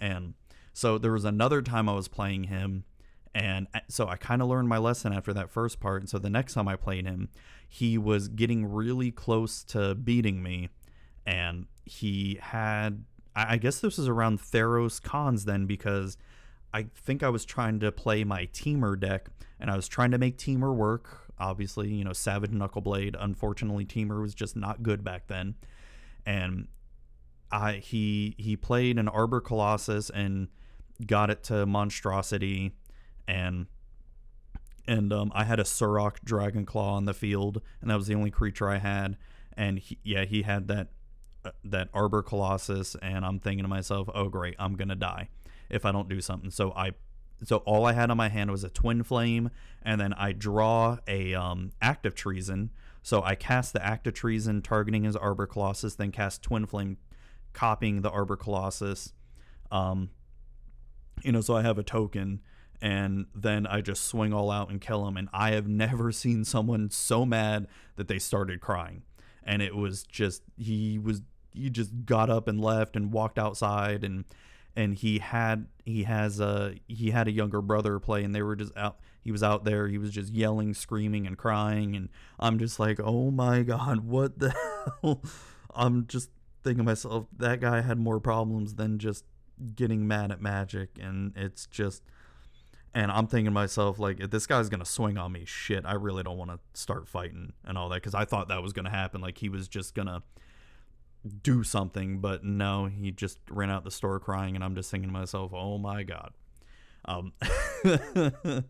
And 0.00 0.34
so 0.72 0.98
there 0.98 1.12
was 1.12 1.24
another 1.24 1.62
time 1.62 1.88
I 1.88 1.94
was 1.94 2.08
playing 2.08 2.44
him. 2.44 2.84
And 3.34 3.66
so 3.88 4.08
I 4.08 4.16
kind 4.16 4.40
of 4.40 4.48
learned 4.48 4.68
my 4.68 4.78
lesson 4.78 5.12
after 5.12 5.34
that 5.34 5.50
first 5.50 5.78
part. 5.78 6.00
And 6.02 6.08
so 6.08 6.18
the 6.18 6.30
next 6.30 6.54
time 6.54 6.68
I 6.68 6.76
played 6.76 7.06
him, 7.06 7.28
he 7.68 7.98
was 7.98 8.28
getting 8.28 8.72
really 8.72 9.10
close 9.10 9.62
to 9.64 9.94
beating 9.94 10.42
me. 10.42 10.70
And 11.26 11.66
he 11.84 12.38
had, 12.40 13.04
I 13.34 13.58
guess 13.58 13.80
this 13.80 13.98
was 13.98 14.08
around 14.08 14.40
Theros 14.40 15.02
Khans 15.02 15.44
then, 15.44 15.66
because 15.66 16.16
I 16.72 16.86
think 16.94 17.22
I 17.22 17.28
was 17.28 17.44
trying 17.44 17.80
to 17.80 17.92
play 17.92 18.24
my 18.24 18.46
Temur 18.46 18.98
deck 18.98 19.28
and 19.60 19.70
I 19.70 19.76
was 19.76 19.88
trying 19.88 20.12
to 20.12 20.18
make 20.18 20.38
Temur 20.38 20.74
work. 20.74 21.30
Obviously, 21.38 21.88
you 21.88 22.04
know, 22.04 22.14
Savage 22.14 22.52
Knuckleblade. 22.52 23.16
Unfortunately, 23.18 23.84
Temur 23.84 24.22
was 24.22 24.34
just 24.34 24.56
not 24.56 24.82
good 24.82 25.04
back 25.04 25.26
then. 25.26 25.56
And 26.24 26.68
I 27.50 27.74
he 27.74 28.34
he 28.38 28.56
played 28.56 28.98
an 28.98 29.08
Arbor 29.08 29.40
Colossus 29.40 30.10
and 30.10 30.48
got 31.04 31.30
it 31.30 31.42
to 31.44 31.66
monstrosity, 31.66 32.72
and 33.28 33.66
and 34.88 35.12
um, 35.12 35.32
I 35.34 35.44
had 35.44 35.60
a 35.60 35.64
Surrak 35.64 36.20
Dragonclaw 36.24 36.92
on 36.92 37.04
the 37.04 37.14
field, 37.14 37.60
and 37.80 37.90
that 37.90 37.96
was 37.96 38.06
the 38.06 38.14
only 38.14 38.30
creature 38.30 38.68
I 38.68 38.78
had. 38.78 39.16
And 39.56 39.78
he, 39.78 39.98
yeah, 40.02 40.24
he 40.24 40.42
had 40.42 40.68
that 40.68 40.88
uh, 41.44 41.50
that 41.64 41.88
Arbor 41.94 42.22
Colossus, 42.22 42.96
and 43.02 43.24
I'm 43.24 43.38
thinking 43.38 43.64
to 43.64 43.68
myself, 43.68 44.08
oh 44.14 44.28
great, 44.28 44.56
I'm 44.58 44.74
gonna 44.74 44.94
die 44.96 45.28
if 45.68 45.84
I 45.84 45.92
don't 45.92 46.08
do 46.08 46.20
something. 46.20 46.50
So 46.50 46.72
I 46.72 46.92
so 47.44 47.58
all 47.58 47.84
I 47.84 47.92
had 47.92 48.10
on 48.10 48.16
my 48.16 48.28
hand 48.28 48.50
was 48.50 48.64
a 48.64 48.70
Twinflame, 48.70 49.50
and 49.82 50.00
then 50.00 50.12
I 50.14 50.32
draw 50.32 50.98
a 51.06 51.34
um, 51.34 51.72
Act 51.82 52.06
of 52.06 52.14
Treason. 52.14 52.70
So 53.02 53.22
I 53.22 53.34
cast 53.34 53.72
the 53.72 53.84
Act 53.84 54.06
of 54.06 54.14
Treason, 54.14 54.62
targeting 54.62 55.04
his 55.04 55.14
Arbor 55.14 55.46
Colossus, 55.46 55.94
then 55.94 56.10
cast 56.10 56.42
Twinflame, 56.42 56.96
copying 57.56 58.02
the 58.02 58.10
Arbor 58.10 58.36
Colossus. 58.36 59.14
Um, 59.72 60.10
you 61.24 61.32
know, 61.32 61.40
so 61.40 61.56
I 61.56 61.62
have 61.62 61.78
a 61.78 61.82
token, 61.82 62.42
and 62.82 63.26
then 63.34 63.66
I 63.66 63.80
just 63.80 64.04
swing 64.04 64.34
all 64.34 64.50
out 64.50 64.70
and 64.70 64.78
kill 64.80 65.08
him. 65.08 65.16
And 65.16 65.28
I 65.32 65.52
have 65.52 65.66
never 65.66 66.12
seen 66.22 66.44
someone 66.44 66.90
so 66.90 67.24
mad 67.24 67.66
that 67.96 68.06
they 68.06 68.18
started 68.18 68.60
crying. 68.60 69.02
And 69.42 69.62
it 69.62 69.74
was 69.74 70.02
just 70.02 70.42
he 70.56 70.98
was 70.98 71.22
he 71.54 71.70
just 71.70 72.04
got 72.04 72.28
up 72.28 72.46
and 72.46 72.60
left 72.60 72.94
and 72.94 73.12
walked 73.12 73.38
outside 73.38 74.04
and 74.04 74.24
and 74.74 74.94
he 74.96 75.20
had 75.20 75.66
he 75.84 76.02
has 76.02 76.38
a 76.40 76.74
he 76.86 77.12
had 77.12 77.28
a 77.28 77.30
younger 77.30 77.62
brother 77.62 77.98
play 77.98 78.24
and 78.24 78.34
they 78.34 78.42
were 78.42 78.56
just 78.56 78.76
out 78.76 78.98
he 79.22 79.32
was 79.32 79.42
out 79.42 79.64
there 79.64 79.88
he 79.88 79.96
was 79.96 80.10
just 80.10 80.34
yelling 80.34 80.74
screaming 80.74 81.26
and 81.26 81.38
crying 81.38 81.96
and 81.96 82.08
i'm 82.38 82.58
just 82.58 82.78
like 82.78 83.00
oh 83.02 83.30
my 83.30 83.62
god 83.62 84.00
what 84.00 84.38
the 84.38 84.50
hell 85.02 85.22
i'm 85.74 86.06
just 86.08 86.28
thinking 86.66 86.78
to 86.78 86.84
myself 86.84 87.26
that 87.36 87.60
guy 87.60 87.80
had 87.80 87.96
more 87.96 88.18
problems 88.18 88.74
than 88.74 88.98
just 88.98 89.24
getting 89.76 90.06
mad 90.08 90.32
at 90.32 90.42
magic 90.42 90.90
and 91.00 91.32
it's 91.36 91.64
just 91.66 92.02
and 92.92 93.08
i'm 93.12 93.28
thinking 93.28 93.44
to 93.44 93.50
myself 93.52 94.00
like 94.00 94.18
if 94.18 94.30
this 94.30 94.48
guy's 94.48 94.68
gonna 94.68 94.84
swing 94.84 95.16
on 95.16 95.30
me 95.30 95.44
shit. 95.44 95.86
I 95.86 95.92
really 95.92 96.24
don't 96.24 96.36
want 96.36 96.50
to 96.50 96.58
start 96.74 97.06
fighting 97.06 97.52
and 97.64 97.78
all 97.78 97.88
that 97.90 97.96
because 98.02 98.16
i 98.16 98.24
thought 98.24 98.48
that 98.48 98.62
was 98.64 98.72
gonna 98.72 98.90
happen 98.90 99.20
like 99.20 99.38
he 99.38 99.48
was 99.48 99.68
just 99.68 99.94
gonna 99.94 100.24
do 101.42 101.62
something 101.62 102.18
but 102.18 102.42
no 102.44 102.86
he 102.86 103.12
just 103.12 103.38
ran 103.48 103.70
out 103.70 103.84
the 103.84 103.90
store 103.92 104.18
crying 104.18 104.56
and 104.56 104.64
i'm 104.64 104.74
just 104.74 104.90
thinking 104.90 105.08
to 105.08 105.12
myself 105.12 105.52
oh 105.54 105.78
my 105.78 106.02
god. 106.02 106.32
Um 107.04 107.32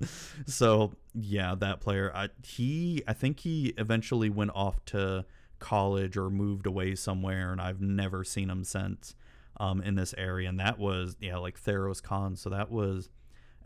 so 0.46 0.92
yeah 1.14 1.54
that 1.54 1.80
player 1.80 2.12
I, 2.14 2.28
he 2.42 3.02
i 3.08 3.14
think 3.14 3.40
he 3.40 3.72
eventually 3.78 4.28
went 4.28 4.50
off 4.54 4.84
to 4.86 5.24
college 5.58 6.16
or 6.16 6.30
moved 6.30 6.66
away 6.66 6.94
somewhere, 6.94 7.52
and 7.52 7.60
I've 7.60 7.80
never 7.80 8.24
seen 8.24 8.50
him 8.50 8.64
since 8.64 9.14
um, 9.58 9.80
in 9.82 9.94
this 9.94 10.14
area. 10.16 10.48
And 10.48 10.60
that 10.60 10.78
was 10.78 11.16
yeah, 11.20 11.36
like 11.36 11.60
Theros 11.60 12.02
Khan. 12.02 12.36
So 12.36 12.50
that 12.50 12.70
was 12.70 13.08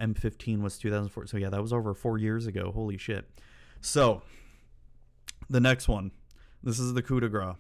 M15 0.01 0.61
was 0.63 0.79
2004. 0.79 1.27
So 1.27 1.37
yeah, 1.37 1.51
that 1.51 1.63
was 1.63 1.73
over 1.73 1.95
four 1.95 2.19
years 2.19 2.47
ago. 2.47 2.73
Holy 2.73 2.97
shit. 2.97 3.29
So 3.81 4.23
the 5.49 5.61
next 5.61 5.89
one, 5.89 6.11
this 6.63 6.79
is 6.79 6.95
the 6.95 7.03
coup 7.03 7.21
de 7.21 7.29
grace, 7.29 7.57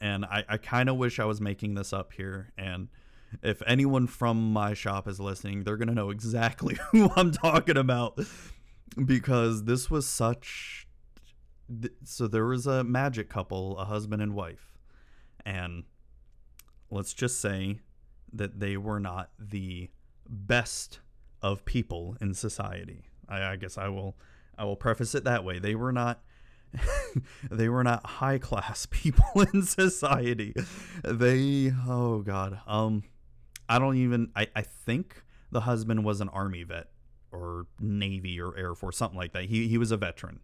and 0.00 0.24
I, 0.24 0.44
I 0.48 0.56
kind 0.58 0.88
of 0.88 0.96
wish 0.96 1.18
I 1.18 1.24
was 1.24 1.40
making 1.40 1.74
this 1.74 1.92
up 1.92 2.12
here. 2.12 2.52
And 2.56 2.88
if 3.42 3.62
anyone 3.66 4.06
from 4.06 4.52
my 4.52 4.74
shop 4.74 5.08
is 5.08 5.18
listening, 5.18 5.64
they're 5.64 5.76
gonna 5.76 5.94
know 5.94 6.10
exactly 6.10 6.78
who 6.90 7.10
I'm 7.16 7.32
talking 7.32 7.76
about 7.76 8.18
because 9.04 9.64
this 9.64 9.90
was 9.90 10.06
such 10.06 10.86
so 12.04 12.26
there 12.26 12.46
was 12.46 12.66
a 12.66 12.84
magic 12.84 13.28
couple, 13.28 13.78
a 13.78 13.84
husband 13.84 14.22
and 14.22 14.34
wife, 14.34 14.78
and 15.44 15.84
let's 16.90 17.14
just 17.14 17.40
say 17.40 17.80
that 18.32 18.60
they 18.60 18.76
were 18.76 19.00
not 19.00 19.30
the 19.38 19.90
best 20.28 21.00
of 21.42 21.64
people 21.64 22.16
in 22.20 22.34
society. 22.34 23.04
I, 23.28 23.52
I 23.52 23.56
guess 23.56 23.78
I 23.78 23.88
will 23.88 24.16
I 24.58 24.64
will 24.64 24.76
preface 24.76 25.14
it 25.14 25.24
that 25.24 25.44
way. 25.44 25.58
They 25.58 25.74
were 25.74 25.92
not 25.92 26.20
they 27.50 27.68
were 27.68 27.82
not 27.82 28.04
high 28.06 28.38
class 28.38 28.86
people 28.90 29.46
in 29.52 29.62
society. 29.62 30.54
They 31.04 31.72
oh 31.86 32.20
god. 32.20 32.60
Um 32.66 33.04
I 33.68 33.78
don't 33.78 33.96
even 33.96 34.30
I, 34.34 34.48
I 34.54 34.62
think 34.62 35.22
the 35.50 35.60
husband 35.60 36.04
was 36.04 36.20
an 36.20 36.28
army 36.28 36.64
vet 36.64 36.88
or 37.32 37.66
navy 37.78 38.40
or 38.40 38.56
air 38.56 38.74
force 38.74 38.96
something 38.96 39.18
like 39.18 39.32
that 39.32 39.44
he 39.44 39.68
he 39.68 39.78
was 39.78 39.92
a 39.92 39.96
veteran 39.96 40.40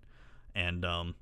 and 0.57 0.84
um 0.84 1.14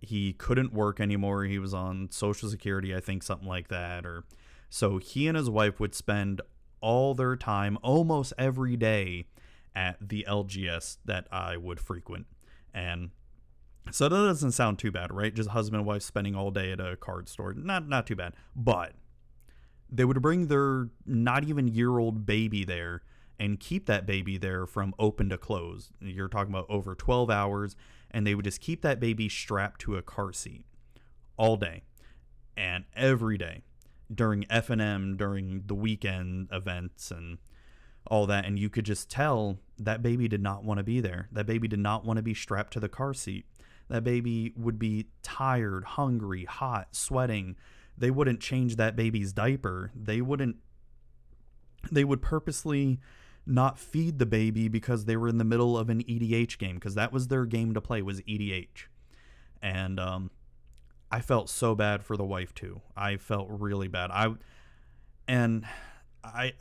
he 0.00 0.32
couldn't 0.32 0.72
work 0.72 1.00
anymore. 1.00 1.44
He 1.44 1.58
was 1.58 1.74
on 1.74 2.08
social 2.10 2.48
security 2.48 2.94
i 2.94 3.00
think 3.00 3.22
something 3.22 3.48
like 3.48 3.68
that 3.68 4.06
or 4.06 4.24
so 4.70 4.98
he 4.98 5.28
and 5.28 5.36
his 5.36 5.50
wife 5.50 5.78
would 5.78 5.94
spend 5.94 6.40
all 6.80 7.14
their 7.14 7.36
time 7.36 7.76
almost 7.82 8.32
every 8.38 8.76
day 8.76 9.26
at 9.74 9.96
the 10.08 10.24
lgs 10.28 10.98
that 11.04 11.26
i 11.30 11.56
would 11.56 11.78
frequent. 11.78 12.26
And 12.74 13.10
so 13.90 14.08
that 14.08 14.16
doesn't 14.16 14.52
sound 14.52 14.78
too 14.78 14.92
bad 14.92 15.12
right? 15.12 15.34
Just 15.34 15.50
husband 15.50 15.80
and 15.80 15.86
wife 15.86 16.02
spending 16.02 16.34
all 16.34 16.50
day 16.50 16.72
at 16.72 16.80
a 16.80 16.96
card 16.96 17.28
store. 17.28 17.52
Not 17.54 17.88
not 17.88 18.06
too 18.06 18.16
bad. 18.16 18.34
But 18.54 18.92
they 19.90 20.04
would 20.04 20.20
bring 20.20 20.46
their 20.46 20.88
not 21.06 21.44
even 21.44 21.68
year 21.68 21.98
old 21.98 22.26
baby 22.26 22.64
there 22.64 23.02
and 23.40 23.60
keep 23.60 23.86
that 23.86 24.06
baby 24.06 24.36
there 24.36 24.66
from 24.66 24.94
open 24.98 25.28
to 25.30 25.38
close. 25.38 25.90
You're 26.00 26.28
talking 26.28 26.52
about 26.52 26.66
over 26.68 26.94
12 26.94 27.30
hours, 27.30 27.76
and 28.10 28.26
they 28.26 28.34
would 28.34 28.44
just 28.44 28.60
keep 28.60 28.82
that 28.82 29.00
baby 29.00 29.28
strapped 29.28 29.80
to 29.82 29.96
a 29.96 30.02
car 30.02 30.32
seat 30.32 30.64
all 31.36 31.56
day 31.56 31.82
and 32.56 32.84
every 32.96 33.38
day 33.38 33.62
during 34.12 34.44
FNM, 34.44 35.16
during 35.16 35.62
the 35.66 35.74
weekend 35.74 36.48
events 36.52 37.10
and 37.10 37.38
all 38.06 38.26
that 38.26 38.46
and 38.46 38.58
you 38.58 38.70
could 38.70 38.84
just 38.84 39.10
tell 39.10 39.58
that 39.78 40.02
baby 40.02 40.28
did 40.28 40.42
not 40.42 40.64
want 40.64 40.78
to 40.78 40.84
be 40.84 41.00
there. 41.00 41.28
That 41.32 41.46
baby 41.46 41.68
did 41.68 41.78
not 41.78 42.04
want 42.04 42.16
to 42.16 42.22
be 42.22 42.34
strapped 42.34 42.72
to 42.72 42.80
the 42.80 42.88
car 42.88 43.14
seat. 43.14 43.46
That 43.88 44.04
baby 44.04 44.52
would 44.56 44.78
be 44.78 45.06
tired, 45.22 45.84
hungry, 45.84 46.44
hot, 46.44 46.88
sweating. 46.92 47.56
They 47.96 48.10
wouldn't 48.10 48.40
change 48.40 48.76
that 48.76 48.96
baby's 48.96 49.32
diaper. 49.32 49.92
They 49.94 50.20
wouldn't 50.20 50.56
they 51.92 52.04
would 52.04 52.22
purposely 52.22 52.98
not 53.48 53.78
feed 53.78 54.18
the 54.18 54.26
baby 54.26 54.68
because 54.68 55.06
they 55.06 55.16
were 55.16 55.28
in 55.28 55.38
the 55.38 55.44
middle 55.44 55.76
of 55.76 55.88
an 55.88 56.02
EDH 56.04 56.58
game 56.58 56.74
because 56.74 56.94
that 56.94 57.12
was 57.12 57.28
their 57.28 57.46
game 57.46 57.74
to 57.74 57.80
play 57.80 58.02
was 58.02 58.20
EDH. 58.22 58.86
And 59.62 59.98
um 59.98 60.30
I 61.10 61.20
felt 61.20 61.48
so 61.48 61.74
bad 61.74 62.04
for 62.04 62.16
the 62.16 62.24
wife 62.24 62.54
too. 62.54 62.82
I 62.96 63.16
felt 63.16 63.48
really 63.48 63.88
bad. 63.88 64.10
I 64.10 64.34
and 65.26 65.64
I 66.22 66.52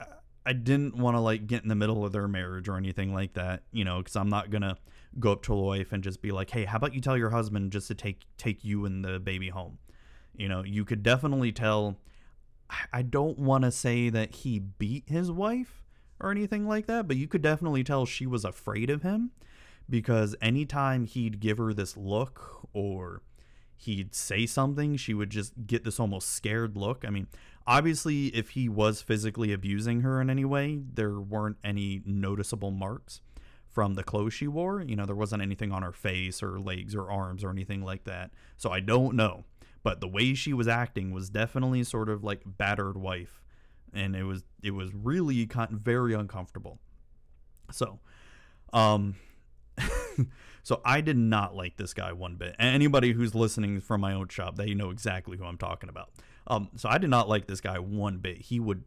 I 0.45 0.53
didn't 0.53 0.95
want 0.95 1.17
to 1.17 1.19
like 1.19 1.45
get 1.47 1.63
in 1.63 1.69
the 1.69 1.75
middle 1.75 2.05
of 2.05 2.13
their 2.13 2.27
marriage 2.27 2.69
or 2.69 2.77
anything 2.77 3.13
like 3.13 3.33
that, 3.33 3.63
you 3.73 3.83
know, 3.83 3.97
because 3.97 4.15
I'm 4.15 4.29
not 4.29 4.49
gonna 4.49 4.77
go 5.19 5.33
up 5.33 5.43
to 5.43 5.53
a 5.53 5.61
wife 5.61 5.91
and 5.91 6.01
just 6.01 6.21
be 6.21 6.31
like, 6.31 6.49
"Hey, 6.51 6.63
how 6.63 6.77
about 6.77 6.93
you 6.93 7.01
tell 7.01 7.17
your 7.17 7.31
husband 7.31 7.73
just 7.73 7.87
to 7.89 7.95
take 7.95 8.25
take 8.37 8.63
you 8.63 8.85
and 8.85 9.03
the 9.03 9.19
baby 9.19 9.49
home?" 9.49 9.79
You 10.35 10.47
know, 10.47 10.63
you 10.63 10.85
could 10.85 11.03
definitely 11.03 11.51
tell. 11.51 11.97
I 12.91 13.01
don't 13.01 13.39
want 13.39 13.63
to 13.63 13.71
say 13.71 14.09
that 14.09 14.35
he 14.35 14.59
beat 14.59 15.07
his 15.07 15.31
wife 15.31 15.86
or 16.19 16.31
anything 16.31 16.67
like 16.67 16.87
that, 16.87 17.07
but 17.07 17.17
you 17.17 17.27
could 17.27 17.41
definitely 17.41 17.83
tell 17.83 18.05
she 18.05 18.25
was 18.25 18.45
afraid 18.45 18.89
of 18.89 19.03
him 19.03 19.31
because 19.89 20.35
anytime 20.41 21.05
he'd 21.05 21.39
give 21.39 21.57
her 21.57 21.73
this 21.73 21.95
look 21.95 22.67
or 22.73 23.21
he'd 23.75 24.15
say 24.15 24.45
something, 24.45 24.97
she 24.97 25.13
would 25.13 25.29
just 25.29 25.53
get 25.67 25.83
this 25.83 25.99
almost 25.99 26.29
scared 26.29 26.75
look. 26.75 27.05
I 27.05 27.09
mean, 27.09 27.27
obviously, 27.65 28.27
if 28.27 28.51
he 28.51 28.67
was 28.67 29.01
physically 29.01 29.53
abusing 29.53 30.01
her 30.01 30.19
in 30.19 30.29
any 30.29 30.45
way, 30.45 30.81
there 30.93 31.19
weren't 31.19 31.57
any 31.63 32.01
noticeable 32.05 32.71
marks 32.71 33.21
from 33.69 33.93
the 33.93 34.03
clothes 34.03 34.33
she 34.33 34.47
wore. 34.47 34.81
You 34.81 34.95
know, 34.95 35.05
there 35.05 35.15
wasn't 35.15 35.43
anything 35.43 35.71
on 35.71 35.83
her 35.83 35.91
face 35.91 36.41
or 36.41 36.59
legs 36.59 36.95
or 36.95 37.11
arms 37.11 37.43
or 37.43 37.51
anything 37.51 37.83
like 37.83 38.05
that. 38.05 38.31
So 38.57 38.71
I 38.71 38.79
don't 38.79 39.15
know. 39.15 39.45
But 39.83 40.01
the 40.01 40.07
way 40.07 40.33
she 40.33 40.51
was 40.51 40.67
acting 40.67 41.11
was 41.11 41.29
definitely 41.29 41.83
sort 41.83 42.09
of 42.09 42.23
like 42.23 42.41
battered 42.45 42.97
wife. 42.97 43.41
And 43.93 44.15
it 44.15 44.23
was 44.23 44.43
it 44.61 44.71
was 44.71 44.93
really 44.93 45.45
con- 45.45 45.79
very 45.83 46.13
uncomfortable. 46.13 46.79
So, 47.71 47.99
um 48.73 49.15
so 50.63 50.81
I 50.83 51.01
did 51.01 51.17
not 51.17 51.55
like 51.55 51.77
this 51.77 51.93
guy 51.93 52.11
one 52.11 52.35
bit. 52.35 52.55
Anybody 52.59 53.13
who's 53.13 53.35
listening 53.35 53.79
from 53.81 54.01
my 54.01 54.13
own 54.13 54.27
shop, 54.29 54.55
they 54.55 54.73
know 54.73 54.89
exactly 54.89 55.37
who 55.37 55.45
I'm 55.45 55.57
talking 55.57 55.89
about. 55.89 56.09
Um, 56.47 56.69
so 56.75 56.89
I 56.89 56.97
did 56.97 57.09
not 57.09 57.29
like 57.29 57.47
this 57.47 57.61
guy 57.61 57.79
one 57.79 58.17
bit. 58.17 58.37
He 58.37 58.59
would 58.59 58.83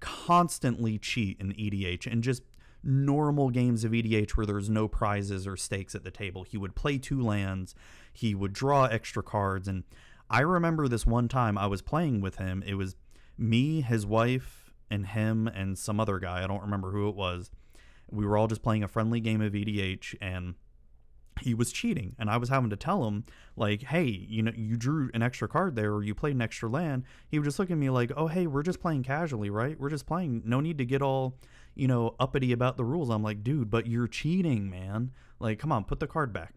constantly 0.00 0.98
cheat 0.98 1.40
in 1.40 1.52
EDH 1.52 2.06
and 2.10 2.22
just 2.22 2.42
normal 2.82 3.50
games 3.50 3.84
of 3.84 3.92
EDH 3.92 4.32
where 4.32 4.46
there's 4.46 4.68
no 4.68 4.88
prizes 4.88 5.46
or 5.46 5.56
stakes 5.56 5.94
at 5.94 6.04
the 6.04 6.10
table. 6.10 6.42
He 6.42 6.58
would 6.58 6.74
play 6.74 6.98
two 6.98 7.22
lands, 7.22 7.74
he 8.12 8.34
would 8.34 8.52
draw 8.52 8.84
extra 8.84 9.22
cards. 9.22 9.68
And 9.68 9.84
I 10.28 10.40
remember 10.40 10.88
this 10.88 11.06
one 11.06 11.28
time 11.28 11.56
I 11.56 11.66
was 11.66 11.82
playing 11.82 12.20
with 12.20 12.36
him. 12.36 12.62
It 12.66 12.74
was 12.74 12.96
me, 13.36 13.80
his 13.80 14.06
wife, 14.06 14.72
and 14.90 15.06
him, 15.06 15.46
and 15.48 15.78
some 15.78 16.00
other 16.00 16.18
guy. 16.18 16.44
I 16.44 16.46
don't 16.46 16.62
remember 16.62 16.90
who 16.90 17.08
it 17.08 17.14
was. 17.14 17.50
We 18.10 18.26
were 18.26 18.36
all 18.36 18.46
just 18.46 18.62
playing 18.62 18.82
a 18.82 18.88
friendly 18.88 19.20
game 19.20 19.40
of 19.40 19.52
EDH, 19.52 20.16
and 20.20 20.54
he 21.40 21.54
was 21.54 21.72
cheating 21.72 22.14
and 22.18 22.30
i 22.30 22.36
was 22.36 22.48
having 22.48 22.70
to 22.70 22.76
tell 22.76 23.06
him 23.06 23.24
like 23.56 23.82
hey 23.82 24.04
you 24.04 24.42
know 24.42 24.52
you 24.54 24.76
drew 24.76 25.10
an 25.14 25.22
extra 25.22 25.48
card 25.48 25.74
there 25.76 25.92
or 25.92 26.02
you 26.02 26.14
played 26.14 26.34
an 26.34 26.42
extra 26.42 26.68
land 26.68 27.02
he 27.28 27.38
would 27.38 27.44
just 27.44 27.58
look 27.58 27.70
at 27.70 27.76
me 27.76 27.90
like 27.90 28.12
oh 28.16 28.26
hey 28.26 28.46
we're 28.46 28.62
just 28.62 28.80
playing 28.80 29.02
casually 29.02 29.50
right 29.50 29.78
we're 29.78 29.90
just 29.90 30.06
playing 30.06 30.42
no 30.44 30.60
need 30.60 30.78
to 30.78 30.84
get 30.84 31.02
all 31.02 31.36
you 31.74 31.88
know 31.88 32.14
uppity 32.20 32.52
about 32.52 32.76
the 32.76 32.84
rules 32.84 33.10
i'm 33.10 33.22
like 33.22 33.42
dude 33.42 33.70
but 33.70 33.86
you're 33.86 34.06
cheating 34.06 34.70
man 34.70 35.10
like 35.40 35.58
come 35.58 35.72
on 35.72 35.84
put 35.84 36.00
the 36.00 36.06
card 36.06 36.32
back 36.32 36.54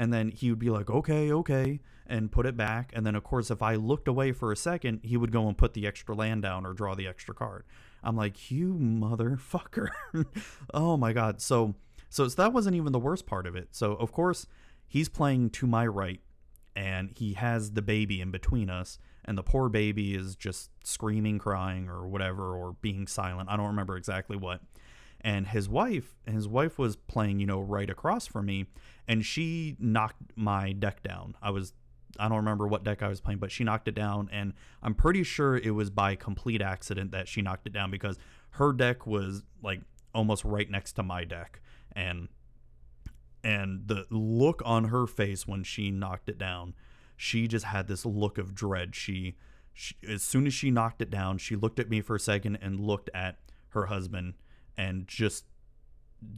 and 0.00 0.12
then 0.12 0.30
he 0.30 0.50
would 0.50 0.58
be 0.58 0.70
like 0.70 0.90
okay 0.90 1.30
okay 1.30 1.78
and 2.06 2.32
put 2.32 2.46
it 2.46 2.56
back 2.56 2.90
and 2.94 3.06
then 3.06 3.14
of 3.14 3.22
course 3.22 3.50
if 3.50 3.62
i 3.62 3.74
looked 3.74 4.08
away 4.08 4.32
for 4.32 4.50
a 4.50 4.56
second 4.56 5.00
he 5.02 5.16
would 5.16 5.30
go 5.30 5.46
and 5.46 5.56
put 5.56 5.74
the 5.74 5.86
extra 5.86 6.14
land 6.14 6.42
down 6.42 6.66
or 6.66 6.72
draw 6.72 6.94
the 6.94 7.06
extra 7.06 7.34
card 7.34 7.64
i'm 8.02 8.16
like 8.16 8.50
you 8.50 8.74
motherfucker 8.74 9.90
oh 10.74 10.96
my 10.96 11.12
god 11.12 11.40
so 11.40 11.74
so, 12.10 12.26
that 12.26 12.52
wasn't 12.52 12.74
even 12.74 12.90
the 12.90 12.98
worst 12.98 13.24
part 13.24 13.46
of 13.46 13.54
it. 13.54 13.68
So 13.70 13.92
of 13.92 14.10
course 14.10 14.46
he's 14.86 15.08
playing 15.08 15.50
to 15.50 15.66
my 15.66 15.86
right, 15.86 16.20
and 16.74 17.10
he 17.16 17.34
has 17.34 17.72
the 17.72 17.82
baby 17.82 18.20
in 18.20 18.32
between 18.32 18.68
us, 18.68 18.98
and 19.24 19.38
the 19.38 19.44
poor 19.44 19.68
baby 19.68 20.14
is 20.14 20.34
just 20.34 20.70
screaming, 20.82 21.38
crying, 21.38 21.88
or 21.88 22.08
whatever, 22.08 22.56
or 22.56 22.72
being 22.82 23.06
silent. 23.06 23.48
I 23.48 23.56
don't 23.56 23.68
remember 23.68 23.96
exactly 23.96 24.36
what. 24.36 24.60
And 25.22 25.48
his 25.48 25.68
wife, 25.68 26.16
his 26.26 26.48
wife 26.48 26.78
was 26.78 26.96
playing, 26.96 27.40
you 27.40 27.46
know, 27.46 27.60
right 27.60 27.90
across 27.90 28.26
from 28.26 28.46
me, 28.46 28.66
and 29.06 29.24
she 29.24 29.76
knocked 29.78 30.22
my 30.34 30.72
deck 30.72 31.02
down. 31.02 31.36
I 31.42 31.50
was 31.50 31.74
I 32.18 32.28
don't 32.28 32.38
remember 32.38 32.66
what 32.66 32.84
deck 32.84 33.02
I 33.02 33.08
was 33.08 33.20
playing, 33.20 33.38
but 33.38 33.52
she 33.52 33.62
knocked 33.62 33.86
it 33.86 33.94
down, 33.94 34.28
and 34.32 34.52
I'm 34.82 34.94
pretty 34.94 35.22
sure 35.22 35.56
it 35.56 35.70
was 35.70 35.90
by 35.90 36.16
complete 36.16 36.60
accident 36.60 37.12
that 37.12 37.28
she 37.28 37.42
knocked 37.42 37.66
it 37.66 37.72
down 37.72 37.90
because 37.90 38.18
her 38.52 38.72
deck 38.72 39.06
was 39.06 39.42
like 39.62 39.80
almost 40.14 40.44
right 40.44 40.70
next 40.70 40.94
to 40.94 41.02
my 41.02 41.24
deck 41.24 41.60
and 41.92 42.28
and 43.42 43.86
the 43.86 44.06
look 44.10 44.60
on 44.64 44.84
her 44.84 45.06
face 45.06 45.46
when 45.46 45.62
she 45.62 45.90
knocked 45.90 46.28
it 46.28 46.38
down 46.38 46.74
she 47.16 47.46
just 47.46 47.64
had 47.66 47.86
this 47.86 48.04
look 48.04 48.38
of 48.38 48.54
dread 48.54 48.94
she, 48.94 49.36
she 49.72 49.94
as 50.08 50.22
soon 50.22 50.46
as 50.46 50.54
she 50.54 50.70
knocked 50.70 51.00
it 51.00 51.10
down 51.10 51.38
she 51.38 51.56
looked 51.56 51.78
at 51.78 51.88
me 51.88 52.00
for 52.00 52.16
a 52.16 52.20
second 52.20 52.58
and 52.60 52.80
looked 52.80 53.08
at 53.14 53.38
her 53.70 53.86
husband 53.86 54.34
and 54.80 55.06
just 55.06 55.44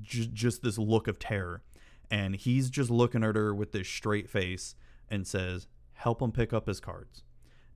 just, 0.03 0.33
just 0.33 0.63
this 0.63 0.79
look 0.79 1.07
of 1.07 1.19
terror. 1.19 1.63
And 2.11 2.37
he's 2.37 2.69
just 2.69 2.91
looking 2.91 3.25
at 3.25 3.37
her 3.37 3.55
with 3.55 3.73
this 3.73 3.89
straight 3.89 4.29
face 4.29 4.75
and 5.09 5.27
says 5.27 5.67
help 5.95 6.21
him 6.21 6.33
pick 6.33 6.53
up 6.53 6.67
his 6.67 6.81
cards. 6.81 7.23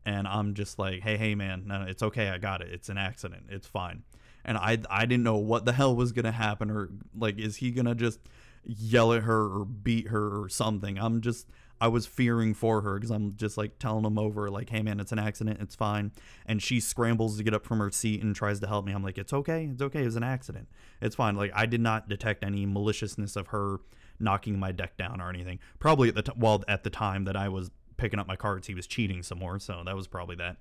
And 0.05 0.29
i'm 0.29 0.55
just 0.55 0.79
like 0.79 1.03
hey 1.03 1.17
hey 1.17 1.35
man 1.35 1.65
no, 1.67 1.85
it's 1.87 2.03
okay 2.03 2.29
i 2.29 2.39
got 2.39 2.61
it. 2.61 2.69
It's 2.73 2.89
an 2.89 2.99
accident. 2.99 3.47
It's 3.49 3.67
fine. 3.67 4.03
And 4.45 4.59
I 4.59 4.79
I 4.91 5.07
didn't 5.07 5.25
know 5.25 5.37
what 5.37 5.65
the 5.65 5.73
hell 5.73 5.95
was 5.95 6.13
gonna 6.13 6.33
happen 6.33 6.71
or 6.71 6.91
like 7.17 7.39
is 7.39 7.57
he 7.57 7.71
gonna 7.71 7.95
just 7.95 8.19
yell 8.65 9.13
at 9.13 9.23
her 9.23 9.45
or 9.47 9.65
beat 9.65 10.09
her 10.09 10.43
or 10.43 10.49
something. 10.49 10.99
I'm 10.99 11.21
just 11.21 11.49
I 11.81 11.89
was 11.89 12.07
fearing 12.07 12.55
for 12.55 12.81
her 12.81 12.95
because 12.95 13.11
I'm 13.11 13.37
just 13.37 13.59
like 13.59 13.79
telling 13.79 14.05
him 14.05 14.19
over 14.19 14.51
like, 14.51 14.71
hey 14.71 14.83
man, 14.83 15.01
it's 15.01 15.13
an 15.13 15.19
accident, 15.19 15.61
it's 15.61 15.75
fine. 15.75 16.13
And 16.47 16.63
she 16.63 16.81
scrambles 16.81 17.37
to 17.37 17.43
get 17.43 17.55
up 17.55 17.65
from 17.65 17.79
her 17.79 17.91
seat 17.91 18.23
and 18.23 18.35
tries 18.35 18.61
to 18.61 18.67
help 18.67 18.87
me. 18.87 18.93
I'm 18.93 19.03
like, 19.03 19.19
it's 19.19 19.33
okay, 19.33 19.69
it's 19.71 19.83
okay, 19.83 20.03
it 20.03 20.07
was 20.07 20.17
an 20.17 20.23
accident, 20.23 20.69
it's 21.01 21.17
fine. 21.17 21.37
Like 21.37 21.53
I 21.55 21.67
did 21.67 21.81
not 21.81 22.09
detect 22.09 22.45
any 22.45 22.67
maliciousness 22.67 23.37
of 23.37 23.49
her 23.49 23.81
knocking 24.19 24.59
my 24.59 24.73
deck 24.73 24.97
down 24.97 25.21
or 25.21 25.29
anything. 25.29 25.59
Probably 25.79 26.09
at 26.09 26.15
the 26.15 26.23
t- 26.23 26.33
well 26.37 26.65
at 26.69 26.85
the 26.85 26.91
time 26.91 27.25
that 27.25 27.37
I 27.37 27.49
was 27.49 27.71
picking 27.97 28.19
up 28.19 28.27
my 28.27 28.37
cards, 28.37 28.67
he 28.67 28.75
was 28.75 28.87
cheating 28.87 29.23
some 29.23 29.39
more, 29.39 29.59
so 29.59 29.83
that 29.85 29.97
was 29.97 30.07
probably 30.07 30.37
that. 30.37 30.57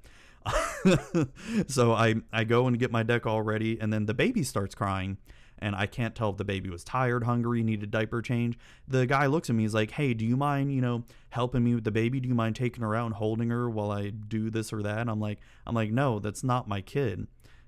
so 1.67 1.93
I 1.93 2.15
I 2.31 2.43
go 2.43 2.67
and 2.67 2.77
get 2.77 2.91
my 2.91 3.03
deck 3.03 3.25
all 3.25 3.41
ready, 3.41 3.79
and 3.79 3.91
then 3.91 4.05
the 4.05 4.13
baby 4.13 4.43
starts 4.43 4.75
crying, 4.75 5.17
and 5.59 5.75
I 5.75 5.85
can't 5.85 6.15
tell 6.15 6.29
if 6.31 6.37
the 6.37 6.45
baby 6.45 6.69
was 6.69 6.83
tired, 6.83 7.23
hungry, 7.23 7.63
needed 7.63 7.91
diaper 7.91 8.21
change. 8.21 8.57
The 8.87 9.05
guy 9.05 9.25
looks 9.27 9.49
at 9.49 9.55
me, 9.55 9.63
he's 9.63 9.73
like, 9.73 9.91
"Hey, 9.91 10.13
do 10.13 10.25
you 10.25 10.37
mind, 10.37 10.73
you 10.73 10.81
know, 10.81 11.03
helping 11.29 11.63
me 11.63 11.75
with 11.75 11.83
the 11.83 11.91
baby? 11.91 12.19
Do 12.19 12.27
you 12.27 12.35
mind 12.35 12.55
taking 12.55 12.83
her 12.83 12.95
out 12.95 13.05
and 13.05 13.15
holding 13.15 13.49
her 13.49 13.69
while 13.69 13.91
I 13.91 14.09
do 14.09 14.49
this 14.49 14.73
or 14.73 14.83
that?" 14.83 14.99
And 14.99 15.09
I'm 15.09 15.19
like, 15.19 15.39
I'm 15.65 15.75
like, 15.75 15.91
no, 15.91 16.19
that's 16.19 16.43
not 16.43 16.67
my 16.67 16.81
kid. 16.81 17.27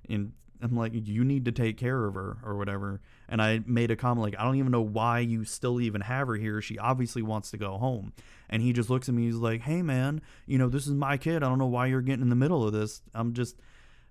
And 0.09 0.33
I'm 0.61 0.75
like, 0.75 0.91
you 0.93 1.23
need 1.23 1.45
to 1.45 1.51
take 1.51 1.77
care 1.77 2.05
of 2.05 2.15
her 2.15 2.37
or 2.43 2.57
whatever. 2.57 3.01
And 3.29 3.41
I 3.41 3.61
made 3.65 3.91
a 3.91 3.95
comment 3.95 4.23
like, 4.23 4.39
I 4.39 4.43
don't 4.43 4.55
even 4.55 4.71
know 4.71 4.81
why 4.81 5.19
you 5.19 5.43
still 5.43 5.79
even 5.79 6.01
have 6.01 6.27
her 6.27 6.35
here. 6.35 6.61
She 6.61 6.77
obviously 6.79 7.21
wants 7.21 7.51
to 7.51 7.57
go 7.57 7.77
home. 7.77 8.13
And 8.49 8.61
he 8.61 8.73
just 8.73 8.89
looks 8.89 9.09
at 9.09 9.15
me. 9.15 9.25
He's 9.25 9.35
like, 9.35 9.61
hey, 9.61 9.81
man, 9.81 10.21
you 10.45 10.57
know, 10.57 10.69
this 10.69 10.87
is 10.87 10.93
my 10.93 11.17
kid. 11.17 11.43
I 11.43 11.49
don't 11.49 11.59
know 11.59 11.67
why 11.67 11.87
you're 11.87 12.01
getting 12.01 12.23
in 12.23 12.29
the 12.29 12.35
middle 12.35 12.65
of 12.65 12.73
this. 12.73 13.01
I'm 13.13 13.33
just, 13.33 13.57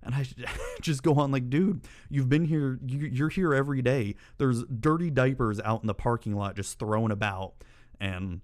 And 0.06 0.14
I 0.14 0.24
just 0.80 1.02
go 1.02 1.14
on 1.14 1.30
like, 1.32 1.50
dude, 1.50 1.86
you've 2.08 2.28
been 2.28 2.44
here, 2.44 2.78
you- 2.86 3.08
you're 3.12 3.28
here 3.28 3.52
every 3.52 3.82
day. 3.82 4.14
There's 4.38 4.62
dirty 4.64 5.10
diapers 5.10 5.60
out 5.60 5.82
in 5.82 5.86
the 5.86 5.94
parking 5.94 6.34
lot 6.34 6.56
just 6.56 6.78
thrown 6.78 7.10
about. 7.10 7.54
And 8.00 8.40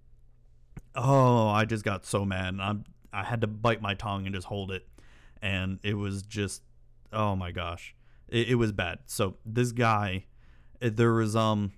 oh, 0.95 1.49
I 1.49 1.65
just 1.65 1.85
got 1.85 2.05
so 2.05 2.25
mad. 2.25 2.49
And 2.49 2.63
I'm, 2.63 2.85
I 3.13 3.25
had 3.25 3.41
to 3.43 3.47
bite 3.47 3.81
my 3.81 3.95
tongue 3.95 4.27
and 4.27 4.35
just 4.35 4.47
hold 4.49 4.71
it. 4.71 4.87
And 5.41 5.79
it 5.83 5.95
was 5.95 6.23
just, 6.23 6.63
oh 7.13 7.37
my 7.37 7.51
gosh, 7.51 7.95
it, 8.29 8.51
it 8.51 8.55
was 8.57 8.73
bad. 8.73 9.01
So 9.07 9.37
this 9.45 9.73
guy, 9.73 10.27
eh, 10.81 10.91
there 10.93 11.13
was, 11.13 11.35
um, 11.37 11.73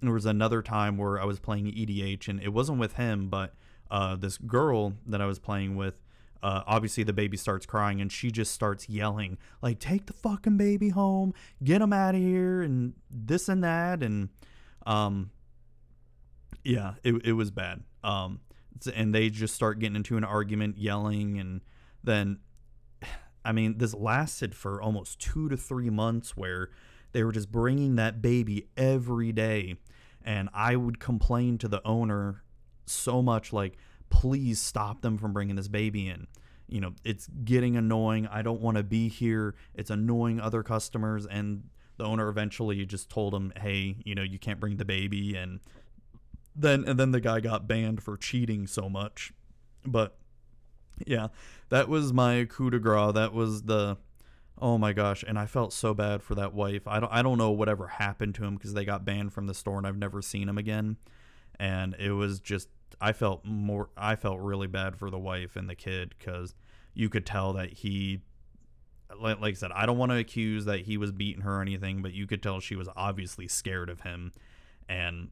there 0.00 0.12
was 0.12 0.26
another 0.26 0.62
time 0.62 0.96
where 0.96 1.20
I 1.20 1.24
was 1.24 1.38
playing 1.38 1.66
EDH 1.66 2.28
and 2.28 2.40
it 2.42 2.52
wasn't 2.52 2.78
with 2.78 2.94
him, 2.94 3.28
but 3.28 3.54
uh, 3.90 4.16
this 4.16 4.38
girl 4.38 4.94
that 5.06 5.20
I 5.20 5.26
was 5.26 5.38
playing 5.38 5.76
with, 5.76 5.94
uh, 6.42 6.62
obviously 6.66 7.04
the 7.04 7.12
baby 7.12 7.36
starts 7.36 7.66
crying 7.66 8.00
and 8.00 8.10
she 8.10 8.30
just 8.30 8.52
starts 8.52 8.88
yelling 8.88 9.38
like, 9.62 9.78
"Take 9.78 10.06
the 10.06 10.12
fucking 10.12 10.56
baby 10.56 10.90
home, 10.90 11.34
get 11.62 11.82
him 11.82 11.92
out 11.92 12.14
of 12.14 12.20
here," 12.20 12.62
and 12.62 12.94
this 13.10 13.48
and 13.48 13.62
that, 13.64 14.02
and 14.02 14.28
um, 14.86 15.30
yeah, 16.64 16.94
it 17.02 17.14
it 17.24 17.32
was 17.32 17.50
bad. 17.50 17.82
Um, 18.02 18.40
and 18.94 19.14
they 19.14 19.28
just 19.28 19.54
start 19.54 19.78
getting 19.78 19.96
into 19.96 20.16
an 20.16 20.24
argument, 20.24 20.78
yelling, 20.78 21.38
and 21.38 21.60
then, 22.02 22.38
I 23.44 23.52
mean, 23.52 23.78
this 23.78 23.94
lasted 23.94 24.54
for 24.54 24.80
almost 24.80 25.20
two 25.20 25.48
to 25.48 25.56
three 25.56 25.90
months 25.90 26.36
where 26.36 26.70
they 27.12 27.24
were 27.24 27.32
just 27.32 27.50
bringing 27.50 27.96
that 27.96 28.22
baby 28.22 28.68
every 28.76 29.32
day 29.32 29.76
and 30.22 30.48
i 30.52 30.76
would 30.76 31.00
complain 31.00 31.58
to 31.58 31.68
the 31.68 31.86
owner 31.86 32.42
so 32.86 33.22
much 33.22 33.52
like 33.52 33.76
please 34.10 34.60
stop 34.60 35.00
them 35.02 35.16
from 35.18 35.32
bringing 35.32 35.56
this 35.56 35.68
baby 35.68 36.08
in. 36.08 36.26
You 36.68 36.80
know 36.80 36.92
it's 37.04 37.26
getting 37.44 37.76
annoying. 37.76 38.26
I 38.26 38.42
don't 38.42 38.60
want 38.60 38.76
to 38.76 38.82
be 38.82 39.08
here. 39.08 39.54
It's 39.74 39.90
annoying 39.90 40.40
other 40.40 40.62
customers 40.62 41.26
and 41.26 41.64
the 41.96 42.04
owner 42.04 42.28
eventually 42.28 42.84
just 42.86 43.10
told 43.10 43.34
him 43.34 43.52
hey 43.60 43.96
you 44.04 44.14
know 44.14 44.22
you 44.22 44.38
can't 44.38 44.58
bring 44.58 44.76
the 44.76 44.86
baby 44.86 45.34
and 45.34 45.60
then 46.56 46.84
and 46.86 46.98
then 46.98 47.10
the 47.10 47.20
guy 47.20 47.40
got 47.40 47.66
banned 47.66 48.02
for 48.02 48.16
cheating 48.16 48.66
so 48.66 48.88
much. 48.88 49.32
But 49.84 50.16
yeah 51.06 51.28
that 51.70 51.88
was 51.88 52.12
my 52.12 52.44
coup 52.44 52.70
de 52.70 52.78
grace. 52.78 53.14
That 53.14 53.32
was 53.32 53.62
the 53.62 53.96
Oh 54.62 54.76
my 54.76 54.92
gosh, 54.92 55.24
and 55.26 55.38
I 55.38 55.46
felt 55.46 55.72
so 55.72 55.94
bad 55.94 56.22
for 56.22 56.34
that 56.34 56.52
wife. 56.52 56.86
I 56.86 57.00
don't 57.00 57.12
I 57.12 57.22
don't 57.22 57.38
know 57.38 57.50
whatever 57.50 57.86
happened 57.86 58.34
to 58.36 58.44
him 58.44 58.56
because 58.56 58.74
they 58.74 58.84
got 58.84 59.04
banned 59.04 59.32
from 59.32 59.46
the 59.46 59.54
store 59.54 59.78
and 59.78 59.86
I've 59.86 59.96
never 59.96 60.20
seen 60.20 60.48
him 60.48 60.58
again. 60.58 60.98
And 61.58 61.94
it 61.98 62.12
was 62.12 62.40
just 62.40 62.68
I 63.00 63.12
felt 63.12 63.44
more 63.44 63.90
I 63.96 64.16
felt 64.16 64.40
really 64.40 64.66
bad 64.66 64.96
for 64.96 65.10
the 65.10 65.18
wife 65.18 65.56
and 65.56 65.68
the 65.68 65.74
kid 65.74 66.18
cuz 66.18 66.54
you 66.94 67.08
could 67.08 67.24
tell 67.24 67.52
that 67.54 67.72
he 67.72 68.20
like, 69.18 69.40
like 69.40 69.52
I 69.52 69.56
said, 69.56 69.72
I 69.72 69.86
don't 69.86 69.98
want 69.98 70.12
to 70.12 70.18
accuse 70.18 70.64
that 70.66 70.80
he 70.82 70.96
was 70.96 71.10
beating 71.10 71.42
her 71.42 71.58
or 71.58 71.62
anything, 71.62 72.02
but 72.02 72.12
you 72.12 72.26
could 72.26 72.42
tell 72.42 72.60
she 72.60 72.76
was 72.76 72.88
obviously 72.96 73.48
scared 73.48 73.90
of 73.90 74.02
him. 74.02 74.32
And 74.88 75.30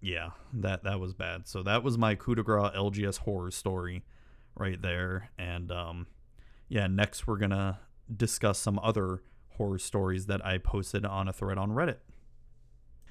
yeah, 0.00 0.30
that 0.52 0.84
that 0.84 1.00
was 1.00 1.14
bad. 1.14 1.46
So 1.48 1.62
that 1.62 1.82
was 1.82 1.98
my 1.98 2.14
coup 2.14 2.34
de 2.34 2.42
grace 2.42 2.72
LGS 2.74 3.18
horror 3.18 3.50
story 3.50 4.04
right 4.54 4.80
there. 4.80 5.30
And 5.38 5.72
um 5.72 6.06
yeah, 6.68 6.86
next 6.86 7.26
we're 7.26 7.38
gonna 7.38 7.80
discuss 8.14 8.58
some 8.58 8.78
other 8.82 9.22
horror 9.56 9.78
stories 9.78 10.26
that 10.26 10.44
I 10.44 10.58
posted 10.58 11.04
on 11.06 11.28
a 11.28 11.32
thread 11.32 11.58
on 11.58 11.70
Reddit. 11.70 11.98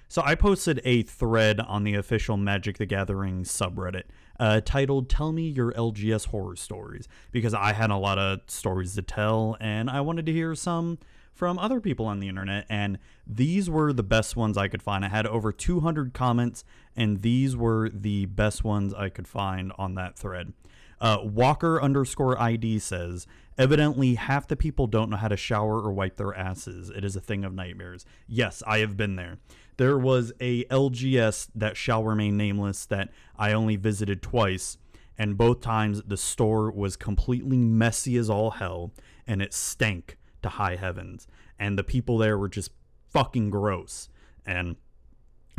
So 0.07 0.21
I 0.23 0.35
posted 0.35 0.81
a 0.85 1.03
thread 1.03 1.59
on 1.59 1.83
the 1.83 1.95
official 1.95 2.37
Magic 2.37 2.77
the 2.77 2.85
Gathering 2.85 3.43
subreddit 3.43 4.03
uh, 4.39 4.61
titled 4.63 5.09
"Tell 5.09 5.31
Me 5.31 5.49
Your 5.49 5.71
LGS 5.73 6.27
Horror 6.27 6.55
Stories" 6.55 7.07
because 7.31 7.53
I 7.53 7.73
had 7.73 7.89
a 7.89 7.97
lot 7.97 8.17
of 8.17 8.41
stories 8.47 8.95
to 8.95 9.01
tell 9.01 9.57
and 9.59 9.89
I 9.89 10.01
wanted 10.01 10.25
to 10.27 10.31
hear 10.31 10.55
some 10.55 10.99
from 11.33 11.59
other 11.59 11.81
people 11.81 12.05
on 12.05 12.19
the 12.19 12.29
internet 12.29 12.65
and 12.69 12.97
these 13.27 13.69
were 13.69 13.91
the 13.91 14.03
best 14.03 14.35
ones 14.35 14.57
I 14.57 14.67
could 14.67 14.81
find. 14.81 15.03
I 15.03 15.09
had 15.09 15.27
over 15.27 15.51
200 15.51 16.13
comments 16.13 16.63
and 16.95 17.21
these 17.21 17.57
were 17.57 17.89
the 17.89 18.25
best 18.27 18.63
ones 18.63 18.93
I 18.93 19.09
could 19.09 19.27
find 19.27 19.73
on 19.77 19.95
that 19.95 20.17
thread. 20.17 20.53
Uh, 21.01 21.19
Walker 21.23 21.81
underscore 21.81 22.39
ID 22.41 22.79
says, 22.79 23.27
evidently 23.57 24.15
half 24.15 24.47
the 24.47 24.55
people 24.55 24.87
don't 24.87 25.09
know 25.09 25.17
how 25.17 25.27
to 25.27 25.37
shower 25.37 25.81
or 25.81 25.91
wipe 25.91 26.17
their 26.17 26.35
asses. 26.35 26.89
It 26.89 27.03
is 27.03 27.15
a 27.15 27.21
thing 27.21 27.43
of 27.43 27.53
nightmares. 27.53 28.05
Yes, 28.27 28.61
I 28.67 28.79
have 28.79 28.97
been 28.97 29.15
there. 29.15 29.37
There 29.77 29.97
was 29.97 30.31
a 30.39 30.63
LGS 30.65 31.49
that 31.55 31.75
shall 31.75 32.03
remain 32.03 32.37
nameless 32.37 32.85
that 32.85 33.09
I 33.37 33.51
only 33.51 33.75
visited 33.75 34.21
twice, 34.21 34.77
and 35.17 35.37
both 35.37 35.61
times 35.61 36.01
the 36.03 36.17
store 36.17 36.71
was 36.71 36.95
completely 36.95 37.57
messy 37.57 38.17
as 38.17 38.29
all 38.29 38.51
hell, 38.51 38.93
and 39.27 39.41
it 39.41 39.53
stank 39.53 40.17
to 40.43 40.49
high 40.49 40.75
heavens. 40.75 41.27
And 41.59 41.77
the 41.77 41.83
people 41.83 42.17
there 42.17 42.37
were 42.37 42.49
just 42.49 42.71
fucking 43.09 43.49
gross. 43.49 44.09
And 44.45 44.75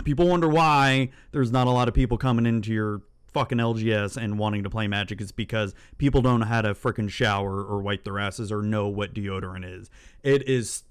people 0.04 0.28
wonder 0.28 0.48
why 0.48 1.10
there's 1.32 1.50
not 1.50 1.66
a 1.66 1.70
lot 1.70 1.88
of 1.88 1.94
people 1.94 2.18
coming 2.18 2.46
into 2.46 2.72
your 2.72 3.02
fucking 3.36 3.58
LGS 3.58 4.16
and 4.16 4.38
wanting 4.38 4.62
to 4.62 4.70
play 4.70 4.88
Magic 4.88 5.20
is 5.20 5.30
because 5.30 5.74
people 5.98 6.22
don't 6.22 6.40
know 6.40 6.46
how 6.46 6.62
to 6.62 6.72
freaking 6.72 7.10
shower 7.10 7.62
or 7.62 7.82
wipe 7.82 8.02
their 8.02 8.18
asses 8.18 8.50
or 8.50 8.62
know 8.62 8.88
what 8.88 9.12
deodorant 9.12 9.70
is. 9.70 9.90
It 10.22 10.48
is, 10.48 10.84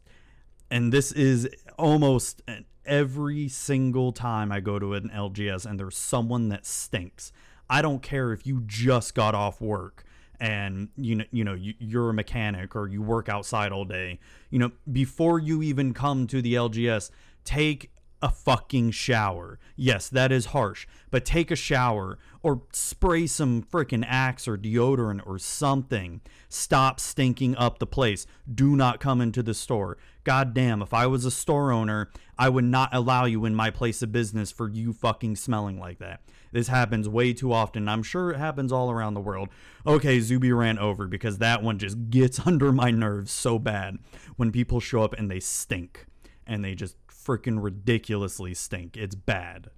and 0.70 0.94
this 0.94 1.12
is 1.12 1.50
almost 1.80 2.44
every 2.86 3.48
single 3.48 4.12
time 4.12 4.52
I 4.52 4.60
go 4.60 4.78
to 4.78 4.94
an 4.94 5.10
LGS 5.12 5.66
and 5.66 5.80
there's 5.80 5.98
someone 5.98 6.50
that 6.50 6.68
stinks. 6.68 7.32
I 7.68 7.82
don't 7.82 8.04
care 8.04 8.32
if 8.32 8.46
you 8.46 8.62
just 8.68 9.16
got 9.16 9.34
off 9.34 9.60
work 9.60 10.04
and 10.40 10.90
you 10.98 11.16
know 11.16 11.26
you 11.32 11.44
know 11.44 11.56
you, 11.56 11.74
you're 11.80 12.12
a 12.12 12.14
mechanic 12.14 12.76
or 12.76 12.88
you 12.88 13.02
work 13.02 13.28
outside 13.28 13.72
all 13.72 13.86
day. 13.86 14.20
You 14.52 14.60
know 14.60 14.72
before 14.92 15.40
you 15.40 15.64
even 15.64 15.96
come 15.96 16.28
to 16.28 16.44
the 16.44 16.54
LGS, 16.54 17.10
take 17.44 17.90
a 18.26 18.30
fucking 18.30 18.90
shower. 18.90 19.60
Yes, 19.76 20.10
that 20.10 20.32
is 20.32 20.48
harsh, 20.48 20.88
but 21.12 21.26
take 21.26 21.52
a 21.52 21.56
shower 21.56 22.18
or 22.42 22.64
spray 22.74 23.28
some 23.28 23.62
freaking 23.62 24.04
axe 24.08 24.48
or 24.48 24.58
deodorant 24.58 25.22
or 25.28 25.38
something. 25.38 26.22
Stop 26.50 27.00
stinking 27.00 27.56
up 27.56 27.78
the 27.78 27.86
place. 27.86 28.26
Do 28.52 28.76
not 28.76 29.00
come 29.00 29.22
into 29.22 29.44
the 29.44 29.54
store. 29.54 30.00
God 30.24 30.56
damn, 30.56 30.82
if 30.82 30.92
I 30.92 31.06
was 31.06 31.24
a 31.24 31.30
store 31.30 31.72
owner, 31.72 32.10
I 32.36 32.50
would 32.50 32.64
not 32.64 32.90
allow 32.92 33.26
you 33.26 33.46
in 33.46 33.54
my 33.54 33.70
place 33.70 34.02
of 34.02 34.12
business 34.12 34.52
for 34.52 34.70
you 34.70 34.92
fucking 34.92 35.36
smelling 35.36 35.80
like 35.80 36.00
that. 36.00 36.22
This 36.52 36.68
happens 36.68 37.08
way 37.08 37.32
too 37.32 37.54
often. 37.54 37.88
I'm 37.88 38.02
sure 38.02 38.32
it 38.32 38.38
happens 38.38 38.72
all 38.72 38.90
around 38.90 39.14
the 39.14 39.22
world. 39.22 39.50
Okay, 39.86 40.20
Zuby 40.20 40.52
ran 40.52 40.80
over 40.80 41.06
because 41.06 41.38
that 41.38 41.62
one 41.62 41.78
just 41.78 42.10
gets 42.10 42.40
under 42.48 42.72
my 42.72 42.90
nerves 42.90 43.32
so 43.32 43.60
bad 43.60 44.00
when 44.36 44.52
people 44.52 44.80
show 44.80 45.04
up 45.04 45.14
and 45.14 45.30
they 45.30 45.40
stink 45.40 46.08
and 46.48 46.64
they 46.64 46.76
just 46.76 46.96
freaking 47.26 47.64
ridiculously 47.64 48.54
stink. 48.54 48.96
It's 48.96 49.16
bad. 49.16 49.70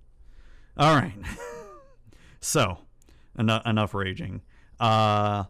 All 0.75 0.95
right. 0.95 1.17
so, 2.41 2.79
enough, 3.37 3.65
enough 3.65 3.93
raging. 3.93 4.41
Uh, 4.79 5.45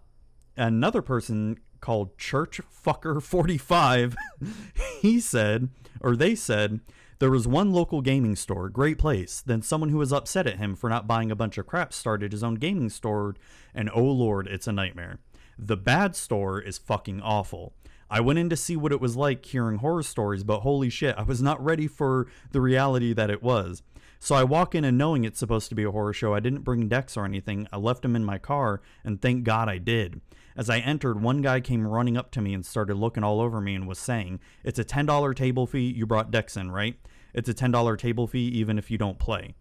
another 0.55 1.01
person 1.01 1.57
called 1.81 2.17
Church 2.17 2.61
Fucker 2.85 3.21
45, 3.21 4.15
he 5.01 5.19
said, 5.19 5.69
or 6.01 6.15
they 6.15 6.35
said, 6.35 6.79
there 7.19 7.31
was 7.31 7.47
one 7.47 7.71
local 7.71 8.01
gaming 8.01 8.35
store, 8.35 8.69
great 8.69 8.99
place. 8.99 9.41
Then 9.41 9.63
someone 9.63 9.89
who 9.89 9.97
was 9.97 10.13
upset 10.13 10.45
at 10.45 10.57
him 10.57 10.75
for 10.75 10.89
not 10.89 11.07
buying 11.07 11.31
a 11.31 11.35
bunch 11.35 11.57
of 11.57 11.65
crap 11.65 11.91
started 11.91 12.31
his 12.31 12.43
own 12.43 12.55
gaming 12.55 12.89
store, 12.89 13.35
and 13.73 13.89
oh 13.93 14.03
lord, 14.03 14.47
it's 14.47 14.67
a 14.67 14.71
nightmare. 14.71 15.19
The 15.57 15.77
bad 15.77 16.15
store 16.15 16.61
is 16.61 16.77
fucking 16.77 17.21
awful. 17.21 17.73
I 18.09 18.21
went 18.21 18.39
in 18.39 18.49
to 18.49 18.55
see 18.55 18.75
what 18.77 18.91
it 18.91 19.01
was 19.01 19.15
like 19.15 19.45
hearing 19.45 19.79
horror 19.79 20.03
stories, 20.03 20.43
but 20.43 20.61
holy 20.61 20.89
shit, 20.89 21.15
I 21.17 21.23
was 21.23 21.41
not 21.41 21.63
ready 21.63 21.87
for 21.87 22.27
the 22.51 22.61
reality 22.61 23.13
that 23.13 23.29
it 23.29 23.43
was. 23.43 23.83
So 24.19 24.35
I 24.35 24.43
walk 24.43 24.73
in 24.73 24.83
and 24.83 24.97
knowing 24.97 25.23
it's 25.23 25.39
supposed 25.39 25.69
to 25.69 25.75
be 25.75 25.83
a 25.83 25.91
horror 25.91 26.13
show, 26.13 26.33
I 26.33 26.39
didn't 26.39 26.61
bring 26.61 26.87
decks 26.87 27.17
or 27.17 27.25
anything. 27.25 27.67
I 27.71 27.77
left 27.77 28.01
them 28.01 28.15
in 28.15 28.25
my 28.25 28.37
car, 28.37 28.81
and 29.03 29.21
thank 29.21 29.43
God 29.43 29.69
I 29.69 29.77
did. 29.77 30.21
As 30.55 30.71
I 30.71 30.79
entered, 30.79 31.21
one 31.21 31.41
guy 31.41 31.59
came 31.59 31.85
running 31.85 32.17
up 32.17 32.31
to 32.31 32.41
me 32.41 32.53
and 32.53 32.65
started 32.65 32.95
looking 32.95 33.23
all 33.23 33.39
over 33.39 33.61
me 33.61 33.75
and 33.75 33.87
was 33.87 33.99
saying, 33.99 34.39
It's 34.63 34.79
a 34.79 34.83
$10 34.83 35.35
table 35.35 35.67
fee. 35.67 35.93
You 35.95 36.07
brought 36.07 36.31
decks 36.31 36.57
in, 36.57 36.71
right? 36.71 36.95
It's 37.33 37.47
a 37.47 37.53
$10 37.53 37.97
table 37.99 38.25
fee 38.25 38.47
even 38.47 38.79
if 38.79 38.89
you 38.89 38.97
don't 38.97 39.19
play. 39.19 39.53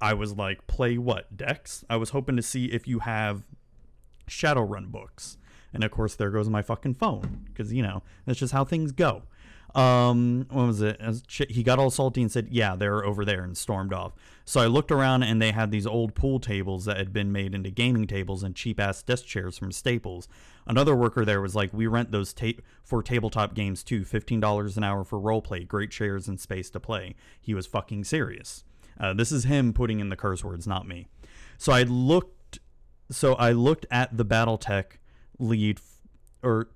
I 0.00 0.14
was 0.14 0.34
like, 0.34 0.66
Play 0.66 0.96
what? 0.96 1.36
Decks? 1.36 1.84
I 1.90 1.96
was 1.96 2.10
hoping 2.10 2.36
to 2.36 2.42
see 2.42 2.66
if 2.66 2.88
you 2.88 3.00
have 3.00 3.44
Shadowrun 4.26 4.86
books. 4.86 5.36
And 5.74 5.84
of 5.84 5.90
course, 5.90 6.14
there 6.14 6.30
goes 6.30 6.48
my 6.48 6.62
fucking 6.62 6.94
phone 6.94 7.46
because 7.46 7.72
you 7.72 7.82
know 7.82 8.02
that's 8.26 8.38
just 8.38 8.52
how 8.52 8.64
things 8.64 8.92
go. 8.92 9.22
Um, 9.74 10.46
what 10.50 10.66
was 10.66 10.82
it? 10.82 11.00
He 11.48 11.62
got 11.62 11.78
all 11.78 11.90
salty 11.90 12.20
and 12.20 12.30
said, 12.30 12.48
"Yeah, 12.50 12.76
they're 12.76 13.04
over 13.04 13.24
there," 13.24 13.42
and 13.42 13.56
stormed 13.56 13.92
off. 13.92 14.12
So 14.44 14.60
I 14.60 14.66
looked 14.66 14.92
around 14.92 15.22
and 15.22 15.40
they 15.40 15.52
had 15.52 15.70
these 15.70 15.86
old 15.86 16.14
pool 16.14 16.40
tables 16.40 16.84
that 16.84 16.98
had 16.98 17.12
been 17.12 17.32
made 17.32 17.54
into 17.54 17.70
gaming 17.70 18.06
tables 18.06 18.42
and 18.42 18.54
cheap 18.54 18.78
ass 18.78 19.02
desk 19.02 19.24
chairs 19.24 19.56
from 19.56 19.72
Staples. 19.72 20.28
Another 20.66 20.94
worker 20.94 21.24
there 21.24 21.40
was 21.40 21.54
like, 21.54 21.72
"We 21.72 21.86
rent 21.86 22.12
those 22.12 22.34
ta- 22.34 22.60
for 22.84 23.02
tabletop 23.02 23.54
games 23.54 23.82
too. 23.82 24.04
Fifteen 24.04 24.40
dollars 24.40 24.76
an 24.76 24.84
hour 24.84 25.04
for 25.04 25.18
roleplay, 25.18 25.66
great 25.66 25.90
chairs 25.90 26.28
and 26.28 26.38
space 26.38 26.68
to 26.70 26.80
play." 26.80 27.14
He 27.40 27.54
was 27.54 27.66
fucking 27.66 28.04
serious. 28.04 28.64
Uh, 29.00 29.14
this 29.14 29.32
is 29.32 29.44
him 29.44 29.72
putting 29.72 30.00
in 30.00 30.10
the 30.10 30.16
curse 30.16 30.44
words, 30.44 30.66
not 30.66 30.86
me. 30.86 31.06
So 31.56 31.72
I 31.72 31.84
looked. 31.84 32.58
So 33.10 33.34
I 33.34 33.52
looked 33.52 33.86
at 33.90 34.16
the 34.16 34.24
BattleTech 34.24 34.98
lead, 35.42 35.80
or 36.42 36.68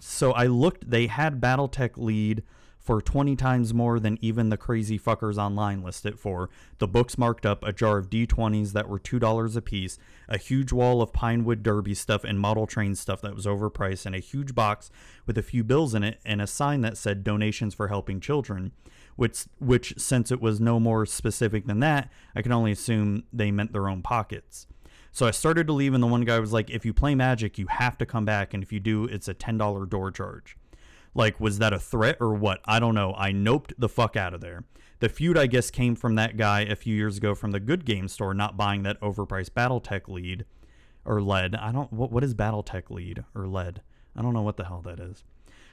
so 0.00 0.32
I 0.32 0.46
looked. 0.46 0.90
They 0.90 1.06
had 1.06 1.40
BattleTech 1.40 1.96
lead 1.96 2.42
for 2.82 3.00
20 3.00 3.36
times 3.36 3.72
more 3.72 4.00
than 4.00 4.18
even 4.20 4.48
the 4.48 4.56
crazy 4.56 4.98
fuckers 4.98 5.38
online 5.38 5.82
list 5.82 6.04
it 6.04 6.18
for. 6.18 6.50
The 6.78 6.88
books 6.88 7.16
marked 7.16 7.46
up, 7.46 7.62
a 7.64 7.72
jar 7.72 7.96
of 7.96 8.10
D20s 8.10 8.72
that 8.72 8.88
were 8.88 8.98
$2 8.98 9.56
a 9.56 9.60
piece, 9.60 9.98
a 10.28 10.36
huge 10.36 10.72
wall 10.72 11.00
of 11.00 11.12
Pinewood 11.12 11.62
Derby 11.62 11.94
stuff 11.94 12.24
and 12.24 12.40
model 12.40 12.66
train 12.66 12.96
stuff 12.96 13.22
that 13.22 13.36
was 13.36 13.46
overpriced, 13.46 14.04
and 14.04 14.16
a 14.16 14.18
huge 14.18 14.54
box 14.54 14.90
with 15.26 15.38
a 15.38 15.42
few 15.42 15.62
bills 15.62 15.94
in 15.94 16.02
it 16.02 16.20
and 16.24 16.42
a 16.42 16.46
sign 16.46 16.80
that 16.80 16.96
said 16.96 17.22
donations 17.22 17.72
for 17.72 17.86
helping 17.86 18.20
children. 18.20 18.72
Which, 19.14 19.44
which, 19.58 19.94
since 19.98 20.32
it 20.32 20.40
was 20.40 20.58
no 20.58 20.80
more 20.80 21.04
specific 21.04 21.66
than 21.66 21.80
that, 21.80 22.10
I 22.34 22.40
can 22.40 22.50
only 22.50 22.72
assume 22.72 23.24
they 23.30 23.50
meant 23.50 23.74
their 23.74 23.88
own 23.88 24.00
pockets. 24.00 24.66
So 25.12 25.26
I 25.26 25.30
started 25.30 25.66
to 25.66 25.74
leave, 25.74 25.92
and 25.92 26.02
the 26.02 26.08
one 26.08 26.22
guy 26.22 26.38
was 26.40 26.52
like, 26.52 26.70
If 26.70 26.84
you 26.84 26.94
play 26.94 27.14
Magic, 27.14 27.58
you 27.58 27.66
have 27.68 27.98
to 27.98 28.06
come 28.06 28.24
back, 28.24 28.54
and 28.54 28.62
if 28.62 28.72
you 28.72 28.80
do, 28.80 29.04
it's 29.04 29.28
a 29.28 29.34
$10 29.34 29.88
door 29.88 30.10
charge. 30.10 30.56
Like, 31.14 31.38
was 31.38 31.58
that 31.58 31.74
a 31.74 31.78
threat 31.78 32.16
or 32.20 32.32
what? 32.34 32.60
I 32.64 32.80
don't 32.80 32.94
know. 32.94 33.14
I 33.16 33.32
noped 33.32 33.74
the 33.76 33.88
fuck 33.88 34.16
out 34.16 34.32
of 34.32 34.40
there. 34.40 34.64
The 35.00 35.10
feud, 35.10 35.36
I 35.36 35.46
guess, 35.46 35.70
came 35.70 35.94
from 35.94 36.14
that 36.14 36.36
guy 36.36 36.60
a 36.60 36.76
few 36.76 36.94
years 36.94 37.18
ago 37.18 37.34
from 37.34 37.50
the 37.50 37.60
Good 37.60 37.84
Game 37.84 38.08
Store 38.08 38.32
not 38.32 38.56
buying 38.56 38.84
that 38.84 39.00
overpriced 39.00 39.50
BattleTech 39.50 40.08
lead 40.08 40.46
or 41.04 41.20
lead. 41.20 41.54
I 41.56 41.72
don't. 41.72 41.92
What 41.92 42.12
what 42.12 42.24
is 42.24 42.34
BattleTech 42.34 42.88
lead 42.88 43.24
or 43.34 43.46
lead? 43.46 43.82
I 44.16 44.22
don't 44.22 44.32
know 44.32 44.42
what 44.42 44.56
the 44.56 44.64
hell 44.64 44.80
that 44.82 45.00
is. 45.00 45.24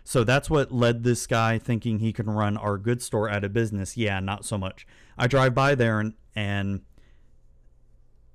So 0.03 0.23
that's 0.23 0.49
what 0.49 0.71
led 0.71 1.03
this 1.03 1.27
guy 1.27 1.59
thinking 1.59 1.99
he 1.99 2.11
can 2.11 2.27
run 2.27 2.57
our 2.57 2.77
good 2.77 3.01
store 3.01 3.29
out 3.29 3.43
of 3.43 3.53
business. 3.53 3.95
Yeah, 3.95 4.19
not 4.19 4.45
so 4.45 4.57
much. 4.57 4.87
I 5.17 5.27
drive 5.27 5.53
by 5.53 5.75
there 5.75 5.99
and 5.99 6.15
and 6.35 6.81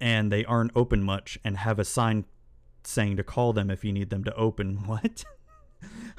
and 0.05 0.31
they 0.31 0.45
aren't 0.45 0.71
open 0.77 1.03
much 1.03 1.39
and 1.47 1.57
have 1.57 1.79
a 1.79 1.85
sign 1.85 2.27
saying 2.83 3.17
to 3.17 3.25
call 3.25 3.55
them 3.55 3.71
if 3.71 3.83
you 3.83 3.91
need 3.91 4.11
them 4.11 4.23
to 4.23 4.35
open. 4.35 4.77
What? 4.87 5.25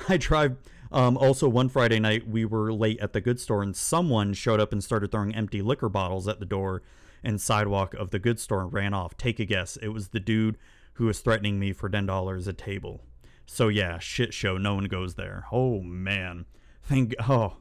I 0.10 0.18
drive. 0.18 0.58
Um, 0.92 1.18
also, 1.18 1.48
one 1.48 1.70
Friday 1.70 2.00
night, 2.00 2.28
we 2.28 2.46
were 2.46 2.74
late 2.74 3.00
at 3.00 3.14
the 3.14 3.22
good 3.22 3.40
store, 3.40 3.62
and 3.62 3.76
someone 3.76 4.34
showed 4.34 4.60
up 4.60 4.72
and 4.72 4.84
started 4.84 5.12
throwing 5.12 5.36
empty 5.36 5.62
liquor 5.62 5.90
bottles 5.90 6.28
at 6.28 6.40
the 6.40 6.46
door 6.46 6.82
and 7.24 7.40
sidewalk 7.40 7.94
of 7.94 8.10
the 8.10 8.20
good 8.20 8.40
store 8.40 8.62
and 8.62 8.74
ran 8.74 8.94
off. 8.96 9.18
Take 9.18 9.40
a 9.40 9.46
guess. 9.46 9.78
It 9.78 9.90
was 9.90 10.10
the 10.10 10.20
dude 10.20 10.58
who 10.94 11.06
was 11.06 11.20
threatening 11.20 11.60
me 11.60 11.72
for 11.72 11.88
ten 11.88 12.08
dollars 12.08 12.48
a 12.48 12.54
table. 12.54 13.02
So 13.46 13.68
yeah, 13.68 14.00
shit 14.00 14.34
show. 14.34 14.58
No 14.58 14.74
one 14.74 14.86
goes 14.86 15.14
there. 15.14 15.46
Oh 15.52 15.82
man, 15.82 16.46
Thank. 16.82 17.14
Oh, 17.28 17.58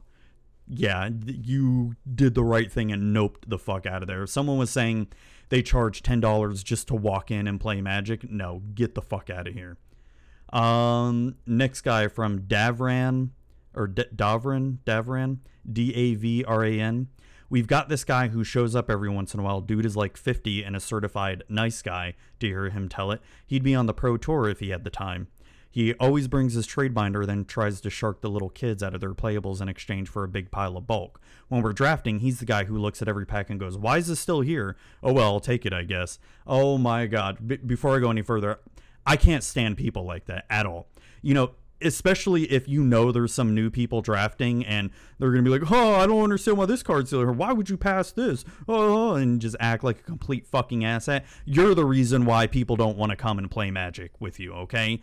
yeah, 0.67 1.09
you 1.25 1.95
did 2.11 2.33
the 2.33 2.43
right 2.43 2.71
thing 2.71 2.91
and 2.91 3.15
noped 3.15 3.47
the 3.47 3.59
fuck 3.59 3.85
out 3.85 4.01
of 4.01 4.07
there. 4.07 4.25
Someone 4.25 4.57
was 4.57 4.71
saying 4.71 5.07
they 5.49 5.61
charge 5.61 6.01
ten 6.01 6.19
dollars 6.19 6.63
just 6.63 6.87
to 6.87 6.95
walk 6.95 7.31
in 7.31 7.47
and 7.47 7.59
play 7.59 7.81
Magic, 7.81 8.29
no, 8.29 8.61
get 8.73 8.95
the 8.95 9.01
fuck 9.01 9.29
out 9.29 9.47
of 9.47 9.53
here. 9.53 9.77
Um, 10.51 11.35
next 11.45 11.81
guy 11.81 12.07
from 12.07 12.41
Davran 12.41 13.29
or 13.73 13.87
D- 13.87 14.05
Davran, 14.15 14.77
Davran, 14.85 15.39
D 15.71 15.93
A 15.93 16.15
V 16.15 16.43
R 16.45 16.63
A 16.63 16.79
N. 16.79 17.07
We've 17.49 17.67
got 17.67 17.89
this 17.89 18.03
guy 18.03 18.29
who 18.29 18.43
shows 18.43 18.75
up 18.75 18.89
every 18.89 19.09
once 19.09 19.33
in 19.33 19.39
a 19.39 19.43
while. 19.43 19.61
Dude 19.61 19.85
is 19.85 19.95
like 19.95 20.17
50 20.17 20.63
and 20.63 20.75
a 20.75 20.79
certified 20.79 21.43
nice 21.47 21.81
guy, 21.81 22.15
to 22.39 22.47
hear 22.47 22.69
him 22.69 22.89
tell 22.89 23.11
it. 23.11 23.21
He'd 23.45 23.63
be 23.63 23.75
on 23.75 23.85
the 23.85 23.93
pro 23.93 24.17
tour 24.17 24.49
if 24.49 24.59
he 24.59 24.69
had 24.69 24.83
the 24.83 24.89
time. 24.89 25.27
He 25.75 25.93
always 25.95 26.29
brings 26.29 26.53
his 26.53 26.65
trade 26.65 26.93
binder, 26.93 27.25
then 27.25 27.43
tries 27.43 27.81
to 27.81 27.89
shark 27.89 28.21
the 28.21 28.29
little 28.29 28.47
kids 28.47 28.81
out 28.81 28.95
of 28.95 29.01
their 29.01 29.13
playables 29.13 29.59
in 29.59 29.67
exchange 29.67 30.07
for 30.07 30.23
a 30.23 30.27
big 30.29 30.49
pile 30.49 30.77
of 30.77 30.87
bulk. 30.87 31.19
When 31.49 31.61
we're 31.61 31.73
drafting, 31.73 32.19
he's 32.19 32.39
the 32.39 32.45
guy 32.45 32.63
who 32.63 32.77
looks 32.77 33.01
at 33.01 33.09
every 33.09 33.25
pack 33.25 33.49
and 33.49 33.59
goes, 33.59 33.77
Why 33.77 33.97
is 33.97 34.07
this 34.07 34.21
still 34.21 34.39
here? 34.39 34.77
Oh, 35.03 35.11
well, 35.11 35.33
I'll 35.33 35.39
take 35.41 35.65
it, 35.65 35.73
I 35.73 35.83
guess. 35.83 36.17
Oh 36.47 36.77
my 36.77 37.07
God. 37.07 37.45
B- 37.45 37.57
before 37.57 37.93
I 37.93 37.99
go 37.99 38.09
any 38.09 38.21
further, 38.21 38.59
I 39.05 39.17
can't 39.17 39.43
stand 39.43 39.75
people 39.75 40.05
like 40.05 40.27
that 40.27 40.45
at 40.49 40.65
all. 40.65 40.87
You 41.21 41.33
know, 41.33 41.51
especially 41.81 42.43
if 42.43 42.69
you 42.69 42.81
know 42.81 43.11
there's 43.11 43.33
some 43.33 43.53
new 43.53 43.69
people 43.69 44.01
drafting 44.01 44.65
and 44.65 44.91
they're 45.19 45.31
going 45.31 45.43
to 45.43 45.51
be 45.51 45.59
like, 45.59 45.69
oh, 45.69 45.95
I 45.95 46.07
don't 46.07 46.23
understand 46.23 46.57
why 46.57 46.67
this 46.67 46.83
card's 46.83 47.09
still 47.09 47.19
here. 47.19 47.33
Why 47.33 47.51
would 47.51 47.69
you 47.69 47.75
pass 47.75 48.13
this? 48.13 48.45
Oh, 48.65 49.15
and 49.15 49.41
just 49.41 49.57
act 49.59 49.83
like 49.83 49.99
a 49.99 50.03
complete 50.03 50.47
fucking 50.47 50.85
asset. 50.85 51.25
You're 51.43 51.75
the 51.75 51.83
reason 51.83 52.23
why 52.23 52.47
people 52.47 52.77
don't 52.77 52.97
want 52.97 53.09
to 53.09 53.17
come 53.17 53.37
and 53.39 53.51
play 53.51 53.71
Magic 53.71 54.11
with 54.21 54.39
you, 54.39 54.53
okay? 54.53 55.01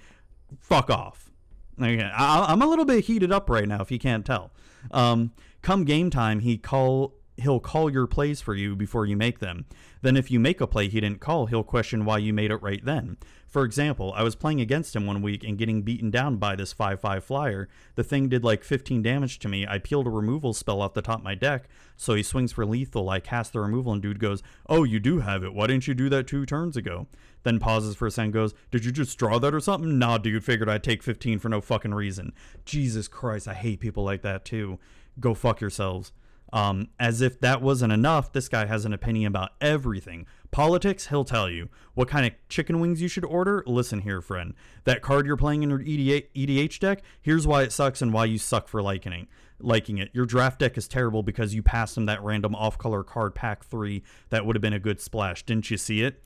Fuck 0.60 0.90
off. 0.90 1.30
I, 1.78 2.46
I'm 2.48 2.62
a 2.62 2.66
little 2.66 2.84
bit 2.84 3.04
heated 3.04 3.32
up 3.32 3.48
right 3.48 3.66
now, 3.66 3.80
if 3.80 3.90
you 3.90 3.98
can't 3.98 4.24
tell. 4.24 4.52
Um, 4.90 5.32
come 5.62 5.84
game 5.84 6.10
time, 6.10 6.40
he 6.40 6.58
call 6.58 7.14
he'll 7.36 7.60
call 7.60 7.90
your 7.90 8.06
plays 8.06 8.40
for 8.40 8.54
you 8.54 8.76
before 8.76 9.06
you 9.06 9.16
make 9.16 9.38
them. 9.38 9.64
Then 10.02 10.16
if 10.16 10.30
you 10.30 10.38
make 10.38 10.60
a 10.60 10.66
play 10.66 10.88
he 10.88 11.00
didn't 11.00 11.20
call, 11.20 11.46
he'll 11.46 11.62
question 11.62 12.04
why 12.04 12.18
you 12.18 12.32
made 12.32 12.50
it 12.50 12.56
right 12.56 12.84
then. 12.84 13.16
For 13.48 13.64
example, 13.64 14.12
I 14.16 14.22
was 14.22 14.34
playing 14.34 14.60
against 14.60 14.96
him 14.96 15.06
one 15.06 15.20
week 15.20 15.44
and 15.44 15.58
getting 15.58 15.82
beaten 15.82 16.10
down 16.10 16.36
by 16.36 16.56
this 16.56 16.72
5-5 16.72 17.22
flyer. 17.22 17.68
The 17.96 18.04
thing 18.04 18.28
did 18.28 18.42
like 18.42 18.64
15 18.64 19.02
damage 19.02 19.38
to 19.40 19.48
me. 19.48 19.66
I 19.66 19.78
peeled 19.78 20.06
a 20.06 20.10
removal 20.10 20.54
spell 20.54 20.80
off 20.80 20.94
the 20.94 21.02
top 21.02 21.18
of 21.18 21.24
my 21.24 21.34
deck, 21.34 21.68
so 21.96 22.14
he 22.14 22.22
swings 22.22 22.52
for 22.52 22.64
lethal. 22.64 23.10
I 23.10 23.20
cast 23.20 23.52
the 23.52 23.60
removal 23.60 23.92
and 23.92 24.00
dude 24.00 24.18
goes, 24.18 24.42
"Oh, 24.68 24.84
you 24.84 25.00
do 25.00 25.20
have 25.20 25.44
it. 25.44 25.52
Why 25.52 25.66
didn't 25.66 25.86
you 25.86 25.94
do 25.94 26.08
that 26.08 26.26
2 26.26 26.46
turns 26.46 26.76
ago?" 26.76 27.08
Then 27.42 27.58
pauses 27.58 27.96
for 27.96 28.06
a 28.06 28.10
second 28.10 28.32
goes, 28.32 28.54
"Did 28.70 28.84
you 28.84 28.92
just 28.92 29.18
draw 29.18 29.38
that 29.38 29.54
or 29.54 29.60
something?" 29.60 29.98
Nah, 29.98 30.18
dude, 30.18 30.44
figured 30.44 30.68
I'd 30.68 30.84
take 30.84 31.02
15 31.02 31.38
for 31.38 31.48
no 31.48 31.60
fucking 31.60 31.94
reason. 31.94 32.32
Jesus 32.64 33.08
Christ, 33.08 33.48
I 33.48 33.54
hate 33.54 33.80
people 33.80 34.04
like 34.04 34.22
that 34.22 34.44
too. 34.44 34.78
Go 35.20 35.34
fuck 35.34 35.60
yourselves. 35.60 36.12
Um, 36.52 36.88
as 37.00 37.22
if 37.22 37.40
that 37.40 37.62
wasn't 37.62 37.94
enough, 37.94 38.32
this 38.32 38.48
guy 38.48 38.66
has 38.66 38.84
an 38.84 38.92
opinion 38.92 39.28
about 39.28 39.52
everything. 39.60 40.26
Politics, 40.50 41.06
he'll 41.06 41.24
tell 41.24 41.48
you. 41.48 41.70
What 41.94 42.08
kind 42.08 42.26
of 42.26 42.32
chicken 42.50 42.78
wings 42.78 43.00
you 43.00 43.08
should 43.08 43.24
order? 43.24 43.64
Listen 43.66 44.02
here, 44.02 44.20
friend. 44.20 44.52
That 44.84 45.00
card 45.00 45.26
you're 45.26 45.38
playing 45.38 45.62
in 45.62 45.70
your 45.70 45.78
EDH, 45.78 46.78
deck, 46.78 47.02
here's 47.22 47.46
why 47.46 47.62
it 47.62 47.72
sucks 47.72 48.02
and 48.02 48.12
why 48.12 48.26
you 48.26 48.36
suck 48.36 48.68
for 48.68 48.82
liking. 48.82 49.28
Liking 49.60 49.96
it. 49.96 50.10
Your 50.12 50.26
draft 50.26 50.58
deck 50.58 50.76
is 50.76 50.86
terrible 50.86 51.22
because 51.22 51.54
you 51.54 51.62
passed 51.62 51.96
him 51.96 52.04
that 52.04 52.22
random 52.22 52.54
off-color 52.54 53.02
card 53.02 53.34
pack 53.34 53.64
three 53.64 54.02
that 54.28 54.44
would 54.44 54.54
have 54.54 54.62
been 54.62 54.74
a 54.74 54.78
good 54.78 55.00
splash. 55.00 55.44
Didn't 55.44 55.70
you 55.70 55.78
see 55.78 56.02
it? 56.02 56.22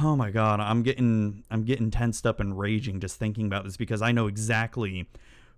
Oh 0.00 0.16
my 0.16 0.30
god, 0.30 0.60
I'm 0.60 0.82
getting 0.82 1.44
I'm 1.50 1.64
getting 1.64 1.90
tensed 1.90 2.26
up 2.26 2.40
and 2.40 2.58
raging 2.58 3.00
just 3.00 3.18
thinking 3.18 3.46
about 3.46 3.64
this 3.64 3.76
because 3.76 4.00
I 4.00 4.12
know 4.12 4.26
exactly 4.26 5.08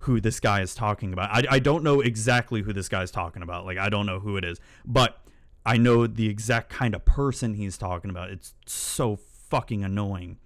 who 0.01 0.21
this 0.21 0.41
guy 0.41 0.61
is 0.61 0.75
talking 0.75 1.13
about. 1.13 1.31
I, 1.31 1.45
I 1.57 1.59
don't 1.59 1.83
know 1.83 2.01
exactly 2.01 2.63
who 2.63 2.73
this 2.73 2.89
guy's 2.89 3.11
talking 3.11 3.43
about. 3.43 3.65
Like, 3.65 3.79
I 3.79 3.89
don't 3.89 4.07
know 4.07 4.21
who 4.21 4.37
it 4.37 4.45
is, 4.45 4.61
but 4.85 5.19
I 5.65 5.79
know 5.79 6.07
the 6.07 6.29
exact 6.29 6.69
kind 6.69 6.95
of 6.95 7.05
person 7.05 7.55
he's 7.55 7.79
talking 7.79 8.11
about. 8.11 8.31
It's 8.31 8.55
so 8.67 9.17
fucking 9.17 9.83
annoying. 9.83 10.39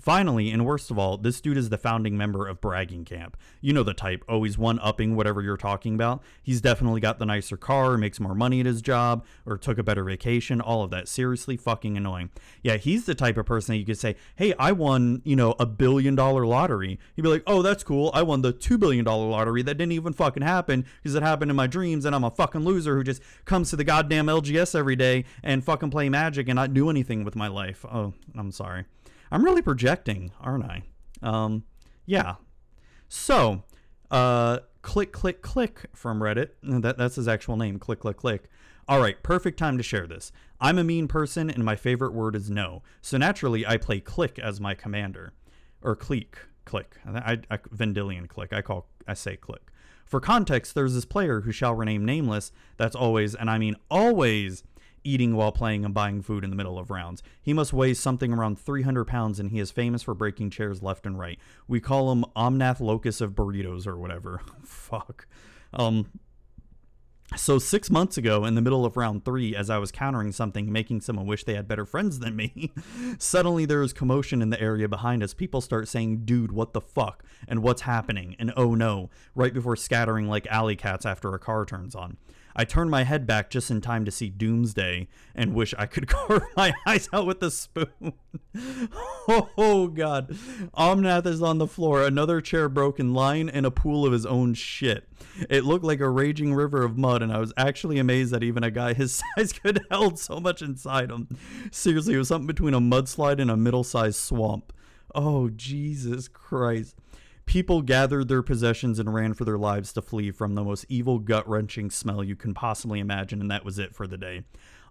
Finally, 0.00 0.50
and 0.50 0.66
worst 0.66 0.90
of 0.90 0.98
all, 0.98 1.16
this 1.16 1.40
dude 1.40 1.56
is 1.56 1.70
the 1.70 1.78
founding 1.78 2.16
member 2.16 2.46
of 2.46 2.60
Bragging 2.60 3.04
Camp. 3.04 3.36
You 3.60 3.72
know 3.72 3.82
the 3.82 3.94
type, 3.94 4.24
always 4.28 4.58
one 4.58 4.78
upping 4.80 5.16
whatever 5.16 5.40
you're 5.40 5.56
talking 5.56 5.94
about. 5.94 6.22
He's 6.42 6.60
definitely 6.60 7.00
got 7.00 7.18
the 7.18 7.26
nicer 7.26 7.56
car, 7.56 7.96
makes 7.96 8.20
more 8.20 8.34
money 8.34 8.60
at 8.60 8.66
his 8.66 8.82
job, 8.82 9.24
or 9.46 9.56
took 9.56 9.78
a 9.78 9.82
better 9.82 10.04
vacation, 10.04 10.60
all 10.60 10.82
of 10.82 10.90
that. 10.90 11.08
Seriously 11.08 11.56
fucking 11.56 11.96
annoying. 11.96 12.30
Yeah, 12.62 12.76
he's 12.76 13.06
the 13.06 13.14
type 13.14 13.38
of 13.38 13.46
person 13.46 13.72
that 13.72 13.78
you 13.78 13.86
could 13.86 13.98
say, 13.98 14.16
hey, 14.36 14.52
I 14.58 14.72
won, 14.72 15.22
you 15.24 15.34
know, 15.34 15.54
a 15.58 15.66
billion 15.66 16.14
dollar 16.14 16.46
lottery. 16.46 16.98
He'd 17.14 17.22
be 17.22 17.28
like, 17.28 17.44
oh, 17.46 17.62
that's 17.62 17.84
cool. 17.84 18.10
I 18.12 18.22
won 18.22 18.42
the 18.42 18.52
two 18.52 18.76
billion 18.76 19.04
dollar 19.04 19.28
lottery 19.28 19.62
that 19.62 19.78
didn't 19.78 19.92
even 19.92 20.12
fucking 20.12 20.42
happen 20.42 20.84
because 21.02 21.14
it 21.14 21.22
happened 21.22 21.50
in 21.50 21.56
my 21.56 21.66
dreams, 21.66 22.04
and 22.04 22.14
I'm 22.14 22.24
a 22.24 22.30
fucking 22.30 22.64
loser 22.64 22.96
who 22.96 23.04
just 23.04 23.22
comes 23.46 23.70
to 23.70 23.76
the 23.76 23.84
goddamn 23.84 24.26
LGS 24.26 24.74
every 24.74 24.96
day 24.96 25.24
and 25.42 25.64
fucking 25.64 25.90
play 25.90 26.08
magic 26.08 26.48
and 26.48 26.56
not 26.56 26.74
do 26.74 26.90
anything 26.90 27.24
with 27.24 27.34
my 27.34 27.48
life. 27.48 27.84
Oh, 27.90 28.12
I'm 28.36 28.52
sorry. 28.52 28.84
I'm 29.30 29.44
really 29.44 29.62
projecting, 29.62 30.32
aren't 30.40 30.64
I? 30.64 30.82
Um, 31.22 31.64
yeah. 32.04 32.36
So, 33.08 33.62
uh, 34.10 34.60
click, 34.82 35.12
click, 35.12 35.42
click 35.42 35.86
from 35.94 36.20
Reddit. 36.20 36.50
That, 36.62 36.98
that's 36.98 37.16
his 37.16 37.28
actual 37.28 37.56
name. 37.56 37.78
Click, 37.78 38.00
click, 38.00 38.16
click. 38.16 38.44
All 38.88 39.00
right, 39.00 39.20
perfect 39.22 39.58
time 39.58 39.76
to 39.78 39.82
share 39.82 40.06
this. 40.06 40.30
I'm 40.60 40.78
a 40.78 40.84
mean 40.84 41.08
person, 41.08 41.50
and 41.50 41.64
my 41.64 41.74
favorite 41.74 42.12
word 42.12 42.36
is 42.36 42.48
no. 42.48 42.82
So 43.02 43.16
naturally, 43.16 43.66
I 43.66 43.76
play 43.78 44.00
click 44.00 44.38
as 44.38 44.60
my 44.60 44.74
commander, 44.74 45.32
or 45.82 45.96
click, 45.96 46.38
click. 46.64 46.96
I, 47.04 47.32
I, 47.32 47.38
I 47.50 47.58
Vendilion 47.72 48.28
Clique. 48.28 48.52
I 48.52 48.62
call, 48.62 48.86
I 49.06 49.14
say 49.14 49.36
click. 49.36 49.72
For 50.06 50.20
context, 50.20 50.76
there's 50.76 50.94
this 50.94 51.04
player 51.04 51.40
who 51.40 51.50
shall 51.50 51.74
remain 51.74 52.04
nameless. 52.04 52.52
That's 52.76 52.94
always, 52.94 53.34
and 53.34 53.50
I 53.50 53.58
mean 53.58 53.74
always 53.90 54.62
eating 55.06 55.36
while 55.36 55.52
playing 55.52 55.84
and 55.84 55.94
buying 55.94 56.22
food 56.22 56.44
in 56.44 56.50
the 56.50 56.56
middle 56.56 56.78
of 56.78 56.90
rounds. 56.90 57.22
He 57.40 57.52
must 57.52 57.72
weigh 57.72 57.94
something 57.94 58.32
around 58.32 58.58
300 58.58 59.04
pounds 59.04 59.38
and 59.38 59.50
he 59.50 59.60
is 59.60 59.70
famous 59.70 60.02
for 60.02 60.14
breaking 60.14 60.50
chairs 60.50 60.82
left 60.82 61.06
and 61.06 61.18
right. 61.18 61.38
We 61.68 61.80
call 61.80 62.12
him 62.12 62.24
Omnath 62.34 62.80
Locus 62.80 63.20
of 63.20 63.32
burritos 63.32 63.86
or 63.86 63.96
whatever. 63.96 64.40
Fuck. 64.62 65.26
Um, 65.72 66.06
so 67.34 67.58
six 67.58 67.90
months 67.90 68.16
ago, 68.16 68.44
in 68.44 68.54
the 68.54 68.62
middle 68.62 68.84
of 68.84 68.96
round 68.96 69.24
three, 69.24 69.56
as 69.56 69.68
I 69.68 69.78
was 69.78 69.90
countering 69.90 70.30
something, 70.30 70.70
making 70.70 71.00
someone 71.00 71.26
wish 71.26 71.42
they 71.42 71.54
had 71.54 71.66
better 71.66 71.84
friends 71.84 72.20
than 72.20 72.36
me, 72.36 72.72
suddenly 73.18 73.64
there 73.64 73.82
is 73.82 73.92
commotion 73.92 74.40
in 74.40 74.50
the 74.50 74.60
area 74.60 74.88
behind 74.88 75.22
us. 75.24 75.34
People 75.34 75.60
start 75.60 75.88
saying, 75.88 76.24
"Dude, 76.24 76.52
what 76.52 76.72
the 76.72 76.80
fuck?" 76.80 77.24
and 77.48 77.62
"What's 77.62 77.82
happening?" 77.82 78.36
and 78.38 78.52
"Oh 78.56 78.74
no!" 78.76 79.10
right 79.34 79.52
before 79.52 79.74
scattering 79.74 80.28
like 80.28 80.46
alley 80.46 80.76
cats 80.76 81.04
after 81.04 81.34
a 81.34 81.38
car 81.38 81.64
turns 81.64 81.96
on. 81.96 82.16
I 82.58 82.64
turn 82.64 82.88
my 82.88 83.04
head 83.04 83.26
back 83.26 83.50
just 83.50 83.70
in 83.70 83.82
time 83.82 84.06
to 84.06 84.10
see 84.10 84.30
Doomsday 84.30 85.08
and 85.34 85.52
wish 85.52 85.74
I 85.78 85.84
could 85.84 86.06
carve 86.08 86.42
my 86.56 86.72
eyes 86.86 87.06
out 87.12 87.26
with 87.26 87.42
a 87.42 87.50
spoon. 87.50 88.14
oh, 89.28 89.90
God. 89.94 90.30
Omnath 90.74 91.26
is 91.26 91.42
on 91.42 91.58
the 91.58 91.66
floor, 91.66 92.02
another 92.02 92.40
chair 92.40 92.70
broken, 92.70 93.12
lying 93.12 93.50
in 93.50 93.66
a 93.66 93.70
pool 93.70 94.06
of 94.06 94.12
his 94.12 94.24
own 94.24 94.54
shit. 94.54 95.06
It 95.50 95.64
looked 95.64 95.84
like 95.84 96.00
a 96.00 96.08
raging 96.08 96.54
river 96.54 96.82
of 96.82 96.96
mud, 96.96 97.22
and 97.22 97.30
I 97.30 97.38
was 97.38 97.52
actually 97.58 97.98
amazed 97.98 98.32
that 98.32 98.42
even 98.42 98.64
a 98.64 98.70
guy 98.70 98.94
his 98.94 99.22
size 99.36 99.52
could 99.52 99.82
held 99.90 100.18
so 100.18 100.40
much 100.40 100.62
inside 100.62 101.10
him. 101.10 101.28
Seriously, 101.70 102.14
it 102.14 102.18
was 102.18 102.28
something 102.28 102.46
between 102.46 102.72
a 102.72 102.80
mudslide 102.80 103.38
and 103.38 103.50
a 103.50 103.56
middle 103.56 103.84
sized 103.84 104.18
swamp. 104.18 104.72
Oh, 105.14 105.50
Jesus 105.50 106.26
Christ. 106.26 106.96
People 107.46 107.80
gathered 107.80 108.26
their 108.28 108.42
possessions 108.42 108.98
and 108.98 109.14
ran 109.14 109.32
for 109.32 109.44
their 109.44 109.56
lives 109.56 109.92
to 109.92 110.02
flee 110.02 110.32
from 110.32 110.54
the 110.54 110.64
most 110.64 110.84
evil, 110.88 111.20
gut 111.20 111.48
wrenching 111.48 111.90
smell 111.90 112.22
you 112.22 112.34
can 112.34 112.52
possibly 112.54 112.98
imagine, 112.98 113.40
and 113.40 113.50
that 113.50 113.64
was 113.64 113.78
it 113.78 113.94
for 113.94 114.06
the 114.06 114.18
day. 114.18 114.42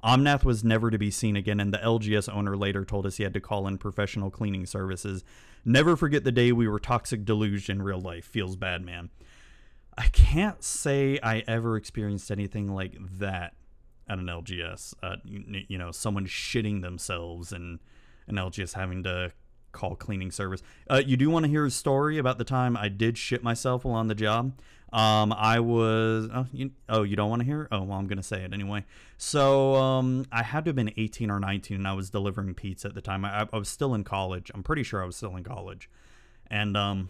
Omnath 0.03 0.45
was 0.45 0.63
never 0.63 0.89
to 0.89 0.97
be 0.97 1.11
seen 1.11 1.35
again, 1.35 1.59
and 1.59 1.73
the 1.73 1.79
LGS 1.79 2.33
owner 2.33 2.55
later 2.55 2.85
told 2.85 3.05
us 3.05 3.17
he 3.17 3.23
had 3.23 3.33
to 3.33 3.41
call 3.41 3.67
in 3.67 3.77
professional 3.77 4.29
cleaning 4.29 4.65
services. 4.65 5.23
Never 5.65 5.95
forget 5.95 6.23
the 6.23 6.31
day 6.31 6.51
we 6.51 6.67
were 6.67 6.79
toxic 6.79 7.25
deluged 7.25 7.69
in 7.69 7.81
real 7.81 7.99
life. 7.99 8.25
Feels 8.25 8.55
bad, 8.55 8.83
man. 8.83 9.09
I 9.97 10.07
can't 10.07 10.63
say 10.63 11.19
I 11.21 11.43
ever 11.47 11.75
experienced 11.75 12.31
anything 12.31 12.69
like 12.69 12.95
that 13.19 13.53
at 14.07 14.19
an 14.19 14.27
LGS. 14.27 14.93
Uh, 15.01 15.15
you, 15.23 15.63
you 15.67 15.77
know, 15.77 15.91
someone 15.91 16.25
shitting 16.25 16.81
themselves 16.81 17.51
and 17.51 17.79
an 18.27 18.35
LGS 18.35 18.73
having 18.73 19.03
to 19.03 19.31
call 19.75 19.95
cleaning 19.95 20.31
service. 20.31 20.63
Uh, 20.89 21.01
you 21.05 21.17
do 21.17 21.29
want 21.29 21.45
to 21.45 21.49
hear 21.49 21.65
a 21.65 21.71
story 21.71 22.17
about 22.17 22.37
the 22.39 22.43
time 22.43 22.75
I 22.75 22.89
did 22.89 23.17
shit 23.17 23.43
myself 23.43 23.85
while 23.85 23.95
on 23.95 24.07
the 24.07 24.15
job. 24.15 24.53
Um, 24.93 25.33
I 25.33 25.59
was 25.59 26.29
oh 26.33 26.47
you, 26.53 26.71
oh 26.87 27.03
you 27.03 27.17
don't 27.17 27.29
want 27.29 27.41
to 27.41 27.45
hear? 27.45 27.67
Oh 27.71 27.83
well, 27.83 27.97
I'm 27.97 28.07
gonna 28.07 28.23
say 28.23 28.43
it 28.43 28.53
anyway. 28.53 28.85
So 29.17 29.75
um, 29.75 30.25
I 30.31 30.41
had 30.41 30.65
to 30.65 30.69
have 30.69 30.75
been 30.75 30.93
18 30.95 31.29
or 31.29 31.39
19, 31.39 31.77
and 31.77 31.87
I 31.87 31.93
was 31.93 32.09
delivering 32.09 32.53
pizza 32.53 32.87
at 32.87 32.95
the 32.95 33.01
time. 33.01 33.25
I, 33.25 33.47
I 33.51 33.57
was 33.57 33.67
still 33.67 33.93
in 33.93 34.05
college. 34.05 34.51
I'm 34.55 34.63
pretty 34.63 34.83
sure 34.83 35.03
I 35.03 35.05
was 35.05 35.17
still 35.17 35.35
in 35.35 35.43
college, 35.43 35.89
and 36.47 36.77
um, 36.77 37.09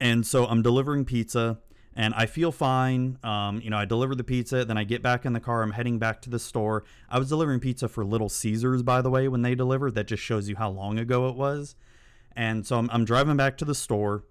and 0.00 0.24
so 0.24 0.46
I'm 0.46 0.62
delivering 0.62 1.04
pizza 1.04 1.58
and 1.96 2.14
I 2.14 2.26
feel 2.26 2.52
fine. 2.52 3.18
Um, 3.22 3.60
you 3.60 3.70
know, 3.70 3.76
I 3.76 3.84
deliver 3.84 4.14
the 4.14 4.24
pizza, 4.24 4.64
then 4.64 4.78
I 4.78 4.84
get 4.84 5.02
back 5.02 5.24
in 5.24 5.32
the 5.32 5.40
car. 5.40 5.62
I'm 5.62 5.72
heading 5.72 5.98
back 5.98 6.22
to 6.22 6.30
the 6.30 6.38
store. 6.38 6.84
I 7.08 7.18
was 7.18 7.28
delivering 7.28 7.60
pizza 7.60 7.88
for 7.88 8.04
Little 8.04 8.28
Caesars, 8.28 8.82
by 8.82 9.02
the 9.02 9.10
way, 9.10 9.28
when 9.28 9.42
they 9.42 9.54
delivered. 9.54 9.94
That 9.94 10.06
just 10.06 10.22
shows 10.22 10.48
you 10.48 10.56
how 10.56 10.70
long 10.70 10.98
ago 10.98 11.28
it 11.28 11.34
was. 11.34 11.74
And 12.36 12.66
so 12.66 12.78
I'm, 12.78 12.88
I'm 12.92 13.04
driving 13.04 13.36
back 13.36 13.58
to 13.58 13.64
the 13.64 13.74
store, 13.74 14.24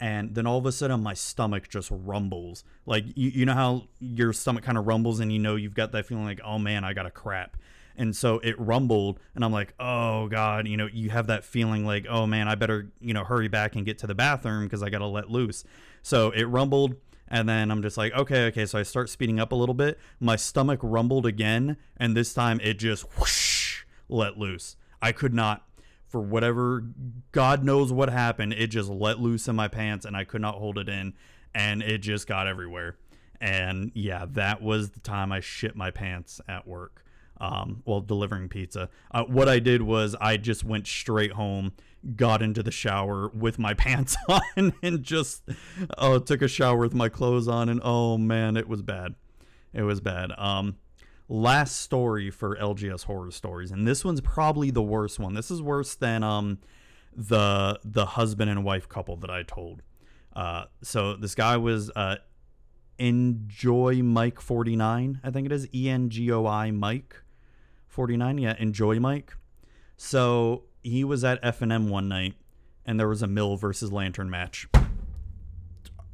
and 0.00 0.34
then 0.34 0.46
all 0.46 0.58
of 0.58 0.66
a 0.66 0.72
sudden 0.72 1.02
my 1.02 1.14
stomach 1.14 1.68
just 1.68 1.90
rumbles. 1.92 2.64
Like 2.86 3.04
you, 3.14 3.30
you 3.30 3.46
know 3.46 3.54
how 3.54 3.84
your 4.00 4.32
stomach 4.32 4.64
kind 4.64 4.78
of 4.78 4.86
rumbles, 4.86 5.20
and 5.20 5.32
you 5.32 5.38
know 5.38 5.56
you've 5.56 5.74
got 5.74 5.92
that 5.92 6.06
feeling 6.06 6.24
like, 6.24 6.40
oh 6.44 6.58
man, 6.58 6.82
I 6.82 6.94
got 6.94 7.06
a 7.06 7.10
crap. 7.10 7.56
And 7.96 8.16
so 8.16 8.38
it 8.38 8.58
rumbled, 8.58 9.20
and 9.34 9.44
I'm 9.44 9.52
like, 9.52 9.74
oh 9.78 10.28
God, 10.28 10.66
you 10.66 10.76
know, 10.76 10.88
you 10.90 11.10
have 11.10 11.26
that 11.26 11.44
feeling 11.44 11.84
like, 11.84 12.06
oh 12.08 12.26
man, 12.26 12.48
I 12.48 12.54
better, 12.54 12.90
you 13.00 13.12
know, 13.12 13.24
hurry 13.24 13.48
back 13.48 13.76
and 13.76 13.84
get 13.84 13.98
to 13.98 14.06
the 14.06 14.14
bathroom 14.14 14.64
because 14.64 14.82
I 14.82 14.90
got 14.90 14.98
to 14.98 15.06
let 15.06 15.30
loose. 15.30 15.64
So 16.02 16.30
it 16.30 16.44
rumbled, 16.44 16.96
and 17.28 17.48
then 17.48 17.70
I'm 17.70 17.82
just 17.82 17.96
like, 17.96 18.12
okay, 18.14 18.46
okay. 18.46 18.66
So 18.66 18.78
I 18.78 18.82
start 18.82 19.10
speeding 19.10 19.38
up 19.38 19.52
a 19.52 19.54
little 19.54 19.74
bit. 19.74 19.98
My 20.20 20.36
stomach 20.36 20.80
rumbled 20.82 21.26
again, 21.26 21.76
and 21.96 22.16
this 22.16 22.32
time 22.32 22.60
it 22.62 22.78
just 22.78 23.04
whoosh, 23.18 23.84
let 24.08 24.38
loose. 24.38 24.76
I 25.00 25.12
could 25.12 25.34
not, 25.34 25.66
for 26.06 26.20
whatever, 26.20 26.84
God 27.30 27.64
knows 27.64 27.92
what 27.92 28.08
happened, 28.08 28.54
it 28.54 28.68
just 28.68 28.88
let 28.88 29.18
loose 29.18 29.48
in 29.48 29.56
my 29.56 29.68
pants, 29.68 30.06
and 30.06 30.16
I 30.16 30.24
could 30.24 30.40
not 30.40 30.54
hold 30.54 30.78
it 30.78 30.88
in, 30.88 31.14
and 31.54 31.82
it 31.82 31.98
just 31.98 32.26
got 32.26 32.46
everywhere. 32.46 32.96
And 33.40 33.90
yeah, 33.94 34.26
that 34.30 34.62
was 34.62 34.90
the 34.90 35.00
time 35.00 35.32
I 35.32 35.40
shit 35.40 35.74
my 35.74 35.90
pants 35.90 36.40
at 36.48 36.66
work 36.66 37.01
um, 37.42 37.82
while 37.84 38.00
delivering 38.00 38.48
pizza. 38.48 38.88
Uh, 39.10 39.24
what 39.24 39.48
I 39.48 39.58
did 39.58 39.82
was 39.82 40.14
I 40.20 40.36
just 40.36 40.62
went 40.62 40.86
straight 40.86 41.32
home, 41.32 41.72
got 42.14 42.40
into 42.40 42.62
the 42.62 42.70
shower 42.70 43.28
with 43.34 43.58
my 43.58 43.74
pants 43.74 44.16
on, 44.28 44.72
and 44.82 45.02
just 45.02 45.42
uh, 45.98 46.20
took 46.20 46.40
a 46.40 46.48
shower 46.48 46.78
with 46.78 46.94
my 46.94 47.08
clothes 47.08 47.48
on. 47.48 47.68
And 47.68 47.80
oh 47.82 48.16
man, 48.16 48.56
it 48.56 48.68
was 48.68 48.80
bad. 48.80 49.16
It 49.74 49.82
was 49.82 50.00
bad. 50.00 50.30
Um, 50.38 50.76
last 51.28 51.80
story 51.80 52.30
for 52.30 52.56
LGS 52.56 53.04
horror 53.04 53.32
stories, 53.32 53.72
and 53.72 53.86
this 53.88 54.04
one's 54.04 54.20
probably 54.20 54.70
the 54.70 54.82
worst 54.82 55.18
one. 55.18 55.34
This 55.34 55.50
is 55.50 55.60
worse 55.60 55.96
than 55.96 56.22
um, 56.22 56.58
the 57.14 57.80
the 57.84 58.06
husband 58.06 58.50
and 58.50 58.64
wife 58.64 58.88
couple 58.88 59.16
that 59.16 59.30
I 59.30 59.42
told. 59.42 59.82
Uh, 60.32 60.66
so 60.80 61.16
this 61.16 61.34
guy 61.34 61.56
was 61.56 61.90
uh, 61.96 62.16
Enjoy 62.98 64.00
Mike 64.00 64.40
49, 64.40 65.20
I 65.24 65.30
think 65.30 65.46
it 65.46 65.50
is 65.52 65.66
E 65.74 65.90
N 65.90 66.08
G 66.08 66.30
O 66.30 66.46
I 66.46 66.70
Mike 66.70 67.16
49. 67.92 68.38
Yeah, 68.38 68.56
Enjoy 68.58 68.98
Mike. 68.98 69.34
So 69.98 70.64
he 70.82 71.04
was 71.04 71.22
at 71.24 71.42
FNM 71.42 71.88
one 71.88 72.08
night 72.08 72.34
and 72.86 72.98
there 72.98 73.08
was 73.08 73.22
a 73.22 73.26
Mill 73.26 73.56
versus 73.56 73.92
Lantern 73.92 74.30
match. 74.30 74.66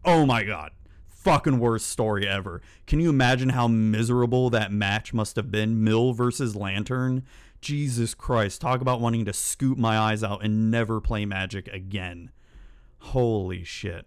Oh 0.04 0.26
my 0.26 0.42
god. 0.42 0.72
Fucking 1.06 1.60
worst 1.60 1.86
story 1.86 2.26
ever. 2.26 2.62
Can 2.86 3.00
you 3.00 3.10
imagine 3.10 3.50
how 3.50 3.68
miserable 3.68 4.50
that 4.50 4.72
match 4.72 5.14
must 5.14 5.36
have 5.36 5.50
been? 5.50 5.84
Mill 5.84 6.12
versus 6.12 6.56
Lantern? 6.56 7.24
Jesus 7.60 8.12
Christ. 8.12 8.60
Talk 8.60 8.80
about 8.80 9.00
wanting 9.00 9.24
to 9.24 9.32
scoop 9.32 9.78
my 9.78 9.98
eyes 9.98 10.24
out 10.24 10.44
and 10.44 10.70
never 10.70 11.00
play 11.00 11.24
Magic 11.24 11.68
again. 11.68 12.30
Holy 12.98 13.62
shit. 13.62 14.06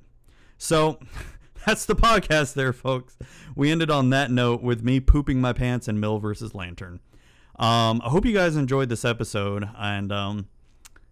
So, 0.57 0.99
that's 1.65 1.85
the 1.85 1.95
podcast 1.95 2.53
there, 2.53 2.73
folks. 2.73 3.17
We 3.55 3.71
ended 3.71 3.89
on 3.89 4.09
that 4.09 4.29
note 4.29 4.61
with 4.61 4.83
me 4.83 4.99
pooping 4.99 5.39
my 5.39 5.53
pants 5.53 5.87
and 5.87 5.99
Mill 5.99 6.19
versus 6.19 6.53
Lantern. 6.53 6.99
Um, 7.61 8.01
I 8.03 8.09
hope 8.09 8.25
you 8.25 8.33
guys 8.33 8.55
enjoyed 8.55 8.89
this 8.89 9.05
episode. 9.05 9.69
And 9.77 10.11
um, 10.11 10.47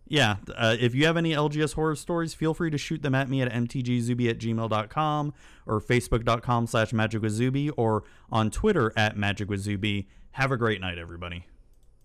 yeah, 0.08 0.38
uh, 0.56 0.76
if 0.80 0.95
you 0.95 1.06
have 1.06 1.16
any 1.16 1.34
LGS 1.34 1.76
horror 1.76 1.95
stories, 1.95 2.34
feel 2.34 2.56
free 2.56 2.72
to 2.72 2.78
shoot 2.78 3.04
them 3.04 3.14
at 3.14 3.30
me 3.30 3.43
at 3.43 3.52
mtgzuby 3.52 4.28
at 4.30 4.39
gmail.com 4.39 5.34
or 5.68 5.80
facebook.com 5.80 6.66
slash 6.66 6.91
magicwithzuby 6.91 7.72
or 7.78 8.04
on 8.32 8.50
Twitter 8.50 8.91
at 8.97 9.16
magicwithzuby. 9.16 10.08
Have 10.32 10.52
a 10.52 10.58
great 10.58 10.82
night, 10.82 10.97
everybody. 10.97 11.45